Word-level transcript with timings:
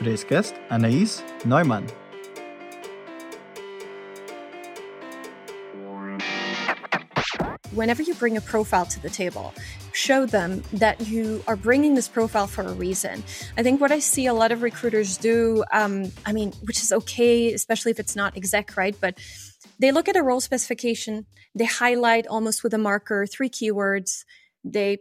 Today's 0.00 0.24
guest, 0.24 0.54
Anais 0.70 1.22
Neumann. 1.44 1.86
Whenever 7.74 8.02
you 8.02 8.14
bring 8.14 8.38
a 8.38 8.40
profile 8.40 8.86
to 8.86 9.02
the 9.02 9.10
table, 9.10 9.52
show 9.92 10.24
them 10.24 10.62
that 10.72 11.06
you 11.06 11.44
are 11.46 11.54
bringing 11.54 11.96
this 11.96 12.08
profile 12.08 12.46
for 12.46 12.62
a 12.62 12.72
reason. 12.72 13.22
I 13.58 13.62
think 13.62 13.78
what 13.82 13.92
I 13.92 13.98
see 13.98 14.24
a 14.24 14.32
lot 14.32 14.52
of 14.52 14.62
recruiters 14.62 15.18
do, 15.18 15.64
um, 15.70 16.10
I 16.24 16.32
mean, 16.32 16.54
which 16.62 16.80
is 16.80 16.92
okay, 16.92 17.52
especially 17.52 17.90
if 17.90 18.00
it's 18.00 18.16
not 18.16 18.38
exec, 18.38 18.78
right? 18.78 18.96
But 18.98 19.18
they 19.80 19.92
look 19.92 20.08
at 20.08 20.16
a 20.16 20.22
role 20.22 20.40
specification, 20.40 21.26
they 21.54 21.66
highlight 21.66 22.26
almost 22.26 22.64
with 22.64 22.72
a 22.72 22.78
marker 22.78 23.26
three 23.26 23.50
keywords, 23.50 24.24
they 24.64 25.00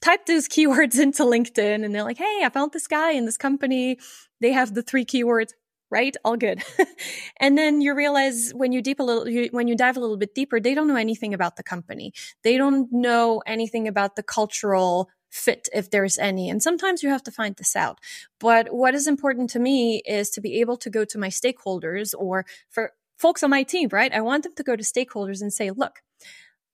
type 0.00 0.26
those 0.26 0.48
keywords 0.48 0.98
into 1.00 1.24
LinkedIn 1.24 1.84
and 1.84 1.94
they're 1.94 2.04
like, 2.04 2.18
hey, 2.18 2.42
I 2.44 2.48
found 2.50 2.72
this 2.72 2.86
guy 2.86 3.12
in 3.12 3.24
this 3.24 3.36
company. 3.36 3.98
They 4.40 4.52
have 4.52 4.74
the 4.74 4.82
three 4.82 5.04
keywords 5.04 5.52
right? 5.90 6.16
All 6.24 6.36
good. 6.36 6.62
and 7.40 7.56
then 7.56 7.80
you 7.80 7.94
realize 7.94 8.52
when 8.54 8.72
you 8.72 8.82
deep 8.82 9.00
a 9.00 9.02
little, 9.02 9.28
you, 9.28 9.48
when 9.52 9.68
you 9.68 9.76
dive 9.76 9.96
a 9.96 10.00
little 10.00 10.16
bit 10.16 10.34
deeper, 10.34 10.60
they 10.60 10.74
don't 10.74 10.88
know 10.88 10.96
anything 10.96 11.34
about 11.34 11.56
the 11.56 11.62
company. 11.62 12.12
They 12.44 12.56
don't 12.56 12.92
know 12.92 13.42
anything 13.46 13.88
about 13.88 14.16
the 14.16 14.22
cultural 14.22 15.08
fit 15.30 15.68
if 15.74 15.90
there's 15.90 16.18
any. 16.18 16.48
And 16.48 16.62
sometimes 16.62 17.02
you 17.02 17.10
have 17.10 17.22
to 17.24 17.30
find 17.30 17.56
this 17.56 17.76
out. 17.76 17.98
But 18.40 18.72
what 18.72 18.94
is 18.94 19.06
important 19.06 19.50
to 19.50 19.58
me 19.58 20.02
is 20.06 20.30
to 20.30 20.40
be 20.40 20.60
able 20.60 20.76
to 20.78 20.90
go 20.90 21.04
to 21.04 21.18
my 21.18 21.28
stakeholders 21.28 22.14
or 22.16 22.46
for 22.70 22.92
folks 23.18 23.42
on 23.42 23.50
my 23.50 23.62
team, 23.62 23.88
right? 23.92 24.12
I 24.12 24.20
want 24.20 24.44
them 24.44 24.54
to 24.56 24.62
go 24.62 24.76
to 24.76 24.82
stakeholders 24.82 25.40
and 25.40 25.52
say, 25.52 25.70
look, 25.70 26.00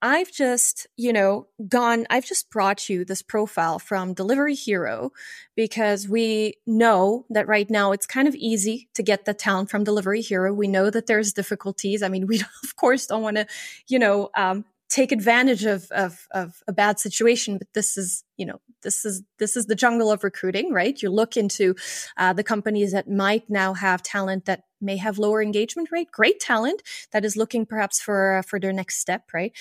I've 0.05 0.31
just, 0.31 0.87
you 0.99 1.15
know, 1.15 1.47
gone, 1.67 2.07
I've 2.11 2.27
just 2.27 2.51
brought 2.51 2.91
you 2.91 3.07
this 3.07 3.23
profile 3.23 3.79
from 3.79 4.13
Delivery 4.13 4.55
Hero 4.55 5.13
because 5.57 6.07
we 6.07 6.59
know 6.67 7.25
that 7.31 7.49
right 7.49 7.71
now 7.71 7.93
it's 7.93 8.07
kind 8.07 8.29
of 8.29 8.35
easy 8.35 8.91
to 8.97 9.03
get 9.03 9.25
the 9.25 9.33
talent 9.33 9.71
from 9.71 9.83
Delivery 9.83 10.21
Hero. 10.21 10.53
We 10.53 10.69
know 10.69 10.91
that 10.91 11.07
there's 11.07 11.33
difficulties. 11.33 12.03
I 12.03 12.09
mean, 12.11 12.27
we 12.29 12.41
of 12.41 12.77
course 12.77 13.07
don't 13.07 13.23
want 13.23 13.39
to, 13.39 13.47
you 13.89 13.99
know, 13.99 14.29
um, 14.37 14.67
take 14.91 15.11
advantage 15.11 15.65
of, 15.65 15.91
of, 15.91 16.29
of 16.33 16.63
a 16.69 16.73
bad 16.75 17.01
situation, 17.01 17.57
but 17.57 17.69
this 17.73 17.97
is, 17.97 18.25
you 18.37 18.45
know, 18.45 18.61
this 18.83 19.07
is 19.07 19.23
this 19.39 19.57
is 19.57 19.65
the 19.67 19.75
jungle 19.75 20.13
of 20.13 20.23
recruiting, 20.23 20.71
right? 20.71 21.01
You 21.01 21.09
look 21.09 21.39
into 21.39 21.75
uh, 22.19 22.35
the 22.35 22.45
companies 22.45 22.93
that 22.93 23.09
might 23.09 23.49
now 23.49 23.73
have 23.73 24.03
talent 24.03 24.45
that 24.45 24.65
may 24.81 24.97
have 24.97 25.19
lower 25.19 25.43
engagement 25.43 25.91
rate, 25.91 26.11
great 26.11 26.41
talent 26.41 26.83
that 27.13 27.25
is 27.25 27.37
looking 27.37 27.67
perhaps 27.67 28.01
for 28.01 28.39
uh, 28.39 28.43
for 28.43 28.61
their 28.61 28.73
next 28.73 28.99
step, 28.99 29.31
right? 29.33 29.53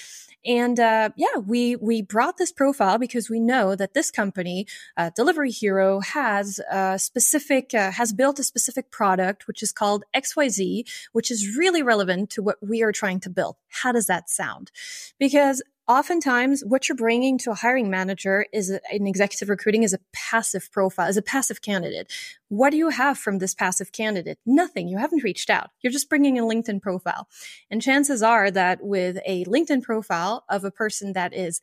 And 0.46 0.80
uh, 0.80 1.10
yeah, 1.16 1.38
we 1.38 1.76
we 1.76 2.02
brought 2.02 2.38
this 2.38 2.52
profile 2.52 2.98
because 2.98 3.30
we 3.30 3.40
know 3.40 3.76
that 3.76 3.94
this 3.94 4.12
company, 4.12 4.68
uh, 4.98 5.12
Delivery 5.16 5.52
Hero, 5.52 6.02
has 6.02 6.60
a 6.72 7.00
specific 7.00 7.74
uh, 7.74 7.92
has 7.92 8.14
built 8.14 8.40
a 8.40 8.44
specific 8.44 8.92
product 8.92 9.48
which 9.48 9.64
is 9.64 9.72
called 9.72 10.04
XYZ, 10.16 10.84
which 11.14 11.32
is 11.32 11.56
really 11.58 11.82
relevant 11.82 12.30
to 12.32 12.44
what 12.44 12.58
we 12.62 12.84
are 12.84 12.92
trying 12.92 13.20
to 13.22 13.30
build. 13.30 13.56
How 13.70 13.92
does 13.92 14.08
that 14.08 14.30
sound? 14.30 14.72
Because 15.20 15.62
oftentimes 15.88 16.64
what 16.66 16.88
you're 16.88 16.96
bringing 16.96 17.38
to 17.40 17.52
a 17.52 17.56
hiring 17.56 17.90
manager 17.90 18.46
is 18.54 18.72
a, 18.72 18.80
in 18.92 19.08
executive 19.08 19.50
recruiting 19.50 19.84
is 19.84 19.94
a 19.94 20.00
passive 20.14 20.72
profile, 20.72 21.10
is 21.10 21.18
a 21.18 21.22
passive 21.22 21.62
candidate. 21.62 22.12
What 22.50 22.70
do 22.70 22.78
you 22.78 22.90
have 22.90 23.18
from 23.18 23.40
this 23.40 23.54
passive 23.54 23.92
candidate? 23.92 24.40
Nothing. 24.46 24.88
You 24.88 24.98
haven't 24.98 25.24
reached 25.24 25.50
out. 25.50 25.72
You're 25.82 25.94
just 25.94 26.10
bringing 26.10 26.40
a 26.40 26.44
LinkedIn 26.44 26.82
profile. 26.82 27.28
And 27.70 27.82
chances 27.82 28.22
are 28.22 28.52
that 28.52 28.80
with 28.84 29.18
a 29.26 29.46
LinkedIn 29.46 29.84
profile 29.84 30.46
of 30.50 30.64
a 30.64 30.72
person 30.72 31.14
that 31.14 31.34
is 31.34 31.62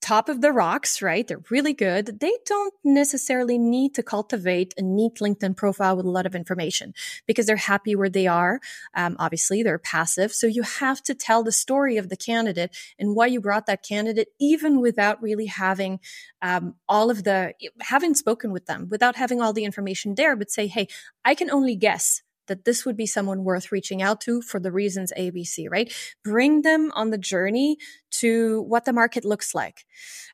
top 0.00 0.28
of 0.28 0.40
the 0.40 0.52
rocks, 0.52 1.02
right? 1.02 1.26
They're 1.26 1.42
really 1.50 1.72
good. 1.72 2.20
They 2.20 2.32
don't 2.46 2.74
necessarily 2.84 3.58
need 3.58 3.94
to 3.94 4.02
cultivate 4.02 4.74
a 4.76 4.82
neat 4.82 5.16
LinkedIn 5.16 5.56
profile 5.56 5.96
with 5.96 6.06
a 6.06 6.10
lot 6.10 6.26
of 6.26 6.34
information 6.34 6.94
because 7.26 7.46
they're 7.46 7.56
happy 7.56 7.96
where 7.96 8.08
they 8.08 8.26
are. 8.26 8.60
Um, 8.94 9.16
obviously, 9.18 9.62
they're 9.62 9.78
passive. 9.78 10.32
So 10.32 10.46
you 10.46 10.62
have 10.62 11.02
to 11.04 11.14
tell 11.14 11.42
the 11.42 11.52
story 11.52 11.96
of 11.96 12.08
the 12.08 12.16
candidate 12.16 12.76
and 12.98 13.14
why 13.14 13.26
you 13.26 13.40
brought 13.40 13.66
that 13.66 13.82
candidate, 13.82 14.28
even 14.38 14.80
without 14.80 15.22
really 15.22 15.46
having 15.46 16.00
um, 16.42 16.74
all 16.88 17.10
of 17.10 17.24
the, 17.24 17.54
having 17.80 18.14
spoken 18.14 18.52
with 18.52 18.66
them, 18.66 18.88
without 18.90 19.16
having 19.16 19.40
all 19.40 19.52
the 19.52 19.64
information 19.64 20.14
there, 20.14 20.36
but 20.36 20.50
say, 20.50 20.66
hey, 20.66 20.88
I 21.24 21.34
can 21.34 21.50
only 21.50 21.76
guess 21.76 22.22
that 22.46 22.64
this 22.64 22.84
would 22.84 22.96
be 22.96 23.06
someone 23.06 23.44
worth 23.44 23.72
reaching 23.72 24.02
out 24.02 24.20
to 24.22 24.42
for 24.42 24.60
the 24.60 24.72
reasons 24.72 25.12
ABC, 25.16 25.66
right? 25.70 25.92
Bring 26.22 26.62
them 26.62 26.90
on 26.94 27.10
the 27.10 27.18
journey 27.18 27.78
to 28.20 28.62
what 28.62 28.84
the 28.84 28.92
market 28.92 29.24
looks 29.24 29.54
like. 29.54 29.84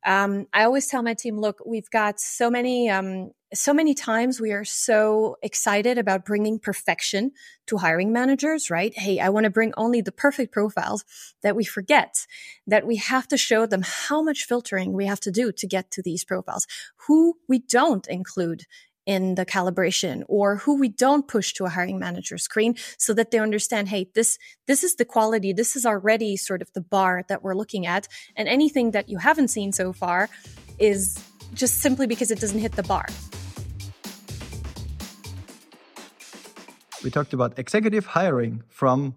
Um, 0.05 0.47
I 0.53 0.65
always 0.65 0.87
tell 0.87 1.03
my 1.03 1.15
team, 1.15 1.39
look, 1.39 1.61
we've 1.67 1.89
got 1.91 2.21
so 2.21 2.51
many, 2.51 2.91
um, 2.91 3.31
so 3.55 3.73
many 3.73 3.95
times 3.95 4.41
we 4.41 4.53
are 4.53 4.65
so 4.65 5.37
excited 5.43 5.99
about 5.99 6.25
bringing 6.25 6.59
perfection 6.59 7.33
to 7.67 7.79
hiring 7.79 8.13
managers, 8.13 8.71
right? 8.71 8.97
Hey, 8.97 9.19
I 9.19 9.31
want 9.31 9.45
to 9.45 9.51
bring 9.51 9.73
only 9.77 10.03
the 10.03 10.13
perfect 10.13 10.53
profiles 10.53 11.05
that 11.43 11.57
we 11.57 11.65
forget 11.65 12.27
that 12.67 12.87
we 12.87 12.97
have 12.97 13.27
to 13.29 13.37
show 13.37 13.67
them 13.67 13.83
how 13.85 14.23
much 14.23 14.45
filtering 14.45 14.93
we 14.93 15.07
have 15.07 15.21
to 15.21 15.31
do 15.31 15.51
to 15.53 15.67
get 15.67 15.91
to 15.93 16.03
these 16.03 16.25
profiles, 16.25 16.67
who 17.07 17.39
we 17.49 17.59
don't 17.59 18.07
include 18.07 18.67
in 19.11 19.35
the 19.35 19.45
calibration 19.45 20.23
or 20.29 20.55
who 20.63 20.73
we 20.79 20.89
don't 20.89 21.27
push 21.27 21.53
to 21.53 21.65
a 21.65 21.69
hiring 21.69 21.99
manager 21.99 22.39
screen 22.39 22.77
so 22.97 23.11
that 23.13 23.33
they 23.33 23.41
understand 23.41 23.89
hey 23.89 24.03
this 24.15 24.39
this 24.69 24.85
is 24.85 24.93
the 25.01 25.05
quality 25.05 25.53
this 25.53 25.75
is 25.75 25.85
already 25.85 26.37
sort 26.37 26.63
of 26.63 26.69
the 26.75 26.81
bar 26.81 27.25
that 27.29 27.43
we're 27.43 27.59
looking 27.63 27.85
at. 27.87 28.07
And 28.37 28.47
anything 28.49 28.93
that 28.93 29.09
you 29.09 29.19
haven't 29.19 29.49
seen 29.49 29.73
so 29.73 29.93
far 29.93 30.29
is 30.79 31.01
just 31.55 31.75
simply 31.81 32.07
because 32.07 32.31
it 32.31 32.39
doesn't 32.41 32.63
hit 32.67 32.73
the 32.81 32.85
bar. 32.85 33.07
We 37.03 37.11
talked 37.11 37.33
about 37.33 37.59
executive 37.59 38.07
hiring 38.07 38.63
from 38.69 39.15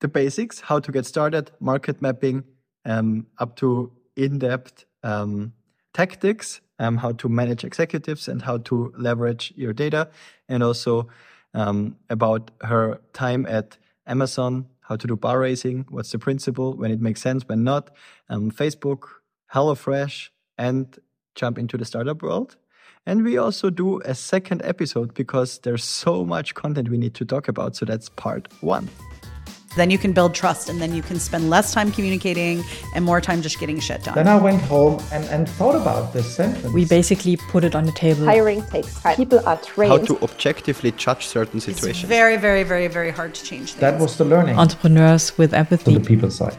the 0.00 0.08
basics 0.08 0.60
how 0.60 0.78
to 0.78 0.92
get 0.92 1.04
started 1.06 1.50
market 1.58 2.00
mapping 2.00 2.44
um, 2.84 3.26
up 3.38 3.56
to 3.56 3.90
in-depth 4.14 4.84
um, 5.02 5.52
tactics 5.92 6.60
um, 6.78 6.96
how 6.96 7.12
to 7.12 7.28
manage 7.28 7.64
executives 7.64 8.28
and 8.28 8.42
how 8.42 8.58
to 8.58 8.92
leverage 8.96 9.52
your 9.56 9.72
data, 9.72 10.08
and 10.48 10.62
also 10.62 11.08
um, 11.54 11.96
about 12.10 12.50
her 12.62 13.00
time 13.12 13.46
at 13.46 13.76
Amazon, 14.06 14.66
how 14.80 14.96
to 14.96 15.06
do 15.06 15.16
bar 15.16 15.38
raising, 15.40 15.86
what's 15.90 16.12
the 16.12 16.18
principle, 16.18 16.74
when 16.74 16.90
it 16.90 17.00
makes 17.00 17.20
sense, 17.20 17.46
when 17.46 17.64
not, 17.64 17.90
um, 18.28 18.50
Facebook, 18.50 19.04
HelloFresh, 19.52 20.28
and 20.56 20.98
jump 21.34 21.58
into 21.58 21.76
the 21.76 21.84
startup 21.84 22.22
world. 22.22 22.56
And 23.06 23.24
we 23.24 23.38
also 23.38 23.70
do 23.70 24.00
a 24.00 24.14
second 24.14 24.60
episode 24.64 25.14
because 25.14 25.60
there's 25.60 25.84
so 25.84 26.24
much 26.24 26.54
content 26.54 26.90
we 26.90 26.98
need 26.98 27.14
to 27.14 27.24
talk 27.24 27.48
about. 27.48 27.76
So 27.76 27.86
that's 27.86 28.08
part 28.10 28.48
one. 28.60 28.88
Then 29.78 29.90
you 29.90 29.98
can 29.98 30.12
build 30.12 30.34
trust 30.34 30.68
and 30.68 30.80
then 30.82 30.92
you 30.92 31.02
can 31.02 31.20
spend 31.20 31.50
less 31.50 31.72
time 31.72 31.92
communicating 31.92 32.64
and 32.96 33.04
more 33.04 33.20
time 33.20 33.42
just 33.42 33.60
getting 33.60 33.78
shit 33.78 34.02
done. 34.02 34.16
Then 34.16 34.26
I 34.26 34.36
went 34.36 34.60
home 34.62 35.00
and, 35.12 35.24
and 35.26 35.48
thought 35.48 35.76
about 35.76 36.12
this 36.12 36.26
sentence. 36.34 36.74
We 36.74 36.84
basically 36.84 37.36
put 37.36 37.62
it 37.62 37.76
on 37.76 37.84
the 37.84 37.92
table. 37.92 38.24
Hiring 38.24 38.64
takes 38.66 39.00
time. 39.00 39.14
People 39.14 39.38
are 39.46 39.56
trained. 39.58 39.92
How 39.92 39.98
to 39.98 40.20
objectively 40.24 40.90
judge 40.90 41.26
certain 41.26 41.60
situations. 41.60 42.02
It's 42.02 42.08
very, 42.08 42.36
very, 42.36 42.64
very, 42.64 42.88
very 42.88 43.12
hard 43.12 43.34
to 43.34 43.44
change 43.44 43.74
things. 43.74 43.80
That 43.80 44.00
was 44.00 44.18
the 44.18 44.24
learning. 44.24 44.58
Entrepreneurs 44.58 45.38
with 45.38 45.54
empathy. 45.54 45.92
To 45.94 46.00
the 46.00 46.04
people 46.04 46.32
side. 46.32 46.58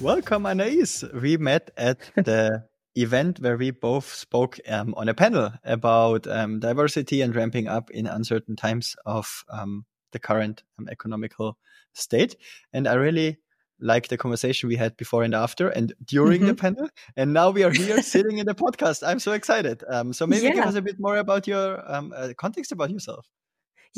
Welcome, 0.00 0.46
Anais. 0.46 1.02
We 1.12 1.38
met 1.38 1.72
at 1.76 1.98
the 2.14 2.68
event 2.94 3.40
where 3.40 3.56
we 3.56 3.72
both 3.72 4.14
spoke 4.14 4.60
um, 4.68 4.94
on 4.96 5.08
a 5.08 5.14
panel 5.14 5.50
about 5.64 6.28
um, 6.28 6.60
diversity 6.60 7.20
and 7.20 7.34
ramping 7.34 7.66
up 7.66 7.90
in 7.90 8.06
uncertain 8.06 8.54
times 8.54 8.94
of 9.04 9.42
um, 9.50 9.86
the 10.12 10.18
current 10.18 10.62
um, 10.78 10.88
economical 10.88 11.58
state. 11.94 12.36
And 12.72 12.86
I 12.86 12.94
really 12.94 13.38
like 13.80 14.08
the 14.08 14.16
conversation 14.16 14.68
we 14.68 14.76
had 14.76 14.96
before 14.96 15.22
and 15.22 15.34
after 15.34 15.68
and 15.68 15.92
during 16.04 16.40
mm-hmm. 16.40 16.48
the 16.48 16.54
panel. 16.54 16.88
And 17.16 17.32
now 17.32 17.50
we 17.50 17.62
are 17.62 17.70
here 17.70 18.02
sitting 18.14 18.38
in 18.38 18.46
the 18.46 18.54
podcast. 18.54 19.06
I'm 19.06 19.20
so 19.20 19.32
excited. 19.32 19.84
Um, 19.88 20.12
so 20.12 20.26
maybe 20.26 20.46
yeah. 20.46 20.54
give 20.54 20.64
us 20.66 20.74
a 20.74 20.82
bit 20.82 20.96
more 20.98 21.16
about 21.16 21.46
your 21.46 21.80
um, 21.90 22.12
uh, 22.16 22.32
context 22.36 22.72
about 22.72 22.90
yourself. 22.90 23.26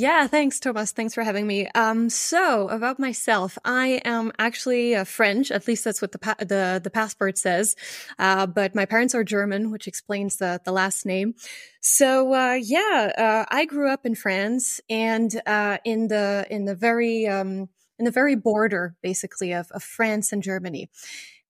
Yeah, 0.01 0.27
thanks, 0.29 0.59
Thomas. 0.59 0.93
Thanks 0.93 1.13
for 1.13 1.23
having 1.23 1.47
me. 1.47 1.67
Um, 1.75 2.09
so 2.09 2.71
about 2.71 2.99
myself, 2.99 3.59
I 3.67 4.01
am 4.07 4.33
actually 4.39 4.95
a 4.95 5.05
French. 5.05 5.51
At 5.51 5.69
least 5.69 5.85
that's 5.85 6.01
what 6.01 6.13
the 6.13 6.19
pa- 6.19 6.37
the 6.39 6.81
the 6.83 6.89
passport 6.91 7.37
says. 7.37 7.77
Uh, 8.19 8.47
but 8.47 8.75
my 8.75 8.87
parents 8.87 9.15
are 9.15 9.25
German, 9.25 9.71
which 9.71 9.87
explains 9.87 10.37
the 10.37 10.59
the 10.65 10.73
last 10.73 11.05
name. 11.05 11.35
So 11.83 12.33
uh, 12.33 12.55
yeah, 12.55 13.13
uh, 13.19 13.45
I 13.51 13.67
grew 13.67 13.91
up 13.91 14.07
in 14.07 14.15
France 14.15 14.81
and 14.89 15.39
uh, 15.45 15.77
in 15.85 16.09
the 16.09 16.47
in 16.49 16.65
the 16.65 16.75
very 16.75 17.27
um, 17.27 17.69
in 17.99 18.07
the 18.07 18.11
very 18.11 18.37
border, 18.37 18.97
basically, 19.03 19.53
of, 19.53 19.71
of 19.73 19.83
France 19.83 20.33
and 20.33 20.43
Germany 20.43 20.89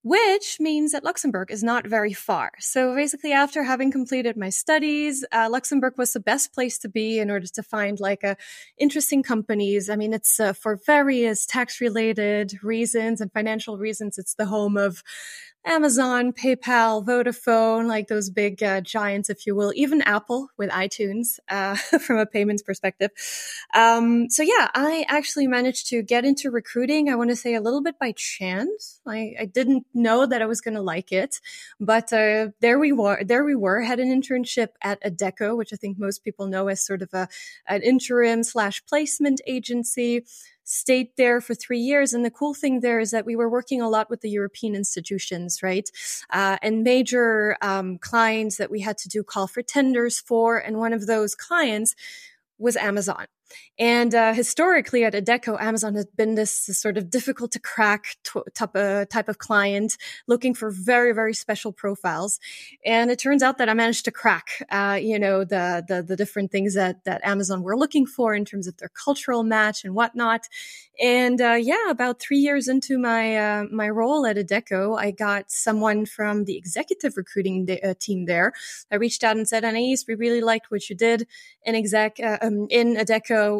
which 0.03 0.59
means 0.59 0.91
that 0.91 1.03
Luxembourg 1.03 1.51
is 1.51 1.63
not 1.63 1.85
very 1.85 2.13
far. 2.13 2.51
So 2.59 2.95
basically, 2.95 3.33
after 3.33 3.63
having 3.63 3.91
completed 3.91 4.35
my 4.35 4.49
studies, 4.49 5.23
uh, 5.31 5.47
Luxembourg 5.49 5.93
was 5.97 6.13
the 6.13 6.19
best 6.19 6.53
place 6.53 6.77
to 6.79 6.89
be 6.89 7.19
in 7.19 7.29
order 7.29 7.47
to 7.47 7.63
find 7.63 7.99
like 7.99 8.23
interesting 8.77 9.21
companies. 9.21 9.89
I 9.89 9.95
mean, 9.95 10.13
it's 10.13 10.39
uh, 10.39 10.53
for 10.53 10.79
various 10.85 11.45
tax 11.45 11.79
related 11.79 12.53
reasons 12.63 13.21
and 13.21 13.31
financial 13.31 13.77
reasons. 13.77 14.17
It's 14.17 14.35
the 14.35 14.45
home 14.45 14.77
of 14.77 15.03
Amazon, 15.65 16.33
PayPal, 16.33 17.05
Vodafone, 17.05 17.87
like 17.87 18.07
those 18.07 18.29
big 18.29 18.63
uh, 18.63 18.81
giants, 18.81 19.29
if 19.29 19.45
you 19.45 19.55
will, 19.55 19.71
even 19.75 20.01
Apple 20.01 20.49
with 20.57 20.71
iTunes 20.71 21.39
uh, 21.49 21.75
from 21.99 22.17
a 22.17 22.25
payments 22.25 22.63
perspective. 22.63 23.11
Um, 23.73 24.29
so 24.29 24.41
yeah, 24.41 24.69
I 24.73 25.05
actually 25.07 25.47
managed 25.47 25.87
to 25.89 26.01
get 26.01 26.25
into 26.25 26.49
recruiting. 26.49 27.09
I 27.09 27.15
want 27.15 27.29
to 27.29 27.35
say 27.35 27.53
a 27.53 27.61
little 27.61 27.83
bit 27.83 27.99
by 27.99 28.13
chance. 28.13 28.99
I, 29.05 29.33
I 29.39 29.45
didn't 29.45 29.85
know 29.93 30.25
that 30.25 30.41
I 30.41 30.45
was 30.45 30.61
going 30.61 30.75
to 30.75 30.81
like 30.81 31.11
it, 31.11 31.39
but 31.79 32.11
uh, 32.11 32.49
there 32.59 32.79
we 32.79 32.91
were. 32.91 33.23
There 33.23 33.43
we 33.43 33.55
were. 33.55 33.81
Had 33.81 33.99
an 33.99 34.09
internship 34.09 34.69
at 34.81 35.01
Adecco, 35.03 35.55
which 35.55 35.73
I 35.73 35.75
think 35.75 35.99
most 35.99 36.23
people 36.23 36.47
know 36.47 36.69
as 36.69 36.83
sort 36.83 37.01
of 37.01 37.09
a 37.13 37.27
an 37.67 37.83
interim 37.83 38.43
slash 38.43 38.83
placement 38.85 39.41
agency 39.45 40.25
stayed 40.63 41.09
there 41.17 41.41
for 41.41 41.53
three 41.53 41.79
years. 41.79 42.13
And 42.13 42.23
the 42.23 42.31
cool 42.31 42.53
thing 42.53 42.79
there 42.79 42.99
is 42.99 43.11
that 43.11 43.25
we 43.25 43.35
were 43.35 43.49
working 43.49 43.81
a 43.81 43.89
lot 43.89 44.09
with 44.09 44.21
the 44.21 44.29
European 44.29 44.75
institutions, 44.75 45.61
right? 45.61 45.89
Uh, 46.29 46.57
and 46.61 46.83
major 46.83 47.57
um, 47.61 47.97
clients 47.97 48.57
that 48.57 48.71
we 48.71 48.81
had 48.81 48.97
to 48.99 49.09
do 49.09 49.23
call 49.23 49.47
for 49.47 49.61
tenders 49.61 50.19
for. 50.19 50.57
And 50.57 50.77
one 50.77 50.93
of 50.93 51.07
those 51.07 51.35
clients 51.35 51.95
was 52.57 52.75
Amazon. 52.75 53.25
And 53.79 54.13
uh, 54.13 54.33
historically 54.33 55.03
at 55.03 55.13
Adecco, 55.13 55.59
Amazon 55.59 55.95
has 55.95 56.05
been 56.05 56.35
this, 56.35 56.51
sort 56.51 56.97
of 56.97 57.09
difficult 57.09 57.51
to 57.53 57.59
crack 57.59 58.17
t- 58.23 58.39
type, 58.53 58.75
of, 58.75 59.09
type 59.09 59.29
of 59.29 59.37
client 59.37 59.97
looking 60.27 60.53
for 60.53 60.69
very, 60.71 61.13
very 61.13 61.33
special 61.33 61.71
profiles. 61.71 62.39
And 62.85 63.09
it 63.09 63.19
turns 63.19 63.43
out 63.43 63.57
that 63.57 63.69
I 63.69 63.73
managed 63.73 64.05
to 64.05 64.11
crack, 64.11 64.65
uh, 64.69 64.99
you 65.01 65.17
know, 65.17 65.43
the, 65.43 65.83
the, 65.87 66.03
the 66.03 66.15
different 66.15 66.51
things 66.51 66.75
that, 66.75 67.03
that 67.05 67.21
Amazon 67.23 67.63
were 67.63 67.77
looking 67.77 68.05
for 68.05 68.35
in 68.35 68.45
terms 68.45 68.67
of 68.67 68.77
their 68.77 68.89
cultural 68.89 69.43
match 69.43 69.83
and 69.83 69.95
whatnot. 69.95 70.47
And 71.01 71.41
uh, 71.41 71.57
yeah, 71.59 71.89
about 71.89 72.19
three 72.19 72.37
years 72.37 72.67
into 72.67 72.99
my 72.99 73.35
uh, 73.35 73.63
my 73.71 73.89
role 73.89 74.25
at 74.25 74.35
Adecco, 74.35 74.99
I 74.99 75.09
got 75.09 75.49
someone 75.49 76.05
from 76.05 76.45
the 76.45 76.57
executive 76.57 77.17
recruiting 77.17 77.65
de- 77.65 77.81
uh, 77.81 77.95
team 77.99 78.25
there. 78.25 78.53
I 78.91 78.95
reached 78.95 79.23
out 79.23 79.35
and 79.35 79.47
said, 79.47 79.65
Anais, 79.65 79.97
we 80.07 80.13
really 80.13 80.41
liked 80.41 80.69
what 80.69 80.89
you 80.89 80.95
did 80.95 81.27
in 81.63 81.73
exec 81.73 82.19
um, 82.41 82.67
in 82.69 82.97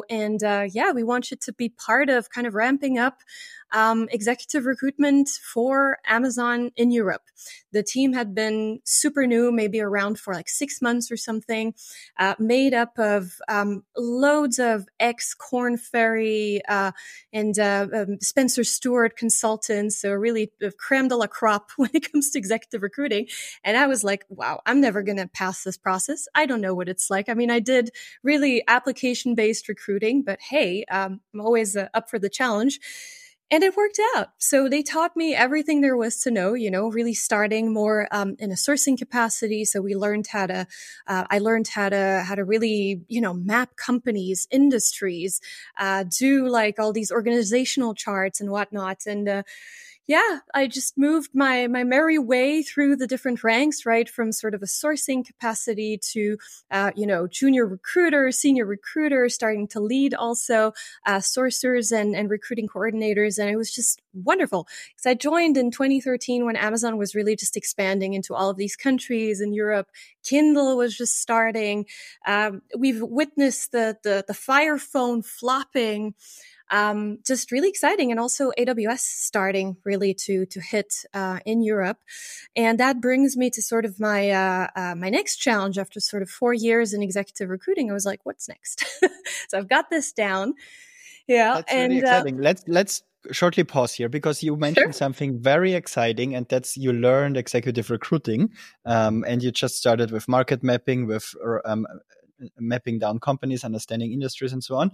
And 0.10 0.44
uh, 0.44 0.66
yeah, 0.72 0.92
we 0.92 1.04
want 1.04 1.32
you 1.32 1.38
to 1.38 1.54
be 1.54 1.70
part 1.70 2.10
of 2.10 2.30
kind 2.30 2.48
of 2.48 2.54
ramping 2.54 2.98
up 2.98 3.22
um, 3.72 4.08
executive 4.12 4.66
recruitment 4.66 5.30
for 5.30 5.98
Amazon 6.06 6.72
in 6.76 6.92
Europe. 6.92 7.24
The 7.72 7.84
team 7.84 8.14
had 8.14 8.36
been 8.36 8.80
super 8.84 9.26
new, 9.26 9.52
maybe 9.52 9.80
around 9.80 10.20
for 10.20 10.34
like 10.34 10.50
six 10.50 10.82
months 10.82 11.12
or 11.12 11.18
something, 11.18 11.74
uh, 12.20 12.36
made 12.38 12.74
up 12.74 12.98
of 13.00 13.38
um, 13.48 13.84
loads 13.96 14.60
of 14.60 14.86
ex 15.00 15.34
Korn 15.34 15.78
Ferry 15.78 16.62
uh, 16.68 16.92
and 17.32 17.58
uh, 17.58 17.88
um, 17.94 18.20
Spencer 18.22 18.64
Stuart 18.64 19.16
consultants. 19.18 19.98
So 19.98 20.12
really 20.12 20.52
creme 20.78 21.08
de 21.08 21.16
la 21.16 21.28
crop 21.28 21.72
when 21.78 21.90
it 21.94 22.12
comes 22.12 22.32
to 22.32 22.40
executive 22.40 22.82
recruiting. 22.82 23.28
And 23.64 23.78
I 23.78 23.88
was 23.88 24.04
like, 24.04 24.26
wow, 24.30 24.62
I'm 24.66 24.82
never 24.82 25.02
going 25.02 25.18
to 25.18 25.28
pass 25.28 25.64
this 25.64 25.78
process. 25.78 26.28
I 26.36 26.46
don't 26.46 26.62
know 26.62 26.74
what 26.74 26.90
it's 26.90 27.10
like. 27.10 27.30
I 27.30 27.34
mean, 27.34 27.52
I 27.52 27.60
did 27.60 27.92
really 28.24 28.64
application 28.68 29.36
based 29.36 29.68
recruiting, 29.68 30.24
but 30.24 30.40
hey, 30.42 30.86
um, 30.86 31.22
I'm 31.34 31.42
always 31.42 31.76
uh, 31.76 31.88
up 31.94 32.10
for 32.10 32.20
the 32.20 32.30
challenge 32.30 32.80
and 33.52 33.64
it 33.64 33.76
worked 33.76 34.00
out. 34.16 34.30
So 34.38 34.70
they 34.70 34.82
taught 34.82 35.16
me 35.18 35.36
everything 35.36 35.82
there 35.82 35.98
was 35.98 36.20
to 36.22 36.32
know, 36.32 36.54
you 36.54 36.72
know, 36.72 36.88
really 36.88 37.14
starting 37.14 37.74
more 37.74 38.08
um, 38.12 38.36
in 38.40 38.50
a 38.50 38.56
sourcing 38.56 38.98
capacity. 38.98 39.66
So 39.66 39.82
we 39.82 39.94
learned 39.94 40.28
how 40.28 40.48
to, 40.48 40.68
uh, 41.06 41.26
I 41.30 41.40
learned 41.40 41.68
how 41.68 41.90
to, 41.90 42.24
how 42.26 42.36
to 42.36 42.46
really, 42.46 43.02
you 43.10 43.20
know, 43.20 43.34
map 43.34 43.76
companies, 43.76 44.48
industries, 44.52 45.42
uh, 45.78 46.06
do 46.08 46.48
like 46.48 46.80
all 46.80 46.94
these 46.94 47.12
organizational 47.12 47.94
charts 47.94 48.40
and 48.40 48.50
whatnot. 48.50 49.00
And, 49.06 49.28
uh, 49.28 49.44
yeah, 50.12 50.40
I 50.54 50.68
just 50.68 50.98
moved 50.98 51.30
my 51.34 51.68
my 51.68 51.86
merry 51.86 52.20
way 52.20 52.64
through 52.64 52.98
the 52.98 53.08
different 53.08 53.46
ranks, 53.46 53.86
right, 53.86 54.10
from 54.10 54.34
sort 54.34 54.54
of 54.54 54.62
a 54.62 54.66
sourcing 54.66 55.26
capacity 55.26 55.98
to 56.12 56.38
uh, 56.70 56.92
you 56.98 57.08
know 57.08 57.28
junior 57.28 57.66
recruiter, 57.66 58.30
senior 58.34 58.66
recruiter, 58.66 59.30
starting 59.30 59.70
to 59.70 59.80
lead 59.80 60.14
also 60.14 60.74
uh, 61.06 61.20
sourcers 61.20 61.98
and 61.98 62.14
and 62.14 62.30
recruiting 62.30 62.68
coordinators, 62.68 63.40
and 63.40 63.50
it 63.50 63.56
was 63.56 63.74
just 63.74 64.02
wonderful 64.14 64.68
because 64.90 65.06
I 65.06 65.14
joined 65.14 65.56
in 65.56 65.72
2013 65.72 66.46
when 66.46 66.58
Amazon 66.58 66.98
was 66.98 67.16
really 67.16 67.38
just 67.38 67.56
expanding 67.56 68.14
into 68.14 68.36
all 68.36 68.50
of 68.50 68.58
these 68.58 68.76
countries 68.76 69.40
in 69.40 69.54
Europe. 69.54 69.88
Kindle 70.26 70.76
was 70.76 70.98
just 70.98 71.22
starting. 71.22 71.86
Um, 72.28 72.64
we've 72.78 73.02
witnessed 73.02 73.72
the 73.72 73.98
the 74.04 74.26
the 74.28 74.34
Fire 74.34 74.78
phone 74.78 75.22
flopping 75.22 76.16
um, 76.72 77.20
just 77.26 77.52
really 77.52 77.70
exciting. 77.70 78.12
And 78.12 78.20
also 78.20 78.52
AWS 78.58 79.00
starting 79.00 79.78
really 79.84 80.14
to 80.26 80.46
to 80.48 80.60
hit 80.62 81.06
uh, 81.14 81.40
in 81.46 81.62
Europe, 81.62 82.00
and 82.56 82.80
that 82.80 83.02
brings 83.02 83.38
me 83.38 83.50
to 83.52 83.62
sort 83.62 83.86
of 83.86 84.00
my 84.00 84.30
uh, 84.32 84.68
uh, 84.76 84.96
my 84.96 85.10
next 85.10 85.38
challenge 85.38 85.78
after 85.78 86.00
sort 86.00 86.24
of 86.24 86.30
four 86.30 86.54
years 86.54 86.94
in 86.94 87.04
executive 87.04 87.50
recruiting. 87.50 87.90
I 87.92 87.94
was 87.94 88.06
like, 88.06 88.22
what's 88.26 88.48
next? 88.50 88.86
so 89.50 89.58
I've 89.58 89.70
got 89.70 89.90
this 89.90 90.12
down. 90.14 90.54
Yeah, 91.28 91.56
That's 91.56 91.72
and 91.72 91.94
really 91.94 92.04
uh, 92.04 92.08
exciting. 92.08 92.38
let's 92.42 92.64
let's 92.68 93.04
shortly 93.32 93.64
pause 93.64 93.94
here 93.94 94.10
because 94.10 94.42
you 94.42 94.56
mentioned 94.58 94.94
Sure. 94.94 94.94
something 94.94 95.40
very 95.40 95.74
exciting, 95.74 96.36
and 96.36 96.48
that's 96.48 96.76
you 96.78 96.92
learned 96.94 97.38
executive 97.38 97.90
recruiting, 97.90 98.50
um, 98.86 99.24
and 99.28 99.44
you 99.44 99.52
just 99.52 99.78
started 99.78 100.12
with 100.12 100.28
market 100.28 100.64
mapping, 100.64 101.06
with 101.08 101.34
um, 101.66 101.86
mapping 102.60 103.00
down 103.00 103.20
companies, 103.20 103.64
understanding 103.64 104.12
industries, 104.14 104.54
and 104.54 104.64
so 104.64 104.76
on. 104.76 104.92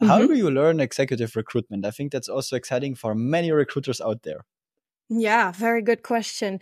How 0.00 0.18
Mhm. 0.18 0.26
do 0.26 0.34
you 0.34 0.50
learn 0.50 0.80
executive 0.80 1.36
recruitment? 1.36 1.84
I 1.86 1.90
think 1.90 2.12
that's 2.12 2.28
also 2.28 2.56
exciting 2.56 2.94
for 2.94 3.14
many 3.14 3.52
recruiters 3.52 4.00
out 4.00 4.22
there. 4.22 4.44
Yeah, 5.08 5.52
very 5.52 5.82
good 5.82 6.02
question. 6.02 6.58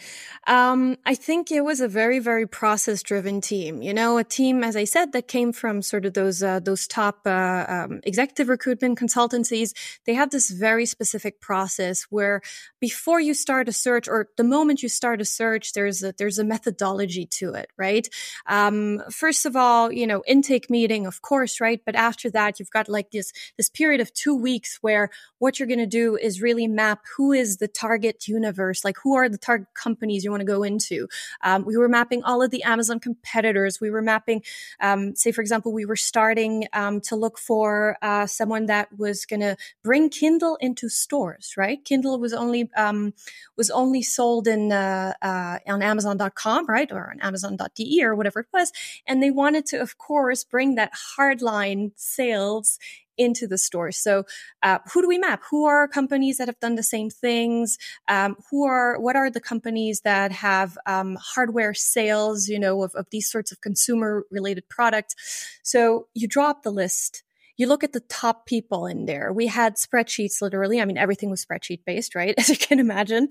Um, 0.46 0.98
I 1.06 1.14
think 1.14 1.50
it 1.50 1.62
was 1.62 1.80
a 1.80 1.88
very, 1.88 2.18
very 2.18 2.46
process-driven 2.46 3.40
team. 3.40 3.80
You 3.80 3.94
know, 3.94 4.18
a 4.18 4.24
team, 4.24 4.62
as 4.62 4.76
I 4.76 4.84
said, 4.84 5.12
that 5.12 5.28
came 5.28 5.50
from 5.54 5.80
sort 5.80 6.04
of 6.04 6.12
those 6.12 6.42
uh, 6.42 6.60
those 6.60 6.86
top 6.86 7.20
uh, 7.24 7.64
um, 7.66 8.00
executive 8.04 8.50
recruitment 8.50 8.98
consultancies. 8.98 9.72
They 10.04 10.12
have 10.12 10.28
this 10.28 10.50
very 10.50 10.84
specific 10.84 11.40
process 11.40 12.02
where 12.10 12.42
before 12.82 13.18
you 13.18 13.32
start 13.32 13.66
a 13.66 13.72
search, 13.72 14.08
or 14.08 14.28
the 14.36 14.44
moment 14.44 14.82
you 14.82 14.90
start 14.90 15.22
a 15.22 15.24
search, 15.24 15.72
there's 15.72 16.02
a 16.02 16.12
there's 16.18 16.38
a 16.38 16.44
methodology 16.44 17.24
to 17.38 17.54
it, 17.54 17.70
right? 17.78 18.06
Um, 18.46 19.00
first 19.10 19.46
of 19.46 19.56
all, 19.56 19.90
you 19.90 20.06
know, 20.06 20.22
intake 20.26 20.68
meeting, 20.68 21.06
of 21.06 21.22
course, 21.22 21.62
right? 21.62 21.80
But 21.86 21.94
after 21.94 22.30
that, 22.32 22.58
you've 22.58 22.68
got 22.70 22.90
like 22.90 23.10
this 23.10 23.32
this 23.56 23.70
period 23.70 24.02
of 24.02 24.12
two 24.12 24.36
weeks 24.36 24.80
where 24.82 25.08
what 25.38 25.58
you're 25.58 25.68
going 25.68 25.78
to 25.78 25.86
do 25.86 26.16
is 26.16 26.42
really 26.42 26.66
map 26.66 27.04
who 27.16 27.32
is 27.32 27.56
the 27.56 27.68
target 27.68 28.20
universe, 28.34 28.84
like 28.84 28.96
who 29.02 29.14
are 29.14 29.28
the 29.28 29.38
target 29.38 29.68
companies 29.74 30.24
you 30.24 30.30
want 30.30 30.40
to 30.40 30.46
go 30.46 30.62
into. 30.62 31.08
Um, 31.42 31.64
we 31.64 31.76
were 31.76 31.88
mapping 31.88 32.22
all 32.24 32.42
of 32.42 32.50
the 32.50 32.62
Amazon 32.64 33.00
competitors. 33.00 33.80
We 33.80 33.90
were 33.90 34.02
mapping, 34.02 34.42
um, 34.80 35.14
say, 35.14 35.32
for 35.32 35.40
example, 35.40 35.72
we 35.72 35.86
were 35.86 35.96
starting 35.96 36.66
um, 36.72 37.00
to 37.02 37.16
look 37.16 37.38
for 37.38 37.96
uh, 38.02 38.26
someone 38.26 38.66
that 38.66 38.88
was 38.98 39.24
going 39.24 39.40
to 39.40 39.56
bring 39.82 40.10
Kindle 40.10 40.56
into 40.60 40.88
stores, 40.88 41.54
right? 41.56 41.84
Kindle 41.84 42.18
was 42.18 42.32
only 42.32 42.70
um, 42.76 43.14
was 43.56 43.70
only 43.70 44.02
sold 44.02 44.46
in 44.46 44.72
uh, 44.72 45.12
uh, 45.22 45.58
on 45.66 45.82
Amazon.com, 45.82 46.66
right, 46.66 46.90
or 46.90 47.10
on 47.10 47.20
Amazon.de 47.20 48.04
or 48.04 48.14
whatever 48.14 48.40
it 48.40 48.46
was, 48.52 48.72
and 49.06 49.22
they 49.22 49.30
wanted 49.30 49.66
to, 49.66 49.80
of 49.80 49.96
course, 49.98 50.44
bring 50.44 50.74
that 50.74 50.92
hardline 51.16 51.92
sales 51.96 52.78
into 53.18 53.46
the 53.46 53.58
store. 53.58 53.92
So, 53.92 54.24
uh, 54.62 54.78
who 54.92 55.02
do 55.02 55.08
we 55.08 55.18
map? 55.18 55.42
Who 55.50 55.64
are 55.64 55.88
companies 55.88 56.38
that 56.38 56.48
have 56.48 56.60
done 56.60 56.74
the 56.74 56.82
same 56.82 57.10
things? 57.10 57.78
Um, 58.08 58.36
who 58.50 58.64
are 58.64 58.98
what 59.00 59.16
are 59.16 59.30
the 59.30 59.40
companies 59.40 60.00
that 60.02 60.32
have 60.32 60.76
um, 60.86 61.16
hardware 61.20 61.74
sales? 61.74 62.48
You 62.48 62.58
know, 62.58 62.82
of, 62.82 62.94
of 62.94 63.06
these 63.10 63.30
sorts 63.30 63.52
of 63.52 63.60
consumer 63.60 64.24
related 64.30 64.68
products. 64.68 65.14
So 65.62 66.08
you 66.14 66.28
draw 66.28 66.50
up 66.50 66.62
the 66.62 66.72
list. 66.72 67.22
You 67.56 67.66
look 67.66 67.84
at 67.84 67.92
the 67.92 68.00
top 68.00 68.46
people 68.46 68.86
in 68.86 69.06
there. 69.06 69.32
We 69.32 69.46
had 69.46 69.76
spreadsheets, 69.76 70.42
literally. 70.42 70.80
I 70.80 70.84
mean, 70.84 70.98
everything 70.98 71.30
was 71.30 71.44
spreadsheet 71.44 71.80
based, 71.84 72.14
right? 72.14 72.34
As 72.38 72.48
you 72.48 72.56
can 72.56 72.80
imagine. 72.80 73.28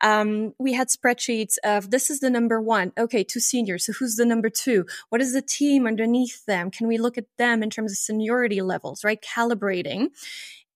Um, 0.00 0.54
we 0.58 0.72
had 0.72 0.88
spreadsheets 0.88 1.56
of 1.64 1.90
this 1.90 2.10
is 2.10 2.20
the 2.20 2.30
number 2.30 2.60
one. 2.60 2.92
Okay, 2.98 3.24
two 3.24 3.40
seniors. 3.40 3.86
So 3.86 3.92
who's 3.92 4.16
the 4.16 4.26
number 4.26 4.50
two? 4.50 4.86
What 5.08 5.20
is 5.20 5.32
the 5.32 5.42
team 5.42 5.86
underneath 5.86 6.44
them? 6.46 6.70
Can 6.70 6.88
we 6.88 6.98
look 6.98 7.18
at 7.18 7.26
them 7.38 7.62
in 7.62 7.70
terms 7.70 7.92
of 7.92 7.98
seniority 7.98 8.62
levels, 8.62 9.04
right? 9.04 9.22
Calibrating. 9.22 10.08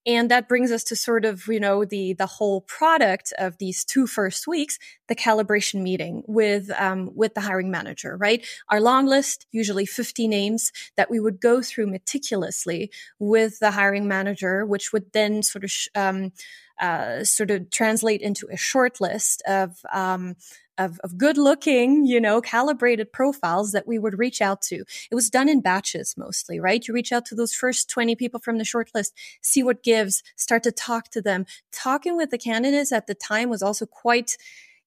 And 0.05 0.29
that 0.29 0.47
brings 0.47 0.71
us 0.71 0.83
to 0.85 0.95
sort 0.95 1.25
of, 1.25 1.47
you 1.47 1.59
know, 1.59 1.83
the 1.83 2.13
the 2.13 2.25
whole 2.25 2.61
product 2.61 3.33
of 3.37 3.57
these 3.57 3.83
two 3.83 4.05
first 4.05 4.47
weeks, 4.47 4.77
the 5.07 5.15
calibration 5.15 5.81
meeting 5.81 6.23
with 6.27 6.69
um, 6.79 7.11
with 7.15 7.33
the 7.33 7.41
hiring 7.41 7.71
manager, 7.71 8.15
right? 8.17 8.45
Our 8.69 8.81
long 8.81 9.07
list, 9.07 9.47
usually 9.51 9.85
50 9.85 10.27
names 10.27 10.71
that 10.95 11.09
we 11.09 11.19
would 11.19 11.41
go 11.41 11.61
through 11.61 11.87
meticulously 11.87 12.91
with 13.19 13.59
the 13.59 13.71
hiring 13.71 14.07
manager, 14.07 14.65
which 14.65 14.93
would 14.93 15.11
then 15.13 15.41
sort 15.41 15.63
of 15.63 15.71
um, 15.95 16.31
uh, 16.79 17.23
sort 17.23 17.51
of 17.51 17.69
translate 17.69 18.21
into 18.21 18.47
a 18.51 18.57
short 18.57 18.99
list 18.99 19.41
of 19.47 19.77
um, 19.93 20.35
of, 20.77 20.99
of 21.03 21.17
good 21.17 21.37
looking, 21.37 22.05
you 22.05 22.19
know, 22.19 22.41
calibrated 22.41 23.11
profiles 23.11 23.71
that 23.71 23.87
we 23.87 23.99
would 23.99 24.19
reach 24.19 24.41
out 24.41 24.61
to. 24.63 24.83
It 25.11 25.15
was 25.15 25.29
done 25.29 25.49
in 25.49 25.61
batches 25.61 26.15
mostly, 26.17 26.59
right? 26.59 26.85
You 26.87 26.93
reach 26.93 27.11
out 27.11 27.25
to 27.27 27.35
those 27.35 27.53
first 27.53 27.89
20 27.89 28.15
people 28.15 28.39
from 28.39 28.57
the 28.57 28.65
short 28.65 28.89
list, 28.93 29.13
see 29.41 29.63
what 29.63 29.83
gives, 29.83 30.23
start 30.35 30.63
to 30.63 30.71
talk 30.71 31.09
to 31.11 31.21
them. 31.21 31.45
Talking 31.71 32.17
with 32.17 32.31
the 32.31 32.37
candidates 32.37 32.91
at 32.91 33.07
the 33.07 33.15
time 33.15 33.49
was 33.49 33.63
also 33.63 33.85
quite 33.85 34.37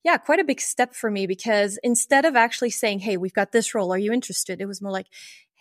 yeah, 0.04 0.16
quite 0.16 0.38
a 0.38 0.45
big 0.45 0.61
step 0.61 0.95
for 0.95 1.11
me 1.11 1.26
because 1.26 1.78
instead 1.83 2.25
of 2.25 2.37
actually 2.37 2.71
saying, 2.71 3.00
Hey, 3.00 3.16
we've 3.16 3.35
got 3.35 3.50
this 3.52 3.75
role. 3.75 3.92
Are 3.92 3.99
you 3.99 4.12
interested? 4.12 4.61
It 4.61 4.66
was 4.66 4.80
more 4.80 4.92
like, 4.92 5.09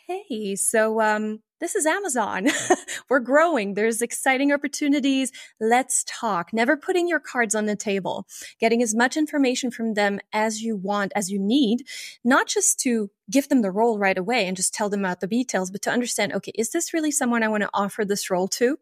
Hey, 0.08 0.56
so, 0.56 1.02
um, 1.02 1.42
this 1.60 1.76
is 1.76 1.86
Amazon. 1.86 2.48
We're 3.10 3.20
growing. 3.20 3.74
There's 3.74 4.02
exciting 4.02 4.52
opportunities. 4.52 5.32
Let's 5.60 6.04
talk. 6.08 6.54
Never 6.54 6.78
putting 6.78 7.08
your 7.08 7.20
cards 7.20 7.56
on 7.56 7.66
the 7.66 7.76
table, 7.76 8.28
getting 8.60 8.82
as 8.82 8.94
much 8.94 9.18
information 9.18 9.72
from 9.72 9.96
them 9.96 10.20
as 10.34 10.62
you 10.62 10.76
want, 10.76 11.12
as 11.16 11.30
you 11.30 11.40
need, 11.40 11.88
not 12.24 12.48
just 12.48 12.80
to 12.82 13.10
give 13.30 13.50
them 13.50 13.62
the 13.62 13.72
role 13.72 14.00
right 14.00 14.18
away 14.18 14.48
and 14.48 14.56
just 14.56 14.74
tell 14.74 14.90
them 14.90 15.02
about 15.02 15.20
the 15.20 15.28
details, 15.28 15.72
but 15.72 15.82
to 15.82 15.90
understand, 15.90 16.34
okay, 16.34 16.52
is 16.56 16.72
this 16.72 16.94
really 16.94 17.12
someone 17.12 17.44
I 17.44 17.50
want 17.50 17.64
to 17.64 17.70
offer 17.74 18.06
this 18.06 18.30
role 18.30 18.48
to? 18.50 18.78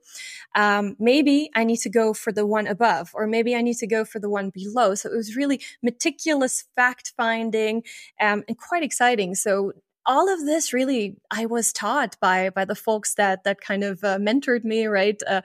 Um, 0.53 0.95
maybe 0.99 1.49
I 1.55 1.63
need 1.63 1.77
to 1.77 1.89
go 1.89 2.13
for 2.13 2.31
the 2.31 2.45
one 2.45 2.67
above, 2.67 3.11
or 3.13 3.25
maybe 3.25 3.55
I 3.55 3.61
need 3.61 3.77
to 3.77 3.87
go 3.87 4.05
for 4.05 4.19
the 4.19 4.29
one 4.29 4.51
below. 4.51 4.95
So 4.95 5.09
it 5.09 5.15
was 5.15 5.35
really 5.35 5.61
meticulous 5.81 6.65
fact 6.75 7.13
finding 7.17 7.83
um, 8.19 8.43
and 8.47 8.57
quite 8.57 8.83
exciting. 8.83 9.33
So 9.33 9.73
all 10.05 10.31
of 10.33 10.45
this 10.45 10.73
really 10.73 11.17
I 11.31 11.45
was 11.45 11.73
taught 11.73 12.17
by 12.19 12.49
by 12.49 12.65
the 12.65 12.75
folks 12.75 13.15
that 13.15 13.43
that 13.43 13.61
kind 13.61 13.83
of 13.83 14.03
uh, 14.03 14.17
mentored 14.17 14.63
me. 14.63 14.85
Right, 14.85 15.21
uh, 15.27 15.41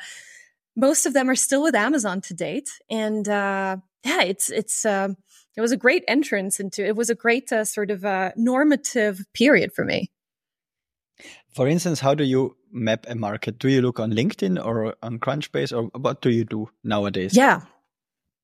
most 0.76 1.06
of 1.06 1.12
them 1.12 1.28
are 1.28 1.36
still 1.36 1.62
with 1.62 1.74
Amazon 1.74 2.20
to 2.22 2.34
date, 2.34 2.70
and 2.90 3.28
uh, 3.28 3.76
yeah, 4.04 4.22
it's 4.22 4.50
it's 4.50 4.84
um, 4.84 5.16
it 5.56 5.60
was 5.60 5.72
a 5.72 5.76
great 5.76 6.04
entrance 6.08 6.60
into 6.60 6.84
it 6.84 6.96
was 6.96 7.10
a 7.10 7.14
great 7.14 7.52
uh, 7.52 7.64
sort 7.64 7.90
of 7.90 8.04
uh, 8.04 8.32
normative 8.36 9.24
period 9.34 9.72
for 9.72 9.84
me. 9.84 10.10
For 11.52 11.66
instance, 11.66 12.00
how 12.00 12.14
do 12.14 12.24
you 12.24 12.56
map 12.70 13.06
a 13.08 13.14
market? 13.14 13.58
Do 13.58 13.68
you 13.68 13.82
look 13.82 13.98
on 13.98 14.12
LinkedIn 14.12 14.64
or 14.64 14.94
on 15.02 15.18
Crunchbase, 15.18 15.76
or 15.76 15.90
what 15.98 16.22
do 16.22 16.30
you 16.30 16.44
do 16.44 16.68
nowadays? 16.84 17.36
Yeah, 17.36 17.62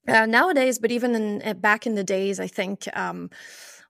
uh, 0.08 0.26
nowadays, 0.26 0.78
but 0.78 0.90
even 0.90 1.14
in, 1.14 1.60
back 1.60 1.86
in 1.86 1.94
the 1.94 2.04
days, 2.04 2.40
I 2.40 2.46
think. 2.46 2.88
Um, 2.96 3.30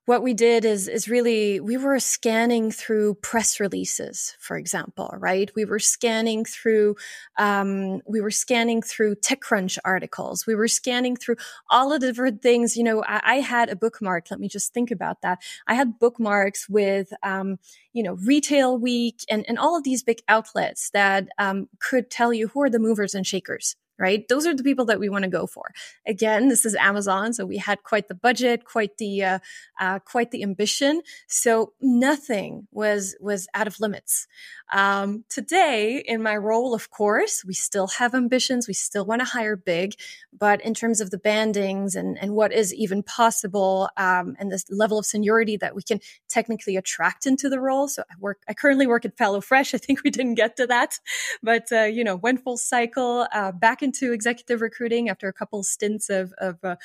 what 0.07 0.23
we 0.23 0.33
did 0.33 0.63
is 0.63 0.87
is 0.87 1.09
really 1.09 1.59
we 1.59 1.75
were 1.75 1.99
scanning 1.99 2.71
through 2.71 3.13
press 3.15 3.59
releases 3.59 4.35
for 4.39 4.57
example 4.57 5.13
right? 5.17 5.51
We 5.53 5.65
were 5.65 5.79
scanning 5.79 6.45
through 6.45 6.95
um, 7.37 8.01
we 8.07 8.21
were 8.21 8.31
scanning 8.31 8.81
through 8.81 9.15
techcrunch 9.15 9.77
articles. 9.83 10.47
We 10.47 10.55
were 10.55 10.69
scanning 10.69 11.17
through 11.17 11.35
all 11.69 11.91
of 11.91 11.99
the 11.99 12.07
different 12.07 12.41
things 12.41 12.77
you 12.77 12.85
know 12.85 13.03
I, 13.03 13.21
I 13.23 13.35
had 13.35 13.69
a 13.69 13.75
bookmark. 13.75 14.31
Let 14.31 14.39
me 14.39 14.47
just 14.47 14.73
think 14.73 14.91
about 14.91 15.21
that. 15.23 15.39
I 15.67 15.73
had 15.73 15.99
bookmarks 15.99 16.69
with 16.69 17.11
um, 17.21 17.59
you 17.91 18.01
know 18.01 18.13
retail 18.25 18.77
week 18.77 19.25
and, 19.29 19.43
and 19.49 19.59
all 19.59 19.75
of 19.77 19.83
these 19.83 20.03
big 20.03 20.21
outlets 20.29 20.89
that 20.91 21.27
um, 21.37 21.67
could 21.81 22.09
tell 22.09 22.31
you 22.31 22.47
who 22.47 22.61
are 22.61 22.69
the 22.69 22.79
movers 22.79 23.13
and 23.13 23.27
shakers 23.27 23.75
right? 23.99 24.27
Those 24.27 24.45
are 24.45 24.55
the 24.55 24.63
people 24.63 24.85
that 24.85 24.99
we 24.99 25.09
want 25.09 25.23
to 25.23 25.29
go 25.29 25.47
for. 25.47 25.71
Again, 26.05 26.47
this 26.49 26.65
is 26.65 26.75
Amazon, 26.75 27.33
so 27.33 27.45
we 27.45 27.57
had 27.57 27.83
quite 27.83 28.07
the 28.07 28.15
budget, 28.15 28.65
quite 28.65 28.97
the 28.97 29.23
uh, 29.23 29.39
uh, 29.79 29.99
quite 29.99 30.31
the 30.31 30.43
ambition. 30.43 31.01
So 31.27 31.73
nothing 31.81 32.67
was 32.71 33.15
was 33.19 33.47
out 33.53 33.67
of 33.67 33.79
limits. 33.79 34.27
Um, 34.71 35.23
today, 35.29 36.03
in 36.05 36.21
my 36.21 36.35
role, 36.35 36.73
of 36.73 36.89
course, 36.89 37.43
we 37.45 37.53
still 37.53 37.87
have 37.87 38.13
ambitions. 38.13 38.67
We 38.67 38.73
still 38.73 39.05
want 39.05 39.21
to 39.21 39.25
hire 39.25 39.55
big, 39.55 39.93
but 40.37 40.61
in 40.61 40.73
terms 40.73 41.01
of 41.01 41.09
the 41.09 41.17
bandings 41.17 41.95
and 41.95 42.17
and 42.19 42.33
what 42.33 42.51
is 42.51 42.73
even 42.73 43.03
possible, 43.03 43.89
um, 43.97 44.35
and 44.39 44.51
this 44.51 44.65
level 44.69 44.99
of 44.99 45.05
seniority 45.05 45.57
that 45.57 45.75
we 45.75 45.83
can 45.83 45.99
technically 46.29 46.75
attract 46.75 47.25
into 47.25 47.49
the 47.49 47.59
role. 47.59 47.87
So 47.87 48.03
I 48.09 48.15
work. 48.19 48.41
I 48.47 48.53
currently 48.53 48.87
work 48.87 49.05
at 49.05 49.17
HelloFresh. 49.17 49.73
I 49.73 49.77
think 49.77 50.03
we 50.03 50.09
didn't 50.09 50.35
get 50.35 50.57
to 50.57 50.67
that, 50.67 50.99
but 51.41 51.71
uh, 51.71 51.83
you 51.83 52.03
know, 52.03 52.15
went 52.15 52.43
full 52.43 52.57
cycle 52.57 53.27
uh, 53.31 53.51
back 53.51 53.81
into 53.81 54.11
executive 54.11 54.61
recruiting 54.61 55.09
after 55.09 55.27
a 55.27 55.33
couple 55.33 55.63
stints 55.63 56.09
of, 56.09 56.33
of 56.39 56.63
uh, 56.63 56.75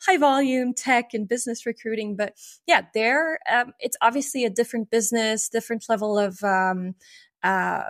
high 0.00 0.16
volume 0.16 0.74
tech 0.74 1.14
and 1.14 1.28
business 1.28 1.66
recruiting. 1.66 2.16
But 2.16 2.34
yeah, 2.66 2.82
there, 2.94 3.38
um, 3.50 3.72
it's 3.80 3.96
obviously 4.00 4.44
a 4.44 4.50
different 4.50 4.90
business, 4.90 5.48
different 5.48 5.84
level 5.88 6.18
of, 6.18 6.42
um, 6.42 6.94
uh, 7.42 7.82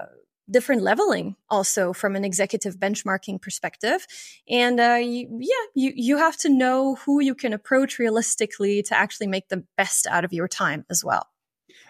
different 0.50 0.82
leveling 0.82 1.36
also 1.50 1.92
from 1.92 2.16
an 2.16 2.24
executive 2.24 2.76
benchmarking 2.76 3.40
perspective 3.40 4.06
and 4.48 4.80
uh, 4.80 4.94
you, 4.94 5.28
yeah 5.40 5.66
you, 5.74 5.92
you 5.94 6.16
have 6.16 6.36
to 6.38 6.48
know 6.48 6.94
who 6.94 7.20
you 7.20 7.34
can 7.34 7.52
approach 7.52 7.98
realistically 7.98 8.82
to 8.82 8.96
actually 8.96 9.26
make 9.26 9.48
the 9.48 9.64
best 9.76 10.06
out 10.06 10.24
of 10.24 10.32
your 10.32 10.48
time 10.48 10.86
as 10.88 11.04
well 11.04 11.28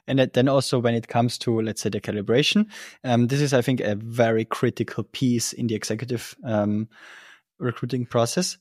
and 0.09 0.19
then 0.19 0.49
also 0.49 0.79
when 0.79 0.95
it 0.95 1.07
comes 1.07 1.37
to, 1.39 1.61
let's 1.61 1.83
say, 1.83 1.91
the 1.91 2.01
calibration, 2.01 2.67
um, 3.05 3.27
this 3.27 3.43
is, 3.43 3.53
I 3.53 3.61
think, 3.61 3.81
a 3.81 3.95
very 3.95 4.45
critical 4.47 5.05
piece 5.05 5.53
in 5.53 5.67
the 5.67 5.75
executive 5.75 6.35
um, 6.45 6.89
recruiting 7.59 8.07
process. 8.07 8.57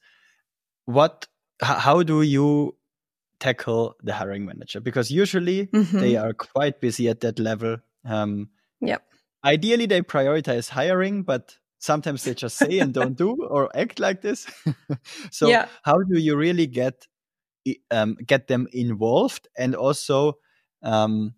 What, 0.86 1.28
how 1.62 2.04
do 2.04 2.22
you 2.22 2.76
tackle 3.40 3.96
the 4.04 4.14
hiring 4.14 4.46
manager? 4.46 4.82
Because 4.82 5.10
usually 5.10 5.68
mm-hmm. 5.68 6.00
they 6.00 6.18
are 6.18 6.34
quite 6.34 6.82
busy 6.82 7.08
at 7.08 7.22
that 7.22 7.40
level. 7.40 7.78
Um, 8.04 8.50
yep. 8.82 9.04
Ideally, 9.44 9.86
they 9.86 10.02
prioritize 10.02 10.70
hiring, 10.70 11.24
but 11.24 11.56
sometimes 11.80 12.24
they 12.24 12.34
just 12.34 12.58
say 12.58 12.80
and 12.80 12.94
don't 12.94 13.18
do 13.18 13.36
or 13.50 13.76
act 13.76 14.00
like 14.00 14.22
this. 14.22 14.48
so, 15.32 15.48
yeah. 15.48 15.68
how 15.84 15.98
do 16.00 16.20
you 16.20 16.36
really 16.36 16.68
get 16.68 17.08
um, 17.92 18.18
get 18.26 18.48
them 18.48 18.68
involved 18.72 19.48
and 19.58 19.76
also 19.76 20.38
um, 20.84 21.34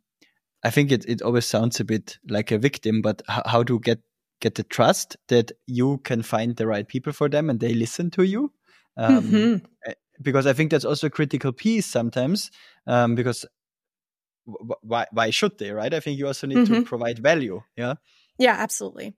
I 0.63 0.69
think 0.69 0.91
it, 0.91 1.05
it 1.07 1.21
always 1.21 1.45
sounds 1.45 1.79
a 1.79 1.85
bit 1.85 2.17
like 2.27 2.51
a 2.51 2.57
victim, 2.57 3.01
but 3.01 3.21
how, 3.27 3.63
to 3.63 3.79
get 3.79 3.99
get 4.41 4.55
the 4.55 4.63
trust 4.63 5.17
that 5.27 5.51
you 5.67 5.97
can 5.99 6.21
find 6.21 6.55
the 6.55 6.67
right 6.67 6.87
people 6.87 7.11
for 7.13 7.29
them 7.29 7.49
and 7.49 7.59
they 7.59 7.73
listen 7.73 8.09
to 8.11 8.23
you. 8.23 8.51
Um, 8.97 9.23
mm-hmm. 9.23 9.65
Eh, 9.85 9.93
because 10.21 10.47
I 10.47 10.53
think 10.53 10.71
that's 10.71 10.85
also 10.85 11.07
a 11.07 11.09
critical 11.09 11.51
piece 11.51 11.85
sometimes. 11.85 12.51
Um, 12.87 13.15
because 13.15 13.45
why 14.81 15.05
why 15.11 15.29
should 15.29 15.57
they, 15.57 15.71
right? 15.71 15.93
I 15.93 15.99
think 15.99 16.17
you 16.17 16.27
also 16.27 16.47
need 16.47 16.59
mm-hmm. 16.59 16.73
to 16.73 16.81
provide 16.83 17.19
value. 17.19 17.61
Yeah. 17.75 17.95
Yeah, 18.37 18.55
absolutely. 18.57 19.15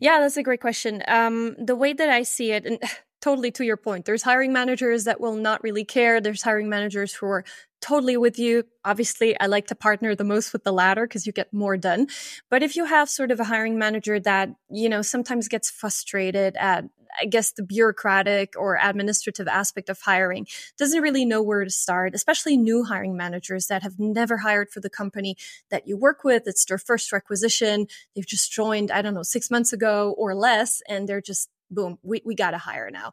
Yeah, 0.00 0.20
that's 0.20 0.38
a 0.38 0.42
great 0.42 0.62
question. 0.62 1.02
Um, 1.06 1.56
the 1.58 1.76
way 1.76 1.92
that 1.92 2.08
I 2.08 2.22
see 2.22 2.52
it, 2.52 2.64
and 2.64 2.78
totally 3.22 3.50
to 3.52 3.64
your 3.64 3.78
point, 3.78 4.04
there's 4.04 4.22
hiring 4.22 4.52
managers 4.52 5.04
that 5.04 5.20
will 5.20 5.36
not 5.36 5.62
really 5.62 5.84
care. 5.84 6.20
There's 6.20 6.42
hiring 6.42 6.68
managers 6.68 7.14
who 7.14 7.26
are 7.26 7.44
totally 7.80 8.16
with 8.16 8.38
you. 8.38 8.64
Obviously, 8.84 9.38
I 9.40 9.46
like 9.46 9.68
to 9.68 9.74
partner 9.74 10.14
the 10.14 10.24
most 10.24 10.52
with 10.52 10.64
the 10.64 10.72
latter 10.72 11.06
because 11.06 11.26
you 11.26 11.32
get 11.32 11.52
more 11.52 11.76
done. 11.76 12.08
But 12.50 12.62
if 12.62 12.76
you 12.76 12.84
have 12.84 13.08
sort 13.08 13.30
of 13.30 13.40
a 13.40 13.44
hiring 13.44 13.78
manager 13.78 14.20
that, 14.20 14.50
you 14.68 14.88
know, 14.88 15.02
sometimes 15.02 15.48
gets 15.48 15.70
frustrated 15.70 16.56
at, 16.56 16.84
I 17.20 17.26
guess, 17.26 17.52
the 17.52 17.62
bureaucratic 17.62 18.54
or 18.56 18.78
administrative 18.82 19.46
aspect 19.46 19.88
of 19.88 20.00
hiring, 20.00 20.46
doesn't 20.78 21.02
really 21.02 21.24
know 21.24 21.42
where 21.42 21.64
to 21.64 21.70
start, 21.70 22.14
especially 22.14 22.56
new 22.56 22.84
hiring 22.84 23.16
managers 23.16 23.66
that 23.66 23.82
have 23.82 23.98
never 23.98 24.38
hired 24.38 24.70
for 24.70 24.80
the 24.80 24.90
company 24.90 25.36
that 25.70 25.86
you 25.86 25.96
work 25.96 26.24
with. 26.24 26.44
It's 26.46 26.64
their 26.64 26.78
first 26.78 27.12
requisition. 27.12 27.86
They've 28.14 28.26
just 28.26 28.50
joined, 28.50 28.90
I 28.90 29.02
don't 29.02 29.14
know, 29.14 29.22
six 29.22 29.50
months 29.50 29.72
ago 29.72 30.14
or 30.16 30.34
less, 30.34 30.82
and 30.88 31.08
they're 31.08 31.20
just 31.20 31.50
boom, 31.74 31.98
we, 32.02 32.22
we 32.24 32.34
got 32.34 32.52
to 32.52 32.58
hire 32.58 32.90
now. 32.90 33.12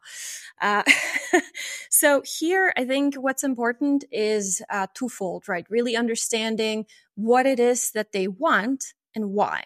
Uh, 0.60 0.82
so 1.90 2.22
here, 2.24 2.72
I 2.76 2.84
think 2.84 3.14
what's 3.14 3.44
important 3.44 4.04
is 4.12 4.62
uh, 4.70 4.86
twofold, 4.94 5.48
right? 5.48 5.66
Really 5.70 5.96
understanding 5.96 6.86
what 7.14 7.46
it 7.46 7.60
is 7.60 7.90
that 7.92 8.12
they 8.12 8.28
want 8.28 8.94
and 9.14 9.32
why 9.32 9.64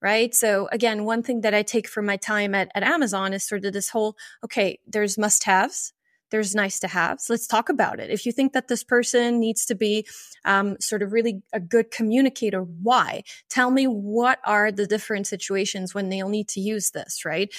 right 0.00 0.34
so 0.34 0.68
again 0.72 1.04
one 1.04 1.22
thing 1.22 1.42
that 1.42 1.54
i 1.54 1.62
take 1.62 1.86
from 1.86 2.06
my 2.06 2.16
time 2.16 2.54
at, 2.54 2.70
at 2.74 2.82
amazon 2.82 3.34
is 3.34 3.46
sort 3.46 3.64
of 3.64 3.72
this 3.72 3.90
whole 3.90 4.16
okay 4.42 4.78
there's 4.86 5.18
must 5.18 5.44
haves 5.44 5.92
there's 6.30 6.54
nice 6.54 6.78
to 6.80 6.88
haves. 6.88 7.30
Let's 7.30 7.46
talk 7.46 7.68
about 7.68 8.00
it. 8.00 8.10
If 8.10 8.26
you 8.26 8.32
think 8.32 8.52
that 8.52 8.68
this 8.68 8.82
person 8.82 9.38
needs 9.40 9.64
to 9.66 9.74
be 9.74 10.06
um, 10.44 10.76
sort 10.80 11.02
of 11.02 11.12
really 11.12 11.42
a 11.52 11.60
good 11.60 11.90
communicator, 11.90 12.62
why? 12.62 13.22
Tell 13.48 13.70
me 13.70 13.86
what 13.86 14.38
are 14.44 14.72
the 14.72 14.86
different 14.86 15.26
situations 15.26 15.94
when 15.94 16.08
they'll 16.08 16.28
need 16.28 16.48
to 16.48 16.60
use 16.60 16.90
this, 16.90 17.24
right? 17.24 17.52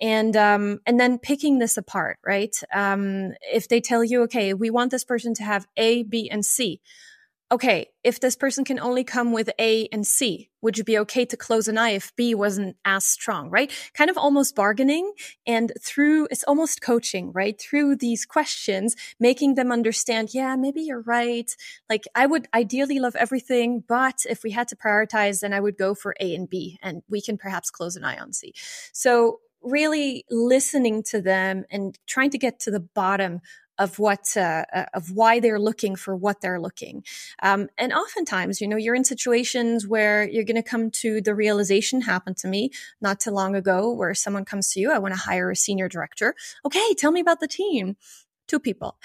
And 0.00 0.36
um, 0.36 0.80
and 0.86 0.98
then 0.98 1.18
picking 1.18 1.58
this 1.58 1.76
apart, 1.76 2.18
right? 2.24 2.56
Um, 2.72 3.32
if 3.52 3.68
they 3.68 3.80
tell 3.80 4.04
you, 4.04 4.22
okay, 4.22 4.54
we 4.54 4.70
want 4.70 4.90
this 4.90 5.04
person 5.04 5.34
to 5.34 5.44
have 5.44 5.66
A, 5.76 6.02
B, 6.02 6.30
and 6.30 6.44
C 6.44 6.80
okay, 7.52 7.88
if 8.02 8.18
this 8.18 8.34
person 8.34 8.64
can 8.64 8.80
only 8.80 9.04
come 9.04 9.30
with 9.30 9.50
A 9.60 9.86
and 9.92 10.06
C, 10.06 10.48
would 10.62 10.78
you 10.78 10.84
be 10.84 10.98
okay 11.00 11.26
to 11.26 11.36
close 11.36 11.68
an 11.68 11.76
eye 11.76 11.90
if 11.90 12.16
B 12.16 12.34
wasn't 12.34 12.76
as 12.86 13.04
strong, 13.04 13.50
right? 13.50 13.70
Kind 13.92 14.08
of 14.08 14.16
almost 14.16 14.56
bargaining 14.56 15.12
and 15.46 15.70
through, 15.78 16.28
it's 16.30 16.44
almost 16.44 16.80
coaching, 16.80 17.30
right? 17.32 17.60
Through 17.60 17.96
these 17.96 18.24
questions, 18.24 18.96
making 19.20 19.54
them 19.54 19.70
understand, 19.70 20.30
yeah, 20.32 20.56
maybe 20.56 20.80
you're 20.80 21.02
right. 21.02 21.54
Like 21.90 22.04
I 22.14 22.24
would 22.24 22.48
ideally 22.54 22.98
love 22.98 23.16
everything, 23.16 23.84
but 23.86 24.24
if 24.28 24.42
we 24.42 24.52
had 24.52 24.68
to 24.68 24.76
prioritize, 24.76 25.40
then 25.40 25.52
I 25.52 25.60
would 25.60 25.76
go 25.76 25.94
for 25.94 26.14
A 26.20 26.34
and 26.34 26.48
B 26.48 26.78
and 26.82 27.02
we 27.10 27.20
can 27.20 27.36
perhaps 27.36 27.70
close 27.70 27.96
an 27.96 28.04
eye 28.04 28.18
on 28.18 28.32
C. 28.32 28.54
So 28.94 29.40
really 29.60 30.24
listening 30.30 31.02
to 31.02 31.20
them 31.20 31.64
and 31.70 31.98
trying 32.06 32.30
to 32.30 32.38
get 32.38 32.60
to 32.60 32.70
the 32.70 32.80
bottom 32.80 33.40
of 33.82 33.98
what 33.98 34.36
uh, 34.36 34.64
uh, 34.72 34.86
of 34.94 35.10
why 35.10 35.40
they're 35.40 35.58
looking 35.58 35.96
for 35.96 36.14
what 36.16 36.40
they're 36.40 36.60
looking 36.60 37.04
um, 37.42 37.68
and 37.76 37.92
oftentimes 37.92 38.60
you 38.60 38.68
know 38.68 38.76
you're 38.76 38.94
in 38.94 39.04
situations 39.04 39.86
where 39.86 40.28
you're 40.28 40.44
going 40.44 40.62
to 40.62 40.70
come 40.74 40.90
to 40.90 41.20
the 41.20 41.34
realization 41.34 42.00
happened 42.02 42.36
to 42.36 42.48
me 42.48 42.70
not 43.00 43.20
too 43.20 43.30
long 43.30 43.54
ago 43.54 43.92
where 43.92 44.14
someone 44.14 44.44
comes 44.44 44.72
to 44.72 44.80
you 44.80 44.92
i 44.92 44.98
want 44.98 45.14
to 45.14 45.20
hire 45.20 45.50
a 45.50 45.56
senior 45.56 45.88
director 45.88 46.34
okay 46.64 46.94
tell 46.94 47.10
me 47.10 47.20
about 47.20 47.40
the 47.40 47.48
team 47.48 47.96
two 48.46 48.60
people 48.60 48.96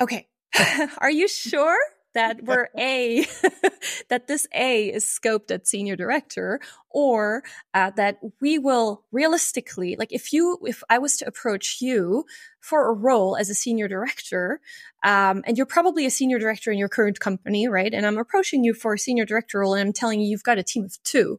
Okay. 0.00 0.28
Are 0.98 1.10
you 1.10 1.28
sure? 1.28 1.78
That 2.18 2.42
we're 2.42 2.68
A, 2.76 3.24
that 4.08 4.26
this 4.26 4.46
A 4.52 4.88
is 4.88 5.04
scoped 5.04 5.50
at 5.52 5.68
senior 5.68 5.96
director, 5.96 6.60
or 6.90 7.42
uh, 7.74 7.90
that 7.96 8.18
we 8.40 8.58
will 8.58 9.04
realistically, 9.12 9.94
like 9.98 10.12
if 10.12 10.32
you, 10.32 10.58
if 10.64 10.82
I 10.90 10.98
was 10.98 11.16
to 11.18 11.28
approach 11.28 11.78
you 11.80 12.24
for 12.60 12.88
a 12.88 12.92
role 12.92 13.36
as 13.36 13.50
a 13.50 13.54
senior 13.54 13.86
director, 13.86 14.60
um, 15.04 15.44
and 15.46 15.56
you're 15.56 15.66
probably 15.66 16.06
a 16.06 16.10
senior 16.10 16.38
director 16.38 16.72
in 16.72 16.78
your 16.78 16.88
current 16.88 17.20
company, 17.20 17.68
right? 17.68 17.94
And 17.94 18.04
I'm 18.04 18.18
approaching 18.18 18.64
you 18.64 18.74
for 18.74 18.94
a 18.94 18.98
senior 18.98 19.24
director 19.24 19.60
role 19.60 19.74
and 19.74 19.86
I'm 19.86 19.92
telling 19.92 20.20
you 20.20 20.28
you've 20.28 20.42
got 20.42 20.58
a 20.58 20.62
team 20.64 20.84
of 20.84 21.00
two 21.04 21.38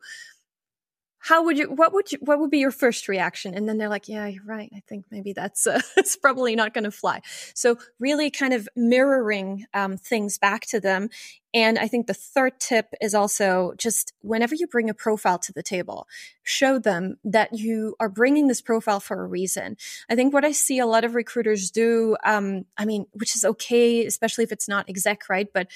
how 1.19 1.43
would 1.43 1.57
you 1.57 1.69
what 1.69 1.93
would 1.93 2.11
you 2.11 2.17
what 2.21 2.39
would 2.39 2.49
be 2.49 2.59
your 2.59 2.71
first 2.71 3.07
reaction? 3.07 3.53
And 3.53 3.67
then 3.67 3.77
they're 3.77 3.89
like 3.89 4.07
yeah 4.07 4.25
you're 4.27 4.45
right. 4.45 4.71
I 4.73 4.81
think 4.87 5.05
maybe 5.11 5.33
that's 5.33 5.67
uh, 5.67 5.81
it's 5.97 6.15
probably 6.15 6.55
not 6.55 6.73
going 6.73 6.85
to 6.85 6.91
fly. 6.91 7.21
So 7.53 7.77
really 7.99 8.31
kind 8.31 8.53
of 8.53 8.67
mirroring 8.75 9.65
um, 9.73 9.97
things 9.97 10.37
back 10.37 10.65
to 10.67 10.79
them. 10.79 11.09
And 11.51 11.79
i 11.79 11.87
think 11.87 12.05
the 12.05 12.13
third 12.13 12.59
tip 12.59 12.93
is 13.01 13.15
also 13.15 13.73
just 13.77 14.13
whenever 14.21 14.53
you 14.53 14.67
bring 14.67 14.89
a 14.89 14.93
profile 14.93 15.39
to 15.39 15.51
the 15.51 15.63
table 15.63 16.07
show 16.43 16.77
them 16.77 17.17
that 17.23 17.57
you 17.57 17.95
are 17.99 18.09
bringing 18.09 18.47
this 18.47 18.61
profile 18.61 18.99
for 18.99 19.21
a 19.21 19.27
reason. 19.27 19.75
I 20.09 20.15
think 20.15 20.33
what 20.33 20.45
i 20.45 20.51
see 20.51 20.79
a 20.79 20.85
lot 20.85 21.03
of 21.03 21.15
recruiters 21.15 21.71
do 21.71 22.15
um, 22.23 22.65
i 22.77 22.85
mean 22.85 23.07
which 23.13 23.35
is 23.35 23.43
okay 23.43 24.05
especially 24.05 24.43
if 24.43 24.51
it's 24.51 24.69
not 24.69 24.89
exec 24.89 25.27
right? 25.27 25.47
But 25.51 25.67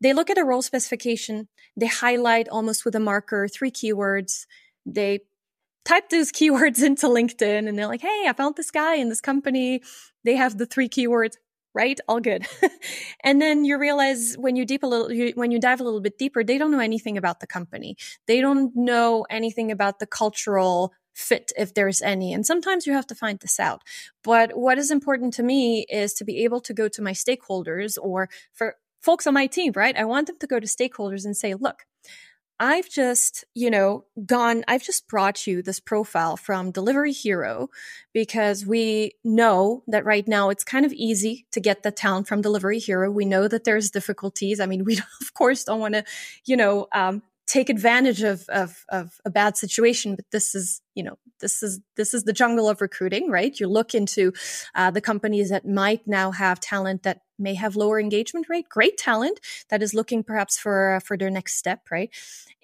they 0.00 0.12
look 0.12 0.30
at 0.30 0.38
a 0.38 0.44
role 0.44 0.62
specification 0.62 1.48
they 1.76 1.86
highlight 1.86 2.48
almost 2.48 2.84
with 2.84 2.94
a 2.94 3.00
marker 3.00 3.48
three 3.48 3.70
keywords 3.70 4.46
they 4.94 5.20
type 5.84 6.10
those 6.10 6.32
keywords 6.38 6.82
into 6.82 7.06
LinkedIn 7.06 7.68
and 7.68 7.78
they're 7.78 7.86
like, 7.86 8.02
hey, 8.02 8.26
I 8.28 8.32
found 8.32 8.56
this 8.56 8.70
guy 8.70 8.96
in 8.96 9.08
this 9.08 9.20
company. 9.20 9.82
They 10.24 10.36
have 10.36 10.58
the 10.58 10.66
three 10.66 10.88
keywords, 10.88 11.36
right? 11.74 11.98
All 12.08 12.20
good. 12.20 12.46
and 13.24 13.40
then 13.40 13.64
you 13.64 13.78
realize 13.78 14.34
when 14.38 14.56
you 14.56 14.64
deep 14.64 14.82
a 14.82 14.86
little, 14.86 15.12
you, 15.12 15.32
when 15.34 15.50
you 15.50 15.60
dive 15.60 15.80
a 15.80 15.84
little 15.84 16.00
bit 16.00 16.18
deeper, 16.18 16.44
they 16.44 16.58
don't 16.58 16.70
know 16.70 16.80
anything 16.80 17.16
about 17.16 17.40
the 17.40 17.46
company. 17.46 17.96
They 18.26 18.40
don't 18.40 18.72
know 18.74 19.26
anything 19.30 19.70
about 19.70 19.98
the 19.98 20.06
cultural 20.06 20.92
fit 21.14 21.50
if 21.56 21.74
there's 21.74 22.00
any. 22.00 22.32
And 22.32 22.46
sometimes 22.46 22.86
you 22.86 22.92
have 22.92 23.06
to 23.08 23.14
find 23.14 23.40
this 23.40 23.58
out. 23.58 23.82
But 24.22 24.56
what 24.56 24.78
is 24.78 24.90
important 24.90 25.34
to 25.34 25.42
me 25.42 25.84
is 25.88 26.14
to 26.14 26.24
be 26.24 26.44
able 26.44 26.60
to 26.60 26.72
go 26.72 26.88
to 26.88 27.02
my 27.02 27.12
stakeholders 27.12 27.96
or 28.00 28.28
for 28.52 28.76
folks 29.00 29.26
on 29.26 29.34
my 29.34 29.46
team, 29.46 29.72
right? 29.74 29.96
I 29.96 30.04
want 30.04 30.28
them 30.28 30.36
to 30.38 30.46
go 30.46 30.60
to 30.60 30.66
stakeholders 30.66 31.24
and 31.24 31.36
say, 31.36 31.54
look, 31.54 31.84
I've 32.60 32.88
just, 32.90 33.44
you 33.54 33.70
know, 33.70 34.04
gone, 34.26 34.64
I've 34.66 34.82
just 34.82 35.06
brought 35.06 35.46
you 35.46 35.62
this 35.62 35.78
profile 35.78 36.36
from 36.36 36.72
Delivery 36.72 37.12
Hero 37.12 37.68
because 38.12 38.66
we 38.66 39.12
know 39.22 39.84
that 39.86 40.04
right 40.04 40.26
now 40.26 40.50
it's 40.50 40.64
kind 40.64 40.84
of 40.84 40.92
easy 40.92 41.46
to 41.52 41.60
get 41.60 41.82
the 41.82 41.92
talent 41.92 42.26
from 42.26 42.40
Delivery 42.40 42.80
Hero. 42.80 43.10
We 43.10 43.24
know 43.24 43.46
that 43.46 43.64
there's 43.64 43.90
difficulties. 43.90 44.58
I 44.58 44.66
mean, 44.66 44.84
we 44.84 44.98
of 45.20 45.34
course 45.34 45.64
don't 45.64 45.80
want 45.80 45.94
to, 45.94 46.04
you 46.44 46.56
know, 46.56 46.88
um, 46.92 47.22
take 47.46 47.70
advantage 47.70 48.22
of, 48.22 48.46
of, 48.50 48.84
of 48.90 49.20
a 49.24 49.30
bad 49.30 49.56
situation, 49.56 50.16
but 50.16 50.26
this 50.32 50.54
is, 50.54 50.82
you 50.94 51.02
know, 51.02 51.16
this 51.40 51.62
is 51.62 51.80
this 51.96 52.12
is 52.12 52.24
the 52.24 52.32
jungle 52.32 52.68
of 52.68 52.80
recruiting, 52.80 53.30
right? 53.30 53.58
You 53.58 53.68
look 53.68 53.94
into 53.94 54.32
uh, 54.74 54.90
the 54.90 55.00
companies 55.00 55.50
that 55.50 55.66
might 55.66 56.06
now 56.06 56.32
have 56.32 56.60
talent 56.60 57.04
that 57.04 57.20
may 57.38 57.54
have 57.54 57.76
lower 57.76 58.00
engagement 58.00 58.48
rate, 58.48 58.68
great 58.68 58.96
talent 58.96 59.40
that 59.68 59.82
is 59.82 59.94
looking 59.94 60.22
perhaps 60.22 60.58
for 60.58 60.96
uh, 60.96 61.00
for 61.00 61.16
their 61.16 61.30
next 61.30 61.56
step, 61.56 61.82
right? 61.90 62.10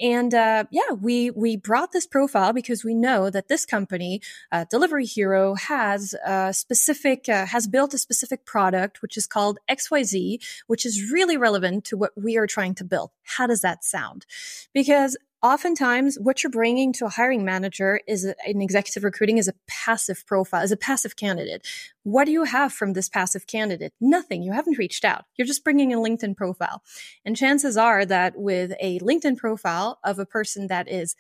And 0.01 0.35
uh, 0.35 0.65
yeah, 0.71 0.93
we 1.01 1.31
we 1.31 1.57
brought 1.57 1.93
this 1.93 2.07
profile 2.07 2.53
because 2.53 2.85
we 2.85 2.95
know 2.95 3.31
that 3.31 3.49
this 3.49 3.65
company, 3.65 4.21
uh, 4.51 4.65
Delivery 4.71 5.07
Hero, 5.07 5.55
has 5.55 6.15
a 6.27 6.53
specific 6.53 7.29
uh, 7.29 7.47
has 7.47 7.67
built 7.67 7.95
a 7.95 7.99
specific 7.99 8.45
product 8.45 9.03
which 9.03 9.17
is 9.17 9.27
called 9.27 9.59
XYZ, 9.69 10.39
which 10.67 10.85
is 10.85 11.11
really 11.11 11.37
relevant 11.37 11.85
to 11.87 11.97
what 11.97 12.13
we 12.17 12.37
are 12.37 12.47
trying 12.47 12.75
to 12.77 12.85
build. 12.85 13.11
How 13.23 13.47
does 13.47 13.61
that 13.61 13.85
sound? 13.85 14.27
Because 14.73 15.17
oftentimes 15.45 16.17
what 16.19 16.43
you're 16.43 16.51
bringing 16.51 16.91
to 16.95 17.05
a 17.05 17.11
hiring 17.11 17.45
manager 17.45 18.01
is 18.09 18.25
an 18.25 18.63
executive 18.63 19.05
recruiting 19.05 19.37
is 19.37 19.47
a 19.47 19.53
passive 19.69 20.25
profile, 20.27 20.63
is 20.63 20.73
a 20.73 20.77
passive 20.77 21.17
candidate. 21.17 21.69
What 22.03 22.25
do 22.25 22.33
you 22.33 22.45
have 22.45 22.73
from 22.73 22.95
this 22.95 23.11
passive 23.11 23.47
candidate? 23.47 23.93
Nothing. 24.01 24.43
You 24.43 24.53
haven't 24.53 24.79
reached 24.79 25.05
out. 25.05 25.27
You're 25.37 25.47
just 25.47 25.63
bringing 25.63 25.93
a 25.93 25.99
LinkedIn 25.99 26.35
profile. 26.35 26.83
And 27.27 27.37
chances 27.37 27.77
are 27.77 28.07
that 28.07 28.37
with 28.37 28.73
a 28.81 28.99
LinkedIn 29.01 29.37
profile 29.37 29.99
of 30.03 30.19
a 30.19 30.25
person 30.25 30.69
that 30.69 30.89
is 30.89 31.15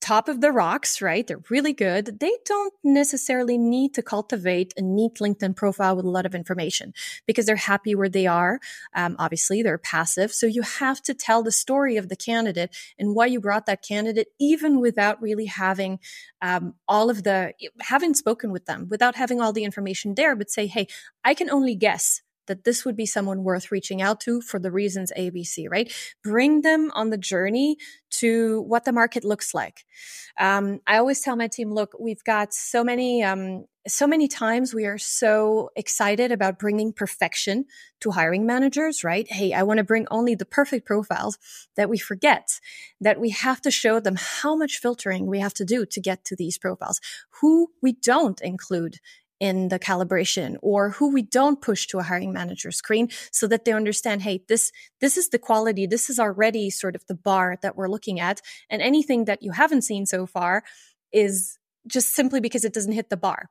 top 0.00 0.28
of 0.28 0.40
the 0.40 0.50
rocks, 0.50 1.00
right? 1.00 1.26
They're 1.26 1.42
really 1.48 1.72
good. 1.72 2.18
They 2.18 2.32
don't 2.44 2.74
necessarily 2.82 3.56
need 3.56 3.94
to 3.94 4.02
cultivate 4.02 4.74
a 4.76 4.82
neat 4.82 5.14
LinkedIn 5.20 5.54
profile 5.54 5.96
with 5.96 6.04
a 6.04 6.10
lot 6.10 6.26
of 6.26 6.34
information 6.34 6.92
because 7.26 7.46
they're 7.46 7.56
happy 7.56 7.94
where 7.94 8.08
they 8.08 8.26
are. 8.26 8.58
Um, 8.94 9.16
obviously, 9.18 9.62
they're 9.62 9.78
passive. 9.78 10.32
So 10.32 10.46
you 10.46 10.62
have 10.62 11.00
to 11.02 11.14
tell 11.14 11.42
the 11.42 11.52
story 11.52 11.96
of 11.96 12.08
the 12.08 12.16
candidate 12.16 12.74
and 12.98 13.14
why 13.14 13.26
you 13.26 13.40
brought 13.40 13.66
that 13.66 13.82
candidate, 13.82 14.28
even 14.40 14.80
without 14.80 15.22
really 15.22 15.46
having 15.46 16.00
um, 16.42 16.74
all 16.88 17.10
of 17.10 17.22
the, 17.22 17.52
having 17.80 18.14
spoken 18.14 18.50
with 18.50 18.66
them, 18.66 18.88
without 18.90 19.14
having 19.14 19.40
all 19.40 19.52
the 19.52 19.64
information 19.64 20.14
there, 20.14 20.34
but 20.34 20.50
say, 20.50 20.66
hey, 20.66 20.88
I 21.24 21.34
can 21.34 21.50
only 21.50 21.74
guess 21.74 22.22
that 22.50 22.64
this 22.64 22.84
would 22.84 22.96
be 22.96 23.06
someone 23.06 23.44
worth 23.44 23.70
reaching 23.70 24.02
out 24.02 24.18
to 24.18 24.40
for 24.40 24.58
the 24.58 24.72
reasons 24.72 25.12
ABC, 25.16 25.70
right? 25.70 25.92
Bring 26.24 26.62
them 26.62 26.90
on 26.94 27.10
the 27.10 27.16
journey 27.16 27.76
to 28.10 28.62
what 28.62 28.84
the 28.84 28.92
market 28.92 29.24
looks 29.24 29.54
like. 29.54 29.84
Um, 30.36 30.80
I 30.84 30.98
always 30.98 31.20
tell 31.20 31.36
my 31.36 31.46
team, 31.46 31.72
look, 31.72 31.94
we've 32.00 32.24
got 32.24 32.52
so 32.52 32.82
many, 32.82 33.22
um, 33.22 33.66
so 33.86 34.08
many 34.08 34.26
times 34.26 34.74
we 34.74 34.84
are 34.84 34.98
so 34.98 35.70
excited 35.76 36.32
about 36.32 36.58
bringing 36.58 36.92
perfection 36.92 37.66
to 38.00 38.10
hiring 38.10 38.46
managers, 38.46 39.04
right? 39.04 39.30
Hey, 39.30 39.52
I 39.52 39.62
want 39.62 39.78
to 39.78 39.84
bring 39.84 40.08
only 40.10 40.34
the 40.34 40.44
perfect 40.44 40.86
profiles 40.86 41.38
that 41.76 41.88
we 41.88 41.98
forget 41.98 42.58
that 43.00 43.20
we 43.20 43.30
have 43.30 43.60
to 43.60 43.70
show 43.70 44.00
them 44.00 44.16
how 44.18 44.56
much 44.56 44.78
filtering 44.78 45.26
we 45.26 45.38
have 45.38 45.54
to 45.54 45.64
do 45.64 45.86
to 45.86 46.00
get 46.00 46.24
to 46.24 46.34
these 46.34 46.58
profiles, 46.58 47.00
who 47.40 47.70
we 47.80 47.92
don't 47.92 48.40
include 48.40 48.98
in 49.40 49.68
the 49.68 49.78
calibration 49.78 50.56
or 50.62 50.90
who 50.90 51.12
we 51.12 51.22
don't 51.22 51.62
push 51.62 51.86
to 51.86 51.98
a 51.98 52.02
hiring 52.02 52.32
manager 52.32 52.70
screen 52.70 53.08
so 53.32 53.46
that 53.46 53.64
they 53.64 53.72
understand 53.72 54.22
hey 54.22 54.42
this 54.48 54.70
this 55.00 55.16
is 55.16 55.30
the 55.30 55.38
quality 55.38 55.86
this 55.86 56.10
is 56.10 56.20
already 56.20 56.70
sort 56.70 56.94
of 56.94 57.04
the 57.06 57.14
bar 57.14 57.56
that 57.62 57.74
we're 57.74 57.88
looking 57.88 58.20
at 58.20 58.40
and 58.68 58.82
anything 58.82 59.24
that 59.24 59.42
you 59.42 59.52
haven't 59.52 59.82
seen 59.82 60.04
so 60.06 60.26
far 60.26 60.62
is 61.10 61.58
just 61.86 62.14
simply 62.14 62.40
because 62.40 62.64
it 62.64 62.74
doesn't 62.74 62.92
hit 62.92 63.08
the 63.08 63.16
bar 63.16 63.48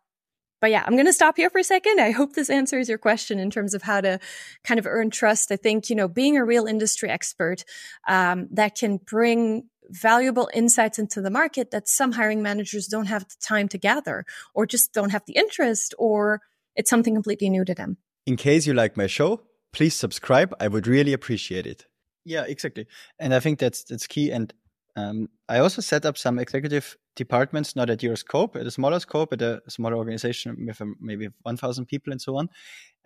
but 0.61 0.71
yeah, 0.71 0.83
I'm 0.85 0.95
going 0.95 1.05
to 1.05 1.13
stop 1.13 1.37
here 1.37 1.49
for 1.49 1.59
a 1.59 1.63
second. 1.63 1.99
I 1.99 2.11
hope 2.11 2.33
this 2.33 2.49
answers 2.49 2.89
your 2.89 2.97
question 2.97 3.39
in 3.39 3.49
terms 3.49 3.73
of 3.73 3.81
how 3.81 4.01
to 4.01 4.19
kind 4.63 4.79
of 4.79 4.85
earn 4.85 5.09
trust. 5.09 5.51
I 5.51 5.55
think, 5.55 5.89
you 5.89 5.95
know, 5.95 6.07
being 6.07 6.37
a 6.37 6.43
real 6.43 6.65
industry 6.65 7.09
expert 7.09 7.63
um, 8.07 8.47
that 8.51 8.75
can 8.75 8.97
bring 8.97 9.69
valuable 9.89 10.49
insights 10.53 10.99
into 10.99 11.21
the 11.21 11.29
market 11.29 11.71
that 11.71 11.87
some 11.87 12.13
hiring 12.13 12.41
managers 12.41 12.87
don't 12.87 13.07
have 13.07 13.27
the 13.27 13.35
time 13.41 13.67
to 13.69 13.77
gather 13.77 14.25
or 14.53 14.65
just 14.65 14.93
don't 14.93 15.09
have 15.09 15.23
the 15.25 15.33
interest 15.33 15.93
or 15.97 16.41
it's 16.75 16.89
something 16.89 17.13
completely 17.13 17.49
new 17.49 17.65
to 17.65 17.73
them. 17.73 17.97
In 18.25 18.37
case 18.37 18.67
you 18.67 18.73
like 18.73 18.95
my 18.95 19.07
show, 19.07 19.41
please 19.73 19.95
subscribe. 19.95 20.53
I 20.59 20.67
would 20.67 20.87
really 20.87 21.13
appreciate 21.13 21.65
it. 21.65 21.85
Yeah, 22.25 22.43
exactly. 22.47 22.87
And 23.19 23.33
I 23.33 23.39
think 23.39 23.59
that's 23.59 23.83
that's 23.83 24.07
key. 24.07 24.31
And 24.31 24.53
um, 24.95 25.29
I 25.47 25.59
also 25.59 25.81
set 25.81 26.05
up 26.05 26.17
some 26.17 26.39
executive 26.39 26.97
departments, 27.15 27.75
not 27.75 27.89
at 27.89 28.03
your 28.03 28.15
scope, 28.15 28.55
at 28.55 28.65
a 28.65 28.71
smaller 28.71 28.99
scope, 28.99 29.33
at 29.33 29.41
a 29.41 29.61
smaller 29.67 29.95
organization 29.95 30.65
with 30.67 30.81
um, 30.81 30.95
maybe 30.99 31.29
1,000 31.43 31.85
people 31.85 32.11
and 32.11 32.21
so 32.21 32.37
on. 32.37 32.49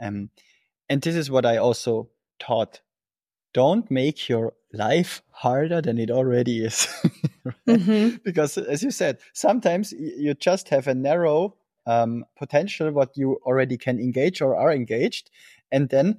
Um, 0.01 0.29
and 0.89 1.01
this 1.01 1.15
is 1.15 1.29
what 1.29 1.45
I 1.45 1.57
also 1.57 2.09
taught 2.39 2.81
don't 3.53 3.89
make 3.89 4.27
your 4.27 4.53
life 4.73 5.21
harder 5.31 5.81
than 5.81 5.97
it 5.97 6.09
already 6.09 6.65
is. 6.65 6.87
right? 7.45 7.55
mm-hmm. 7.67 8.17
Because, 8.23 8.57
as 8.57 8.83
you 8.83 8.91
said, 8.91 9.19
sometimes 9.33 9.91
you 9.93 10.33
just 10.33 10.69
have 10.69 10.87
a 10.87 10.95
narrow 10.95 11.55
um, 11.85 12.25
potential 12.37 12.91
what 12.91 13.15
you 13.15 13.39
already 13.45 13.77
can 13.77 13.99
engage 13.99 14.41
or 14.41 14.55
are 14.55 14.73
engaged. 14.73 15.29
And 15.71 15.89
then 15.89 16.17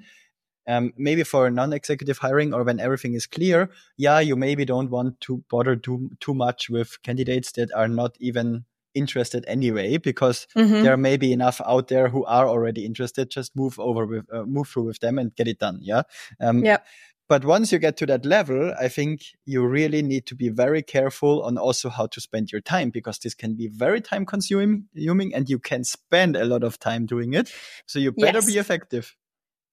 um, 0.67 0.93
maybe 0.97 1.25
for 1.25 1.51
non-executive 1.51 2.19
hiring 2.19 2.55
or 2.55 2.63
when 2.63 2.81
everything 2.81 3.15
is 3.15 3.27
clear, 3.27 3.71
yeah, 3.97 4.21
you 4.21 4.37
maybe 4.37 4.65
don't 4.65 4.91
want 4.91 5.21
to 5.23 5.45
bother 5.51 5.77
too, 5.77 6.11
too 6.21 6.35
much 6.35 6.71
with 6.71 7.03
candidates 7.03 7.53
that 7.53 7.73
are 7.73 7.89
not 7.89 8.17
even 8.21 8.65
interested 8.95 9.45
anyway 9.49 9.97
because 9.97 10.47
mm-hmm. 10.57 10.83
there 10.83 10.97
may 10.97 11.17
be 11.17 11.33
enough 11.33 11.61
out 11.67 11.89
there 11.89 12.09
who 12.09 12.25
are 12.27 12.49
already 12.49 12.87
interested 12.87 13.29
just 13.29 13.55
move 13.57 13.79
over 13.81 14.07
with 14.07 14.25
uh, 14.33 14.45
move 14.45 14.69
through 14.69 14.85
with 14.85 15.01
them 15.01 15.19
and 15.19 15.35
get 15.35 15.49
it 15.49 15.59
done 15.59 15.79
yeah 15.83 16.03
um, 16.41 16.65
yeah 16.65 16.79
but 17.29 17.45
once 17.45 17.73
you 17.73 17.79
get 17.79 17.97
to 17.99 18.07
that 18.07 18.27
level, 18.27 18.75
I 18.79 18.89
think 18.89 19.23
you 19.47 19.67
really 19.67 20.03
need 20.03 20.27
to 20.27 20.35
be 20.35 20.51
very 20.51 20.83
careful 20.83 21.43
on 21.43 21.57
also 21.57 21.89
how 21.89 22.07
to 22.07 22.21
spend 22.21 22.53
your 22.53 22.61
time 22.61 22.91
because 22.91 23.19
this 23.19 23.35
can 23.35 23.55
be 23.55 23.69
very 23.69 24.03
time 24.03 24.27
consuming 24.27 24.89
and 24.95 25.49
you 25.49 25.59
can 25.59 25.85
spend 25.85 26.37
a 26.37 26.45
lot 26.45 26.63
of 26.63 26.79
time 26.79 27.07
doing 27.07 27.33
it. 27.33 27.51
So 27.87 27.99
you 27.99 28.13
better 28.13 28.39
yes. 28.39 28.47
be 28.47 28.59
effective. 28.59 29.17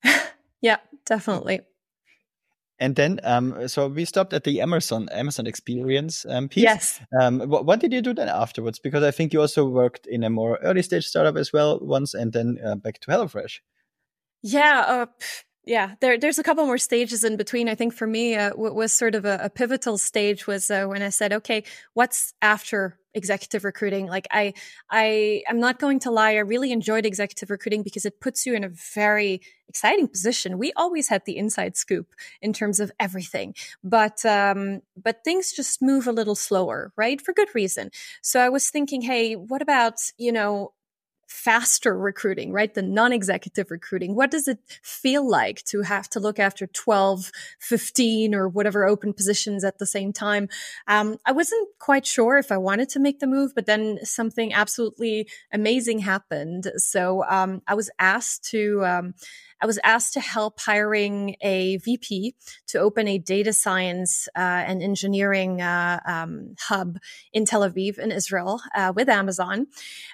yeah, 0.62 0.78
definitely. 1.06 1.62
And 2.80 2.96
then, 2.96 3.20
um, 3.24 3.68
so 3.68 3.88
we 3.88 4.06
stopped 4.06 4.34
at 4.34 4.44
the 4.44 4.60
Amazon 4.60 5.08
Amazon 5.12 5.46
experience 5.46 6.26
um, 6.28 6.50
piece. 6.50 6.64
Yes. 6.64 7.00
Um, 7.22 7.42
what, 7.42 7.64
what, 7.64 7.80
did 7.80 7.94
you 7.94 8.02
do 8.02 8.12
then 8.12 8.28
afterwards? 8.28 8.80
Because 8.80 9.04
I 9.04 9.12
think 9.12 9.34
you 9.34 9.42
also 9.42 9.66
worked 9.66 10.08
in 10.08 10.24
a 10.24 10.32
more 10.32 10.58
early 10.64 10.82
stage 10.82 11.06
startup 11.06 11.38
as 11.38 11.54
well 11.54 11.80
once, 11.80 12.16
and 12.16 12.34
then 12.34 12.58
uh, 12.66 12.76
back 12.76 13.00
to 13.02 13.12
HelloFresh. 13.12 13.60
Yeah, 14.42 14.84
uh, 14.88 15.06
yeah, 15.64 15.96
there, 16.00 16.18
there's 16.18 16.40
a 16.40 16.44
couple 16.44 16.66
more 16.66 16.80
stages 16.80 17.24
in 17.24 17.38
between. 17.38 17.70
I 17.70 17.76
think 17.76 17.94
for 17.94 18.08
me, 18.08 18.36
uh, 18.36 18.52
what 18.56 18.74
was 18.74 18.92
sort 18.92 19.14
of 19.14 19.26
a, 19.26 19.40
a 19.44 19.50
pivotal 19.50 19.98
stage 19.98 20.48
was 20.48 20.72
uh, 20.72 20.86
when 20.86 21.04
I 21.04 21.10
said, 21.10 21.34
okay, 21.34 21.64
what's 21.94 22.34
after 22.42 22.98
executive 23.14 23.64
recruiting? 23.64 24.08
Like 24.08 24.28
I, 24.32 24.54
I, 24.90 25.44
I'm 25.48 25.60
not 25.60 25.78
going 25.78 26.00
to 26.00 26.12
lie. 26.12 26.32
I 26.32 26.40
really 26.40 26.72
enjoyed 26.72 27.06
executive 27.06 27.52
recruiting 27.52 27.84
because 27.84 28.06
it 28.06 28.20
puts 28.20 28.46
you 28.46 28.56
in 28.56 28.64
a 28.64 28.70
very 28.70 29.42
exciting 29.68 30.08
position. 30.08 30.58
We 30.58 30.74
always 30.76 31.10
had 31.10 31.26
the 31.26 31.38
inside 31.38 31.78
scoop 31.78 32.08
in 32.42 32.54
terms 32.54 32.80
of 32.80 32.92
everything, 33.00 33.54
but, 33.84 34.26
um, 34.26 34.82
but 34.96 35.24
things 35.24 35.54
just 35.54 35.82
move 35.82 36.08
a 36.08 36.12
little 36.12 36.36
slower, 36.36 36.92
right? 36.96 37.22
For 37.22 37.34
good 37.34 37.54
reason. 37.54 37.92
So 38.24 38.40
I 38.40 38.50
was 38.50 38.70
thinking, 38.70 39.02
hey, 39.02 39.36
what 39.36 39.62
about, 39.62 39.96
you 40.18 40.32
know, 40.32 40.74
faster 41.32 41.98
recruiting, 41.98 42.52
right? 42.52 42.74
The 42.74 42.82
non 42.82 43.14
executive 43.14 43.72
recruiting. 43.72 44.16
What 44.16 44.32
does 44.32 44.48
it 44.48 44.60
feel 44.84 45.28
like 45.28 45.64
to 45.64 45.82
have 45.82 46.10
to 46.10 46.20
look 46.20 46.40
after 46.40 46.68
12, 46.68 47.32
15, 47.60 48.36
or 48.36 48.50
whatever 48.50 48.86
open 48.86 49.14
positions 49.14 49.64
at 49.64 49.80
the 49.80 49.86
same 49.86 50.12
time? 50.12 50.50
Um, 50.88 51.18
I 51.26 51.32
wasn't 51.32 51.70
quite 51.80 52.06
sure 52.06 52.38
if 52.38 52.52
I 52.52 52.58
wanted 52.58 52.90
to 52.90 53.00
make 53.00 53.20
the 53.20 53.28
move, 53.28 53.54
but 53.56 53.66
then 53.66 54.00
something 54.04 54.54
absolutely 54.54 55.30
amazing 55.54 56.00
happened. 56.00 56.70
So 56.76 57.24
um, 57.30 57.62
I 57.66 57.76
was 57.76 57.90
asked 57.98 58.44
to. 58.52 58.86
Um, 58.86 59.14
I 59.62 59.68
was 59.68 59.80
asked 59.84 60.14
to 60.14 60.20
help 60.20 60.60
hiring 60.60 61.36
a 61.42 61.78
VP 61.78 62.36
to 62.68 62.80
open 62.80 63.08
a 63.08 63.20
data 63.20 63.54
science 63.54 64.28
uh, 64.36 64.40
and 64.40 64.82
engineering 64.82 65.62
uh, 65.62 66.00
um, 66.06 66.56
hub 66.60 66.98
in 67.32 67.46
Tel 67.46 67.62
Aviv 67.62 68.00
in 68.00 68.12
Israel 68.12 68.60
uh, 68.76 68.92
with 68.96 69.08
Amazon. 69.08 69.68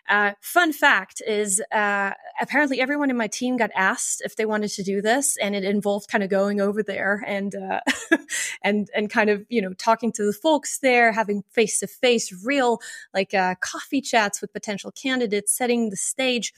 Uh, 0.09 0.31
fun 0.41 0.73
fact 0.73 1.21
is 1.25 1.61
uh, 1.71 2.11
apparently 2.41 2.81
everyone 2.81 3.09
in 3.09 3.15
my 3.15 3.27
team 3.27 3.55
got 3.55 3.71
asked 3.73 4.21
if 4.25 4.35
they 4.35 4.45
wanted 4.45 4.69
to 4.71 4.83
do 4.83 5.01
this, 5.01 5.37
and 5.37 5.55
it 5.55 5.63
involved 5.63 6.09
kind 6.09 6.23
of 6.25 6.29
going 6.29 6.59
over 6.59 6.83
there 6.83 7.23
and 7.25 7.55
uh, 7.55 7.79
and 8.63 8.89
and 8.93 9.09
kind 9.09 9.29
of 9.29 9.45
you 9.47 9.61
know 9.61 9.73
talking 9.73 10.11
to 10.11 10.25
the 10.25 10.33
folks 10.33 10.79
there, 10.79 11.13
having 11.13 11.43
face 11.51 11.79
to 11.79 11.87
face, 11.87 12.33
real 12.45 12.81
like 13.13 13.33
coffee 13.61 14.01
chats 14.01 14.41
with 14.41 14.51
potential 14.51 14.91
candidates, 14.91 15.55
setting 15.55 15.89
the 15.89 15.95
stage. 15.95 16.53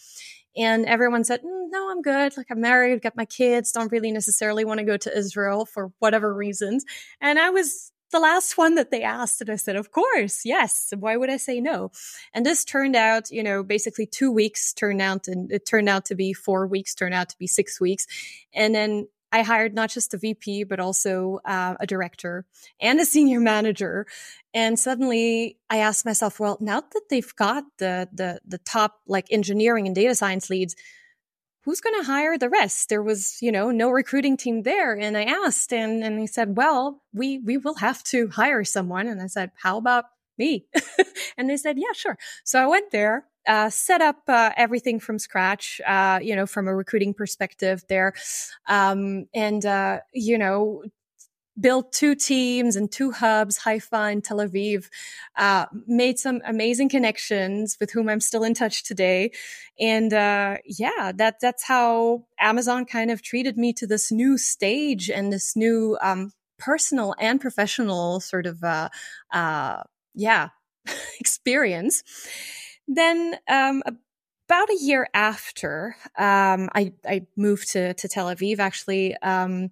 And 0.57 0.85
everyone 0.85 1.23
said, 1.23 1.41
mm, 1.41 1.67
no, 1.69 1.91
I'm 1.91 2.01
good. 2.01 2.35
Like 2.35 2.47
I'm 2.49 2.61
married, 2.61 3.01
got 3.01 3.15
my 3.15 3.25
kids, 3.25 3.71
don't 3.71 3.91
really 3.91 4.11
necessarily 4.11 4.65
want 4.65 4.79
to 4.79 4.85
go 4.85 4.97
to 4.97 5.17
Israel 5.17 5.65
for 5.65 5.91
whatever 5.99 6.33
reasons. 6.33 6.85
And 7.21 7.39
I 7.39 7.49
was 7.49 7.91
the 8.11 8.19
last 8.19 8.57
one 8.57 8.75
that 8.75 8.91
they 8.91 9.03
asked. 9.03 9.41
And 9.41 9.49
I 9.49 9.55
said, 9.55 9.75
of 9.75 9.91
course, 9.91 10.41
yes. 10.45 10.91
Why 10.97 11.15
would 11.15 11.29
I 11.29 11.37
say 11.37 11.61
no? 11.61 11.91
And 12.33 12.45
this 12.45 12.65
turned 12.65 12.95
out, 12.95 13.29
you 13.31 13.43
know, 13.43 13.63
basically 13.63 14.05
two 14.05 14.31
weeks 14.31 14.73
turned 14.73 15.01
out 15.01 15.27
and 15.27 15.51
it 15.51 15.67
turned 15.67 15.89
out 15.89 16.05
to 16.05 16.15
be 16.15 16.33
four 16.33 16.65
weeks, 16.67 16.95
turned 16.95 17.13
out 17.13 17.29
to 17.29 17.37
be 17.37 17.47
six 17.47 17.79
weeks. 17.79 18.07
And 18.53 18.73
then 18.73 19.07
I 19.31 19.43
hired 19.43 19.73
not 19.73 19.89
just 19.89 20.13
a 20.13 20.17
VP, 20.17 20.63
but 20.65 20.79
also 20.79 21.39
uh, 21.45 21.75
a 21.79 21.85
director 21.85 22.45
and 22.79 22.99
a 22.99 23.05
senior 23.05 23.39
manager. 23.39 24.07
And 24.53 24.79
suddenly 24.79 25.57
I 25.69 25.77
asked 25.77 26.05
myself, 26.05 26.39
well, 26.39 26.57
now 26.59 26.81
that 26.81 27.03
they've 27.09 27.35
got 27.35 27.63
the, 27.77 28.09
the, 28.11 28.39
the 28.47 28.57
top 28.59 28.99
like 29.07 29.27
engineering 29.31 29.85
and 29.85 29.95
data 29.95 30.15
science 30.15 30.49
leads, 30.49 30.75
who's 31.63 31.81
going 31.81 31.99
to 31.99 32.07
hire 32.07 32.37
the 32.37 32.49
rest? 32.49 32.89
There 32.89 33.03
was, 33.03 33.37
you 33.41 33.51
know, 33.51 33.69
no 33.69 33.89
recruiting 33.89 34.37
team 34.37 34.63
there. 34.63 34.97
And 34.97 35.17
I 35.17 35.23
asked 35.23 35.71
and, 35.73 36.03
and 36.03 36.19
he 36.19 36.27
said, 36.27 36.57
well, 36.57 37.03
we, 37.13 37.37
we 37.39 37.57
will 37.57 37.75
have 37.75 38.03
to 38.05 38.29
hire 38.29 38.63
someone. 38.63 39.07
And 39.07 39.21
I 39.21 39.27
said, 39.27 39.51
how 39.55 39.77
about 39.77 40.05
me? 40.37 40.65
and 41.37 41.49
they 41.49 41.57
said, 41.57 41.77
yeah, 41.77 41.93
sure. 41.93 42.17
So 42.43 42.59
I 42.59 42.65
went 42.65 42.91
there 42.91 43.25
uh, 43.47 43.69
set 43.69 44.01
up 44.01 44.17
uh, 44.27 44.51
everything 44.57 44.99
from 44.99 45.19
scratch, 45.19 45.81
uh, 45.87 46.19
you 46.21 46.35
know, 46.35 46.45
from 46.45 46.67
a 46.67 46.75
recruiting 46.75 47.13
perspective 47.13 47.83
there. 47.89 48.13
Um, 48.67 49.25
and, 49.33 49.65
uh, 49.65 49.99
you 50.13 50.37
know, 50.37 50.83
built 51.59 51.91
two 51.91 52.15
teams 52.15 52.75
and 52.75 52.91
two 52.91 53.11
hubs, 53.11 53.57
Haifa 53.57 53.95
and 54.11 54.23
Tel 54.23 54.37
Aviv, 54.37 54.87
uh, 55.35 55.65
made 55.87 56.17
some 56.17 56.41
amazing 56.45 56.89
connections 56.89 57.77
with 57.79 57.91
whom 57.91 58.07
I'm 58.07 58.21
still 58.21 58.43
in 58.43 58.53
touch 58.53 58.83
today. 58.83 59.31
And, 59.79 60.13
uh, 60.13 60.57
yeah, 60.65 61.11
that, 61.15 61.39
that's 61.41 61.63
how 61.63 62.25
Amazon 62.39 62.85
kind 62.85 63.11
of 63.11 63.21
treated 63.21 63.57
me 63.57 63.73
to 63.73 63.87
this 63.87 64.11
new 64.11 64.37
stage 64.37 65.09
and 65.09 65.33
this 65.33 65.55
new, 65.55 65.97
um, 66.01 66.31
personal 66.57 67.15
and 67.19 67.39
professional 67.41 68.19
sort 68.19 68.45
of, 68.45 68.63
uh, 68.63 68.89
uh, 69.31 69.81
yeah, 70.13 70.49
experience. 71.19 72.03
Then, 72.89 73.37
um, 73.47 73.83
about 74.47 74.69
a 74.71 74.77
year 74.81 75.07
after 75.13 75.95
um, 76.17 76.69
I, 76.73 76.91
I, 77.07 77.27
moved 77.37 77.71
to, 77.73 77.93
to 77.93 78.07
Tel 78.07 78.25
Aviv, 78.25 78.57
actually, 78.57 79.15
um, 79.17 79.69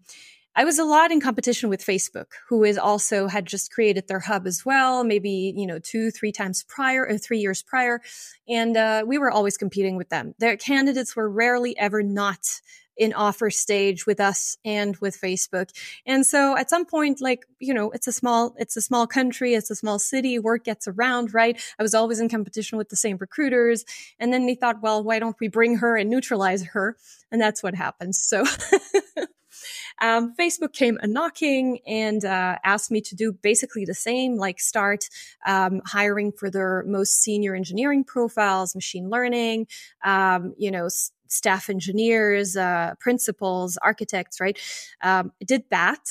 I 0.56 0.64
was 0.66 0.78
a 0.78 0.84
lot 0.84 1.12
in 1.12 1.20
competition 1.20 1.68
with 1.70 1.86
Facebook, 1.86 2.28
who 2.48 2.64
is 2.64 2.78
also 2.78 3.28
had 3.28 3.48
just 3.48 3.72
created 3.72 4.08
their 4.08 4.20
hub 4.20 4.46
as 4.46 4.64
well, 4.66 5.04
maybe, 5.04 5.54
you 5.56 5.66
know, 5.66 5.80
two, 5.80 6.12
three 6.12 6.32
times 6.32 6.64
prior 6.68 7.08
or 7.08 7.18
three 7.18 7.40
years 7.40 7.64
prior. 7.64 8.02
And 8.48 8.78
uh, 8.78 9.04
we 9.06 9.18
were 9.18 9.32
always 9.32 9.58
competing 9.58 9.98
with 9.98 10.10
them. 10.10 10.36
Their 10.38 10.56
candidates 10.56 11.16
were 11.16 11.30
rarely 11.30 11.78
ever 11.78 12.04
not 12.04 12.62
in 12.98 13.14
offer 13.14 13.50
stage 13.50 14.06
with 14.06 14.20
us 14.20 14.58
and 14.66 14.98
with 14.98 15.20
Facebook. 15.20 15.70
And 16.06 16.26
so 16.26 16.58
at 16.58 16.70
some 16.70 16.86
point, 16.86 17.22
like, 17.22 17.46
you 17.60 17.74
know, 17.74 17.92
it's 17.92 18.08
a 18.08 18.12
small, 18.12 18.56
it's 18.58 18.76
a 18.78 18.82
small 18.82 19.08
country, 19.08 19.54
it's 19.54 19.70
a 19.70 19.76
small 19.76 20.00
city, 20.00 20.40
work 20.40 20.66
gets 20.66 20.88
around, 20.88 21.34
right? 21.34 21.62
I 21.80 21.84
was 21.84 21.94
always 21.94 22.20
in 22.20 22.30
competition 22.30 22.78
with 22.78 22.90
the 22.90 22.96
same 22.96 23.18
recruiters. 23.20 23.86
And 24.20 24.34
then 24.34 24.46
they 24.46 24.56
thought, 24.56 24.82
well, 24.82 25.04
why 25.04 25.20
don't 25.20 25.36
we 25.40 25.48
bring 25.48 25.78
her 25.78 25.96
and 25.98 26.10
neutralize 26.10 26.64
her? 26.68 26.98
And 27.32 27.42
that's 27.42 27.62
what 27.62 27.76
happens. 27.76 28.18
So 28.18 28.44
um, 30.02 30.34
Facebook 30.36 30.74
came 30.74 30.98
a 31.02 31.08
knocking 31.08 31.80
and 31.88 32.24
uh, 32.24 32.58
asked 32.64 32.92
me 32.92 33.02
to 33.02 33.16
do 33.16 33.32
basically 33.34 33.86
the 33.86 33.94
same, 33.94 34.38
like 34.38 34.60
start 34.60 35.10
um, 35.46 35.82
hiring 35.86 36.32
for 36.32 36.50
their 36.50 36.84
most 36.88 37.22
senior 37.22 37.56
engineering 37.56 38.04
profiles, 38.04 38.76
machine 38.76 39.10
learning, 39.10 39.68
um, 40.04 40.54
you 40.58 40.72
know, 40.72 40.86
s- 40.86 41.12
staff 41.32 41.70
engineers, 41.70 42.56
uh, 42.56 42.94
principals, 43.00 43.78
architects, 43.82 44.40
right? 44.40 44.60
Um, 45.02 45.32
did 45.46 45.64
that. 45.72 46.06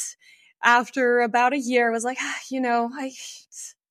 After 0.62 1.20
about 1.20 1.52
a 1.52 1.58
year, 1.58 1.88
I 1.88 1.92
was 1.92 2.04
like, 2.04 2.18
ah, 2.20 2.38
you 2.50 2.60
know, 2.60 2.90
I 2.92 3.12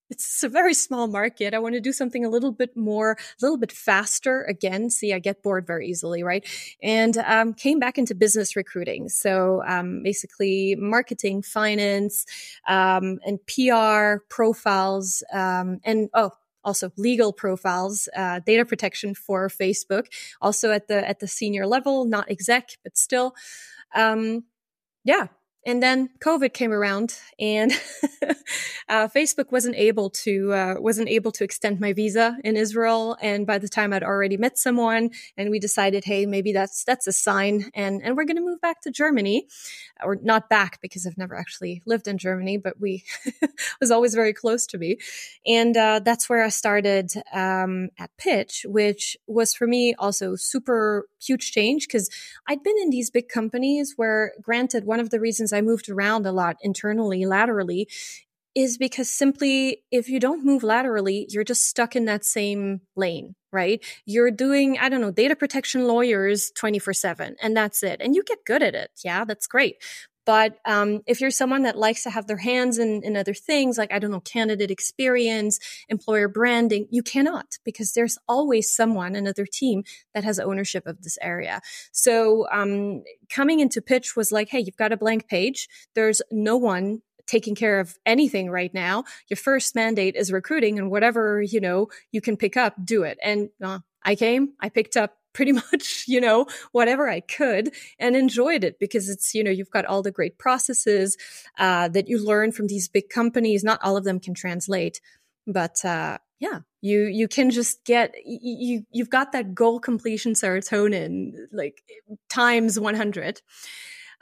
it's 0.09 0.43
a 0.43 0.49
very 0.49 0.73
small 0.73 1.07
market. 1.07 1.53
I 1.53 1.59
want 1.59 1.75
to 1.75 1.81
do 1.81 1.91
something 1.91 2.23
a 2.23 2.29
little 2.29 2.51
bit 2.51 2.77
more, 2.77 3.11
a 3.13 3.17
little 3.41 3.57
bit 3.57 3.71
faster. 3.71 4.43
Again, 4.43 4.89
see, 4.89 5.13
I 5.13 5.19
get 5.19 5.41
bored 5.41 5.65
very 5.65 5.88
easily, 5.88 6.23
right? 6.23 6.45
And 6.81 7.17
um, 7.17 7.53
came 7.53 7.79
back 7.79 7.97
into 7.97 8.13
business 8.13 8.55
recruiting. 8.55 9.09
So 9.09 9.63
um, 9.65 10.03
basically, 10.03 10.75
marketing, 10.77 11.41
finance, 11.41 12.25
um, 12.67 13.19
and 13.25 13.39
PR 13.47 14.23
profiles, 14.29 15.23
um, 15.33 15.79
and 15.83 16.09
oh, 16.13 16.31
also 16.65 16.91
legal 16.97 17.32
profiles, 17.32 18.10
uh, 18.15 18.39
data 18.45 18.65
protection 18.65 19.15
for 19.15 19.47
Facebook, 19.47 20.08
also 20.41 20.71
at 20.71 20.88
the 20.88 21.08
at 21.08 21.19
the 21.19 21.28
senior 21.28 21.65
level, 21.67 22.06
not 22.06 22.30
exec, 22.30 22.71
but 22.84 22.97
still. 22.97 23.36
Um, 23.93 24.43
yeah, 25.04 25.28
and 25.65 25.82
then 25.82 26.10
COVID 26.19 26.54
came 26.54 26.71
around, 26.71 27.17
and 27.39 27.71
uh, 28.89 29.08
Facebook 29.08 29.51
wasn't 29.51 29.75
able 29.75 30.10
to 30.12 30.54
uh, 30.54 30.75
wasn't 30.80 31.10
able 31.10 31.32
to 31.34 31.43
extend 31.43 31.80
my 31.80 31.91
visa 31.91 32.38
in 32.43 32.56
Israel. 32.56 33.17
And 33.21 33.47
by 33.47 33.58
the 33.58 33.67
time 33.67 33.91
I'd 33.91 34.04
already 34.04 34.38
met 34.38 34.58
someone, 34.58 35.10
and 35.38 35.49
we 35.49 35.60
decided, 35.60 36.06
hey, 36.06 36.25
maybe 36.25 36.54
that's 36.54 36.84
that's 36.84 37.08
a 37.08 37.13
sign, 37.13 37.71
and 37.73 38.01
and 38.04 38.15
we're 38.15 38.25
going 38.25 38.38
to 38.38 38.43
move 38.43 38.62
back 38.62 38.82
to 38.82 38.91
Germany, 38.91 39.47
or 40.04 40.17
not 40.21 40.49
back 40.49 40.80
because 40.82 41.08
I've 41.08 41.17
never 41.17 41.36
actually 41.36 41.82
lived 41.86 42.08
in 42.08 42.17
Germany, 42.17 42.58
but 42.58 42.80
we 42.80 43.04
was 43.82 43.89
always 43.89 44.13
very 44.13 44.34
close 44.34 44.67
to 44.67 44.78
me, 44.78 44.97
and 45.47 45.75
uh, 45.75 45.99
that's 46.04 46.30
where 46.30 46.43
I 46.43 46.49
started 46.49 47.12
um, 47.34 47.89
at 47.97 48.15
Pitch, 48.17 48.65
which 48.69 49.17
was 49.25 49.56
for 49.56 49.65
me 49.65 49.95
also 49.97 50.36
super 50.36 51.08
huge 51.25 51.51
change 51.51 51.88
because 51.88 52.10
I'd 52.47 52.63
been 52.63 52.78
in 52.82 52.89
these 52.89 53.10
big 53.10 53.30
companies 53.30 53.93
where, 53.95 54.34
granted, 54.41 54.86
one 54.86 54.99
of 54.99 55.10
the 55.10 55.19
reasons 55.19 55.51
I 55.55 55.61
moved 55.61 55.89
around 55.89 56.25
a 56.25 56.31
lot 56.31 56.57
internally, 56.61 57.25
laterally, 57.25 57.87
is 58.55 58.77
because 58.77 59.09
simply 59.09 59.83
if 59.91 60.07
you 60.07 60.19
don't 60.19 60.45
move 60.45 60.63
laterally, 60.63 61.27
you're 61.29 61.43
just 61.43 61.67
stuck 61.67 61.95
in 61.95 62.05
that 62.05 62.23
same 62.23 62.81
lane, 62.95 63.35
right? 63.51 63.83
You're 64.05 64.31
doing, 64.31 64.77
I 64.79 64.87
don't 64.89 65.01
know, 65.01 65.11
data 65.11 65.35
protection 65.35 65.87
lawyers 65.87 66.51
24 66.51 66.93
7, 66.93 67.35
and 67.41 67.55
that's 67.55 67.83
it. 67.83 67.99
And 67.99 68.15
you 68.15 68.23
get 68.23 68.45
good 68.45 68.63
at 68.63 68.73
it. 68.73 68.91
Yeah, 69.03 69.25
that's 69.25 69.47
great. 69.47 69.75
But 70.25 70.57
um, 70.65 71.01
if 71.05 71.21
you're 71.21 71.31
someone 71.31 71.63
that 71.63 71.77
likes 71.77 72.03
to 72.03 72.09
have 72.09 72.27
their 72.27 72.38
hands 72.38 72.79
in, 72.79 73.03
in 73.03 73.15
other 73.15 73.33
things, 73.33 73.77
like, 73.77 73.93
I 73.93 73.99
don't 73.99 74.11
know, 74.11 74.19
candidate 74.21 74.71
experience, 74.71 75.59
employer 75.88 76.27
branding, 76.27 76.88
you 76.89 77.03
cannot 77.03 77.57
because 77.63 77.93
there's 77.93 78.17
always 78.27 78.69
someone, 78.69 79.15
another 79.15 79.45
team 79.45 79.83
that 80.13 80.23
has 80.23 80.39
ownership 80.39 80.88
of 80.88 81.01
this 81.03 81.17
area. 81.21 81.61
So 81.91 82.47
um, 82.51 83.03
coming 83.29 83.59
into 83.59 83.81
pitch 83.81 84.15
was 84.15 84.31
like, 84.31 84.49
hey, 84.49 84.59
you've 84.59 84.77
got 84.77 84.91
a 84.91 84.97
blank 84.97 85.27
page. 85.27 85.69
There's 85.93 86.21
no 86.31 86.57
one 86.57 87.01
taking 87.27 87.55
care 87.55 87.79
of 87.79 87.97
anything 88.05 88.49
right 88.49 88.73
now. 88.73 89.03
Your 89.29 89.38
first 89.38 89.75
mandate 89.75 90.15
is 90.15 90.31
recruiting 90.31 90.77
and 90.77 90.91
whatever, 90.91 91.41
you 91.41 91.59
know, 91.59 91.88
you 92.11 92.21
can 92.21 92.38
pick 92.38 92.55
up, 92.55 92.73
do 92.83 93.03
it. 93.03 93.17
And 93.23 93.49
uh, 93.63 93.79
I 94.03 94.15
came, 94.15 94.53
I 94.59 94.69
picked 94.69 94.95
up 94.95 95.17
pretty 95.36 95.52
much, 95.71 96.06
you 96.08 96.19
know, 96.19 96.48
whatever 96.71 97.08
I 97.08 97.19
could 97.19 97.71
and 98.00 98.15
enjoyed 98.15 98.63
it 98.63 98.80
because 98.80 99.10
it's, 99.10 99.36
you 99.36 99.43
know, 99.43 99.52
you've 99.52 99.69
got 99.69 99.86
all 99.86 100.02
the 100.02 100.12
great 100.12 100.39
processes 100.39 101.17
uh, 101.60 101.89
that 101.89 102.08
you 102.08 102.17
learn 102.17 102.52
from 102.52 102.65
these 102.65 102.88
big 102.88 103.10
companies. 103.10 103.63
Not 103.63 103.80
all 103.84 103.98
of 103.98 104.06
them 104.06 104.19
can 104.19 104.34
translate, 104.34 105.00
but 105.45 105.86
uh, 105.86 106.17
yeah, 106.39 106.62
you 106.82 107.04
you 107.04 107.28
can 107.28 107.52
just 107.52 107.84
get 107.86 108.15
you 108.26 108.86
you've 108.91 109.10
got 109.10 109.32
that 109.32 109.54
goal 109.54 109.80
completion 109.80 110.34
serotonin 110.34 111.32
like 111.52 111.84
times 112.30 112.80
100. 112.80 113.41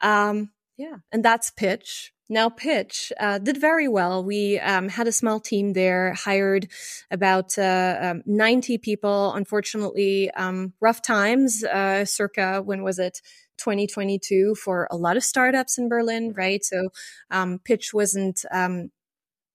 Um, 0.02 0.52
yeah, 0.78 0.98
and 1.12 1.24
that's 1.24 1.52
pitch. 1.52 2.13
Now, 2.30 2.50
Pitch 2.50 3.12
uh, 3.20 3.38
did 3.38 3.60
very 3.60 3.88
well. 3.88 4.24
We 4.24 4.60
um, 4.60 4.90
had 4.90 5.08
a 5.08 5.12
small 5.12 5.40
team 5.40 5.74
there, 5.74 6.14
hired 6.14 6.70
about 7.12 7.58
uh, 7.58 7.98
um, 8.02 8.24
90 8.26 8.78
people. 8.78 9.34
Unfortunately, 9.34 10.32
um, 10.32 10.74
rough 10.80 11.02
times, 11.02 11.64
uh, 11.64 12.06
circa 12.06 12.62
when 12.62 12.84
was 12.84 13.00
it? 13.00 13.20
2022 13.58 14.56
for 14.56 14.88
a 14.90 14.98
lot 14.98 15.16
of 15.16 15.24
startups 15.24 15.78
in 15.78 15.88
Berlin, 15.88 16.34
right? 16.36 16.66
So, 16.66 16.90
um, 17.30 17.60
Pitch 17.64 17.94
wasn't 17.94 18.44
um, 18.52 18.90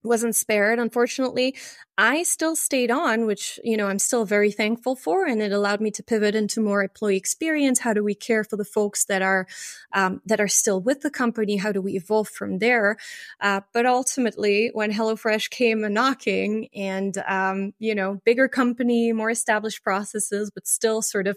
wasn't 0.02 0.34
spared 0.34 0.78
unfortunately. 0.78 1.56
I 1.96 2.22
still 2.22 2.54
stayed 2.54 2.90
on 2.90 3.26
which 3.26 3.58
you 3.64 3.76
know 3.76 3.88
i'm 3.88 3.98
still 3.98 4.24
very 4.24 4.52
thankful 4.52 4.94
for 4.94 5.26
and 5.26 5.42
it 5.42 5.50
allowed 5.50 5.80
me 5.80 5.90
to 5.92 6.02
pivot 6.02 6.34
into 6.34 6.61
more 6.61 6.82
employee 6.82 7.16
experience. 7.16 7.80
How 7.80 7.92
do 7.92 8.04
we 8.04 8.14
care 8.14 8.44
for 8.44 8.56
the 8.56 8.64
folks 8.64 9.04
that 9.06 9.22
are 9.22 9.46
um, 9.92 10.20
that 10.26 10.40
are 10.40 10.48
still 10.48 10.80
with 10.80 11.00
the 11.00 11.11
company? 11.11 11.56
How 11.56 11.72
do 11.72 11.82
we 11.82 11.92
evolve 11.94 12.28
from 12.28 12.58
there? 12.58 12.96
Uh, 13.40 13.62
but 13.72 13.87
ultimately 13.87 14.70
when 14.72 14.92
hellofresh 14.92 15.50
came 15.50 15.84
a 15.84 15.88
knocking 15.90 16.68
and 16.74 17.18
um, 17.28 17.72
you 17.78 17.94
know 17.94 18.20
bigger 18.24 18.48
company 18.48 19.12
more 19.12 19.30
established 19.30 19.82
processes 19.82 20.50
but 20.54 20.66
still 20.66 21.02
sort 21.02 21.26
of 21.26 21.37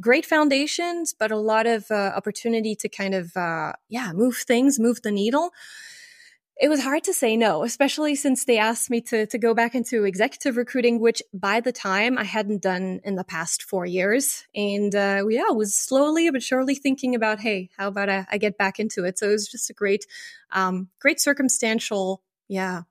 great 0.00 0.24
foundations 0.24 1.12
but 1.18 1.30
a 1.30 1.36
lot 1.36 1.66
of 1.66 1.90
uh, 1.90 2.12
opportunity 2.16 2.74
to 2.74 2.88
kind 2.88 3.14
of 3.14 3.36
uh, 3.36 3.72
yeah 3.88 4.12
move 4.12 4.36
things 4.36 4.78
move 4.78 5.02
the 5.02 5.10
needle 5.10 5.50
it 6.60 6.68
was 6.68 6.82
hard 6.82 7.04
to 7.04 7.14
say 7.14 7.38
no, 7.38 7.64
especially 7.64 8.14
since 8.14 8.44
they 8.44 8.58
asked 8.58 8.90
me 8.90 9.00
to, 9.00 9.24
to 9.26 9.38
go 9.38 9.54
back 9.54 9.74
into 9.74 10.04
executive 10.04 10.58
recruiting, 10.58 11.00
which 11.00 11.22
by 11.32 11.60
the 11.60 11.72
time 11.72 12.18
I 12.18 12.24
hadn't 12.24 12.60
done 12.60 13.00
in 13.02 13.14
the 13.14 13.24
past 13.24 13.62
four 13.62 13.86
years. 13.86 14.44
And 14.54 14.94
uh, 14.94 15.24
yeah, 15.26 15.44
I 15.48 15.52
was 15.52 15.74
slowly 15.74 16.30
but 16.30 16.42
surely 16.42 16.74
thinking 16.74 17.14
about, 17.14 17.40
hey, 17.40 17.70
how 17.78 17.88
about 17.88 18.10
I, 18.10 18.26
I 18.30 18.36
get 18.36 18.58
back 18.58 18.78
into 18.78 19.04
it? 19.04 19.18
So 19.18 19.30
it 19.30 19.32
was 19.32 19.48
just 19.48 19.70
a 19.70 19.72
great, 19.72 20.04
um, 20.52 20.90
great 21.00 21.18
circumstantial, 21.18 22.22
yeah, 22.46 22.82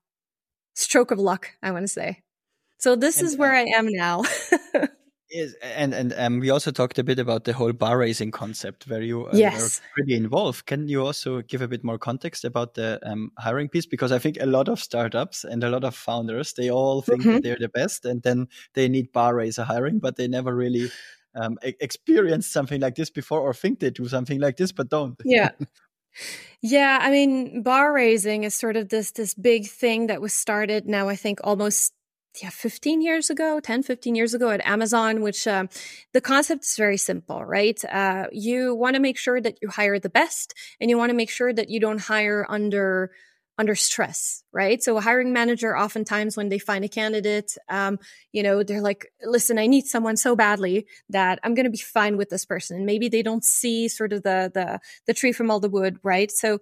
stroke 0.74 1.12
of 1.12 1.20
luck, 1.20 1.52
I 1.62 1.72
want 1.72 1.84
to 1.84 1.88
say. 1.88 2.24
So 2.80 2.96
this 2.96 3.20
and, 3.20 3.28
is 3.28 3.38
where 3.38 3.54
uh, 3.54 3.60
I 3.60 3.66
am 3.78 3.88
now. 3.88 4.24
Yes, 5.32 5.54
and 5.62 5.94
and 5.94 6.14
um, 6.18 6.40
we 6.40 6.50
also 6.50 6.72
talked 6.72 6.98
a 6.98 7.04
bit 7.04 7.20
about 7.20 7.44
the 7.44 7.54
whole 7.54 7.72
bar 7.72 7.98
raising 7.98 8.32
concept, 8.32 8.88
where 8.88 9.02
you 9.02 9.28
uh, 9.28 9.32
yes. 9.34 9.80
pretty 9.94 10.16
involved. 10.16 10.66
Can 10.66 10.88
you 10.88 11.06
also 11.06 11.42
give 11.42 11.62
a 11.62 11.68
bit 11.68 11.84
more 11.84 12.00
context 12.00 12.46
about 12.46 12.74
the 12.74 13.00
um, 13.04 13.32
hiring 13.38 13.70
piece? 13.70 13.86
Because 13.86 14.12
I 14.12 14.18
think 14.18 14.38
a 14.42 14.48
lot 14.48 14.68
of 14.68 14.80
startups 14.80 15.44
and 15.44 15.64
a 15.64 15.70
lot 15.70 15.84
of 15.84 15.96
founders 15.96 16.54
they 16.54 16.72
all 16.72 17.02
think 17.02 17.22
mm 17.22 17.30
-hmm. 17.30 17.34
that 17.34 17.44
they're 17.44 17.60
the 17.60 17.80
best, 17.80 18.06
and 18.06 18.24
then 18.24 18.48
they 18.74 18.90
need 18.90 19.12
bar 19.12 19.36
raiser 19.36 19.66
hiring, 19.66 20.00
but 20.00 20.16
they 20.16 20.28
never 20.28 20.56
really 20.56 20.90
um, 21.36 21.58
experienced 21.62 22.52
something 22.52 22.82
like 22.82 22.96
this 22.96 23.12
before, 23.12 23.42
or 23.42 23.54
think 23.54 23.80
they 23.80 23.92
do 23.92 24.08
something 24.08 24.42
like 24.42 24.56
this, 24.56 24.72
but 24.72 24.90
don't. 24.90 25.16
Yeah. 25.26 25.52
Yeah, 26.62 26.98
I 27.02 27.12
mean, 27.12 27.64
bar 27.64 27.94
raising 27.94 28.44
is 28.44 28.56
sort 28.56 28.76
of 28.76 28.90
this 28.90 29.12
this 29.12 29.34
big 29.34 29.68
thing 29.68 30.08
that 30.08 30.22
was 30.22 30.34
started 30.34 30.86
now. 30.86 31.08
I 31.08 31.16
think 31.16 31.40
almost 31.44 31.94
yeah 32.42 32.50
15 32.50 33.02
years 33.02 33.30
ago 33.30 33.60
10 33.60 33.84
15 33.84 34.16
years 34.16 34.34
ago 34.34 34.50
at 34.50 34.66
amazon 34.66 35.22
which 35.22 35.48
uh, 35.48 35.66
the 36.14 36.22
concept 36.22 36.64
is 36.64 36.76
very 36.76 36.98
simple 36.98 37.40
right? 37.46 37.84
Uh, 37.86 38.28
you 38.32 38.76
want 38.76 38.96
to 38.96 39.02
make 39.02 39.18
sure 39.18 39.42
that 39.42 39.58
you 39.62 39.70
hire 39.70 40.00
the 40.00 40.10
best 40.10 40.54
and 40.80 40.90
you 40.90 40.98
want 40.98 41.10
to 41.10 41.16
make 41.16 41.30
sure 41.30 41.52
that 41.52 41.70
you 41.70 41.80
don't 41.80 42.02
hire 42.02 42.46
under 42.50 43.12
under 43.60 43.76
stress, 43.76 44.42
right? 44.54 44.82
So 44.82 44.96
a 44.96 45.02
hiring 45.02 45.34
manager, 45.34 45.78
oftentimes 45.78 46.38
when 46.38 46.48
they 46.48 46.60
find 46.60 46.86
a 46.86 46.88
candidate, 46.88 47.58
um, 47.68 48.00
you 48.32 48.42
know, 48.42 48.64
they're 48.64 48.82
like, 48.82 49.12
listen, 49.22 49.60
I 49.60 49.68
need 49.68 49.86
someone 49.86 50.16
so 50.16 50.34
badly 50.34 50.88
that 51.10 51.40
I'm 51.44 51.56
going 51.56 51.66
to 51.66 51.70
be 51.70 51.78
fine 51.78 52.16
with 52.16 52.30
this 52.30 52.46
person. 52.46 52.78
And 52.78 52.86
maybe 52.86 53.10
they 53.10 53.22
don't 53.22 53.44
see 53.44 53.90
sort 53.90 54.14
of 54.14 54.24
the, 54.24 54.50
the, 54.54 54.80
the 55.08 55.14
tree 55.14 55.34
from 55.34 55.52
all 55.52 55.60
the 55.60 55.70
wood, 55.70 56.00
right? 56.04 56.32
So, 56.32 56.60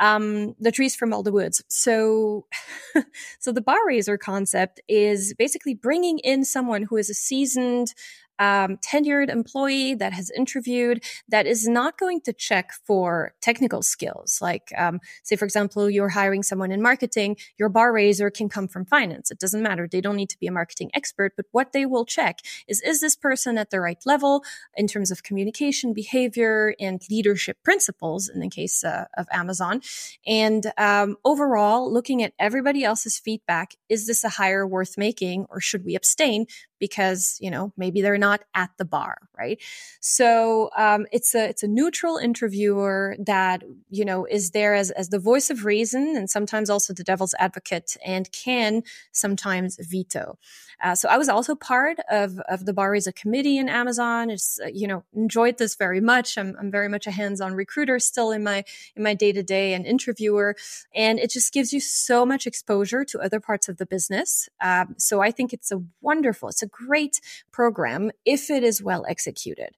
um, 0.00 0.54
the 0.58 0.72
trees 0.72 0.96
from 0.96 1.12
all 1.12 1.22
the 1.22 1.30
woods. 1.30 1.62
So, 1.68 2.46
so 3.38 3.52
the 3.52 3.60
bar 3.60 3.86
raiser 3.86 4.16
concept 4.16 4.80
is 4.88 5.34
basically 5.34 5.74
bringing 5.74 6.20
in 6.20 6.46
someone 6.46 6.84
who 6.84 6.96
is 6.96 7.10
a 7.10 7.14
seasoned, 7.14 7.92
um, 8.40 8.78
tenured 8.78 9.28
employee 9.28 9.94
that 9.94 10.12
has 10.12 10.30
interviewed 10.30 11.04
that 11.28 11.46
is 11.46 11.68
not 11.68 11.98
going 11.98 12.20
to 12.22 12.32
check 12.32 12.72
for 12.84 13.34
technical 13.40 13.82
skills. 13.82 14.38
Like, 14.40 14.72
um, 14.76 14.98
say, 15.22 15.36
for 15.36 15.44
example, 15.44 15.88
you're 15.88 16.08
hiring 16.08 16.42
someone 16.42 16.72
in 16.72 16.82
marketing, 16.82 17.36
your 17.58 17.68
bar 17.68 17.92
raiser 17.92 18.30
can 18.30 18.48
come 18.48 18.66
from 18.66 18.86
finance. 18.86 19.30
It 19.30 19.38
doesn't 19.38 19.62
matter. 19.62 19.86
They 19.86 20.00
don't 20.00 20.16
need 20.16 20.30
to 20.30 20.38
be 20.38 20.46
a 20.46 20.52
marketing 20.52 20.90
expert, 20.94 21.34
but 21.36 21.46
what 21.52 21.72
they 21.72 21.86
will 21.86 22.06
check 22.06 22.40
is, 22.66 22.80
is 22.80 23.00
this 23.00 23.14
person 23.14 23.58
at 23.58 23.70
the 23.70 23.80
right 23.80 24.00
level 24.06 24.42
in 24.74 24.86
terms 24.86 25.10
of 25.10 25.22
communication, 25.22 25.92
behavior, 25.92 26.74
and 26.80 27.02
leadership 27.10 27.58
principles 27.62 28.28
in 28.28 28.40
the 28.40 28.48
case 28.48 28.82
uh, 28.82 29.04
of 29.18 29.26
Amazon? 29.30 29.82
And 30.26 30.72
um, 30.78 31.16
overall, 31.24 31.92
looking 31.92 32.22
at 32.22 32.32
everybody 32.38 32.84
else's 32.84 33.18
feedback, 33.18 33.74
is 33.90 34.06
this 34.06 34.24
a 34.24 34.30
hire 34.30 34.66
worth 34.66 34.96
making 34.96 35.46
or 35.50 35.60
should 35.60 35.84
we 35.84 35.94
abstain? 35.94 36.46
Because 36.80 37.38
you 37.40 37.50
know 37.50 37.72
maybe 37.76 38.02
they're 38.02 38.18
not 38.18 38.42
at 38.54 38.70
the 38.78 38.84
bar 38.84 39.18
right? 39.40 39.60
So 40.00 40.70
um, 40.76 41.06
it's 41.12 41.34
a 41.34 41.48
it's 41.48 41.62
a 41.62 41.68
neutral 41.68 42.16
interviewer 42.16 43.16
that 43.18 43.62
you 43.88 44.04
know 44.04 44.26
is 44.26 44.50
there 44.50 44.74
as, 44.74 44.90
as 44.90 45.08
the 45.08 45.18
voice 45.18 45.50
of 45.50 45.64
reason 45.64 46.14
and 46.16 46.28
sometimes 46.28 46.68
also 46.68 46.92
the 46.92 47.04
devil's 47.04 47.34
advocate 47.38 47.96
and 48.04 48.30
can 48.32 48.82
sometimes 49.12 49.78
veto. 49.80 50.38
Uh, 50.82 50.94
so 50.94 51.08
i 51.08 51.18
was 51.18 51.28
also 51.28 51.54
part 51.54 51.98
of 52.10 52.38
of 52.48 52.64
the 52.64 52.72
bar 52.72 52.90
raiser 52.92 53.12
committee 53.12 53.58
in 53.58 53.68
amazon. 53.68 54.30
It's 54.30 54.58
uh, 54.62 54.68
you 54.72 54.86
know 54.86 55.04
enjoyed 55.14 55.58
this 55.58 55.74
very 55.76 56.00
much. 56.00 56.38
I'm, 56.38 56.56
I'm 56.60 56.70
very 56.70 56.88
much 56.88 57.06
a 57.06 57.10
hands-on 57.10 57.54
recruiter 57.54 57.98
still 57.98 58.30
in 58.30 58.42
my 58.42 58.64
in 58.96 59.02
my 59.02 59.14
day-to-day 59.14 59.74
and 59.74 59.86
interviewer. 59.86 60.56
And 60.94 61.18
it 61.18 61.30
just 61.30 61.52
gives 61.52 61.72
you 61.72 61.80
so 61.80 62.26
much 62.26 62.46
exposure 62.46 63.04
to 63.04 63.20
other 63.20 63.40
parts 63.40 63.68
of 63.68 63.76
the 63.76 63.86
business. 63.86 64.48
Um, 64.60 64.94
so 64.98 65.20
i 65.20 65.30
think 65.30 65.52
it's 65.52 65.72
a 65.72 65.82
wonderful 66.00 66.48
it's 66.48 66.62
a 66.62 66.68
great 66.70 67.20
program 67.52 68.10
if 68.24 68.50
it 68.50 68.62
is 68.62 68.82
well 68.82 69.04
executed. 69.08 69.70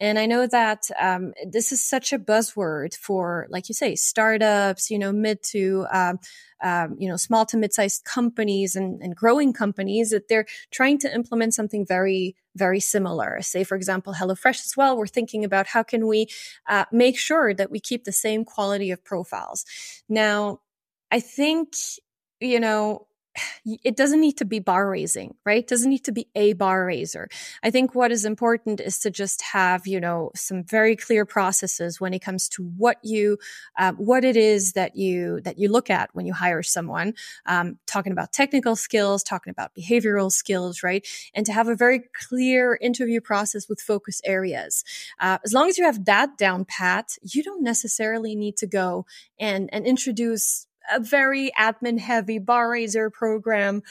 And 0.00 0.18
I 0.18 0.26
know 0.26 0.46
that 0.46 0.90
um, 1.00 1.32
this 1.46 1.72
is 1.72 1.82
such 1.84 2.12
a 2.12 2.18
buzzword 2.18 2.94
for, 2.96 3.46
like 3.50 3.68
you 3.68 3.74
say, 3.74 3.94
startups, 3.94 4.90
you 4.90 4.98
know, 4.98 5.12
mid 5.12 5.42
to, 5.52 5.86
um, 5.92 6.18
um, 6.62 6.96
you 6.98 7.08
know, 7.08 7.16
small 7.16 7.46
to 7.46 7.56
mid-sized 7.56 8.04
companies 8.04 8.76
and, 8.76 9.00
and 9.02 9.14
growing 9.14 9.52
companies 9.52 10.10
that 10.10 10.28
they're 10.28 10.46
trying 10.70 10.98
to 10.98 11.14
implement 11.14 11.54
something 11.54 11.86
very, 11.86 12.34
very 12.56 12.80
similar. 12.80 13.40
Say, 13.42 13.64
for 13.64 13.76
example, 13.76 14.14
HelloFresh 14.14 14.64
as 14.64 14.74
well. 14.76 14.96
We're 14.96 15.06
thinking 15.06 15.44
about 15.44 15.68
how 15.68 15.82
can 15.82 16.06
we 16.06 16.26
uh, 16.68 16.84
make 16.92 17.18
sure 17.18 17.54
that 17.54 17.70
we 17.70 17.80
keep 17.80 18.04
the 18.04 18.12
same 18.12 18.44
quality 18.44 18.90
of 18.90 19.04
profiles. 19.04 19.64
Now, 20.08 20.60
I 21.10 21.20
think, 21.20 21.74
you 22.40 22.60
know, 22.60 23.06
it 23.64 23.96
doesn't 23.96 24.20
need 24.20 24.36
to 24.38 24.44
be 24.44 24.58
bar 24.58 24.88
raising, 24.88 25.34
right? 25.44 25.62
It 25.62 25.68
doesn't 25.68 25.90
need 25.90 26.04
to 26.04 26.12
be 26.12 26.28
a 26.34 26.52
bar 26.52 26.86
raiser. 26.86 27.28
I 27.62 27.70
think 27.70 27.94
what 27.94 28.12
is 28.12 28.24
important 28.24 28.80
is 28.80 28.98
to 29.00 29.10
just 29.10 29.42
have, 29.42 29.86
you 29.86 30.00
know, 30.00 30.30
some 30.34 30.62
very 30.62 30.96
clear 30.96 31.24
processes 31.24 32.00
when 32.00 32.14
it 32.14 32.20
comes 32.20 32.48
to 32.50 32.62
what 32.62 32.98
you, 33.02 33.38
uh, 33.76 33.92
what 33.92 34.24
it 34.24 34.36
is 34.36 34.72
that 34.74 34.96
you, 34.96 35.40
that 35.42 35.58
you 35.58 35.68
look 35.68 35.90
at 35.90 36.10
when 36.12 36.26
you 36.26 36.32
hire 36.32 36.62
someone, 36.62 37.14
um, 37.46 37.78
talking 37.86 38.12
about 38.12 38.32
technical 38.32 38.76
skills, 38.76 39.22
talking 39.22 39.50
about 39.50 39.74
behavioral 39.74 40.30
skills, 40.30 40.82
right? 40.82 41.06
And 41.34 41.44
to 41.46 41.52
have 41.52 41.68
a 41.68 41.74
very 41.74 42.02
clear 42.14 42.78
interview 42.80 43.20
process 43.20 43.68
with 43.68 43.80
focus 43.80 44.20
areas. 44.24 44.84
Uh, 45.18 45.38
as 45.44 45.52
long 45.52 45.68
as 45.68 45.78
you 45.78 45.84
have 45.84 46.04
that 46.04 46.38
down 46.38 46.64
pat, 46.64 47.16
you 47.22 47.42
don't 47.42 47.62
necessarily 47.62 48.36
need 48.36 48.56
to 48.58 48.66
go 48.66 49.06
and, 49.38 49.68
and 49.72 49.86
introduce 49.86 50.67
a 50.92 51.00
very 51.00 51.50
admin 51.58 51.98
heavy 51.98 52.38
bar 52.38 52.70
raiser 52.70 53.10
program. 53.10 53.82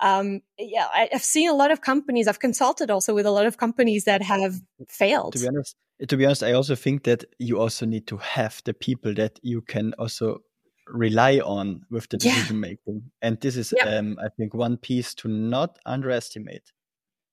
Um, 0.00 0.40
yeah, 0.58 0.86
I, 0.92 1.08
have 1.12 1.24
seen 1.24 1.48
a 1.48 1.54
lot 1.54 1.70
of 1.70 1.80
companies. 1.80 2.28
I've 2.28 2.40
consulted 2.40 2.90
also 2.90 3.14
with 3.14 3.26
a 3.26 3.30
lot 3.30 3.46
of 3.46 3.58
companies 3.58 4.04
that 4.04 4.22
have 4.22 4.60
failed. 4.88 5.34
To 5.34 5.38
be 5.40 5.48
honest, 5.48 5.76
to 6.08 6.16
be 6.16 6.24
honest, 6.26 6.42
I 6.42 6.52
also 6.52 6.74
think 6.74 7.04
that 7.04 7.24
you 7.38 7.60
also 7.60 7.86
need 7.86 8.06
to 8.08 8.16
have 8.18 8.62
the 8.64 8.74
people 8.74 9.14
that 9.14 9.38
you 9.42 9.62
can 9.62 9.94
also 9.98 10.42
rely 10.88 11.38
on 11.38 11.82
with 11.90 12.08
the 12.08 12.18
decision 12.18 12.56
yeah. 12.56 12.68
making. 12.68 13.10
And 13.22 13.40
this 13.40 13.56
is, 13.56 13.72
yep. 13.76 13.86
um, 13.86 14.18
I 14.20 14.28
think, 14.36 14.54
one 14.54 14.76
piece 14.76 15.14
to 15.16 15.28
not 15.28 15.78
underestimate. 15.86 16.72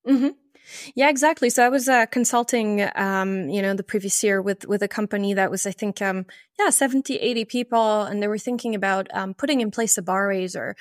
Mm-hmm. 0.06 0.28
Yeah, 0.94 1.08
exactly. 1.08 1.50
So 1.50 1.64
I 1.64 1.68
was 1.68 1.88
uh, 1.88 2.06
consulting, 2.06 2.88
um, 2.94 3.48
you 3.48 3.62
know, 3.62 3.74
the 3.74 3.82
previous 3.82 4.22
year 4.22 4.40
with 4.40 4.66
with 4.66 4.82
a 4.82 4.88
company 4.88 5.34
that 5.34 5.50
was, 5.50 5.66
I 5.66 5.72
think, 5.72 6.00
um, 6.00 6.26
yeah, 6.58 6.70
70, 6.70 7.16
80 7.16 7.44
people, 7.44 8.02
and 8.02 8.22
they 8.22 8.28
were 8.28 8.38
thinking 8.38 8.74
about 8.74 9.08
um, 9.14 9.34
putting 9.34 9.60
in 9.60 9.70
place 9.70 9.98
a 9.98 10.02
bar 10.02 10.28
raiser. 10.28 10.76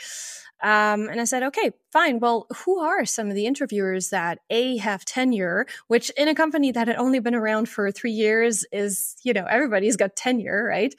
Um, 0.64 1.10
and 1.10 1.20
I 1.20 1.24
said, 1.24 1.42
okay, 1.42 1.72
fine. 1.92 2.20
Well, 2.20 2.46
who 2.66 2.80
are 2.80 3.04
some 3.04 3.30
of 3.30 3.36
the 3.36 3.48
interviewers 3.48 4.12
that 4.12 4.40
A 4.52 4.78
have 4.78 5.04
tenure, 5.06 5.66
which 5.88 6.12
in 6.12 6.28
a 6.28 6.36
company 6.36 6.72
that 6.72 6.88
had 6.88 6.98
only 6.98 7.20
been 7.20 7.34
around 7.34 7.68
for 7.68 7.92
three 7.92 8.12
years 8.12 8.64
is, 8.72 9.16
you 9.24 9.34
know, 9.34 9.46
everybody's 9.50 9.98
got 9.98 10.16
tenure, 10.16 10.64
right? 10.64 10.94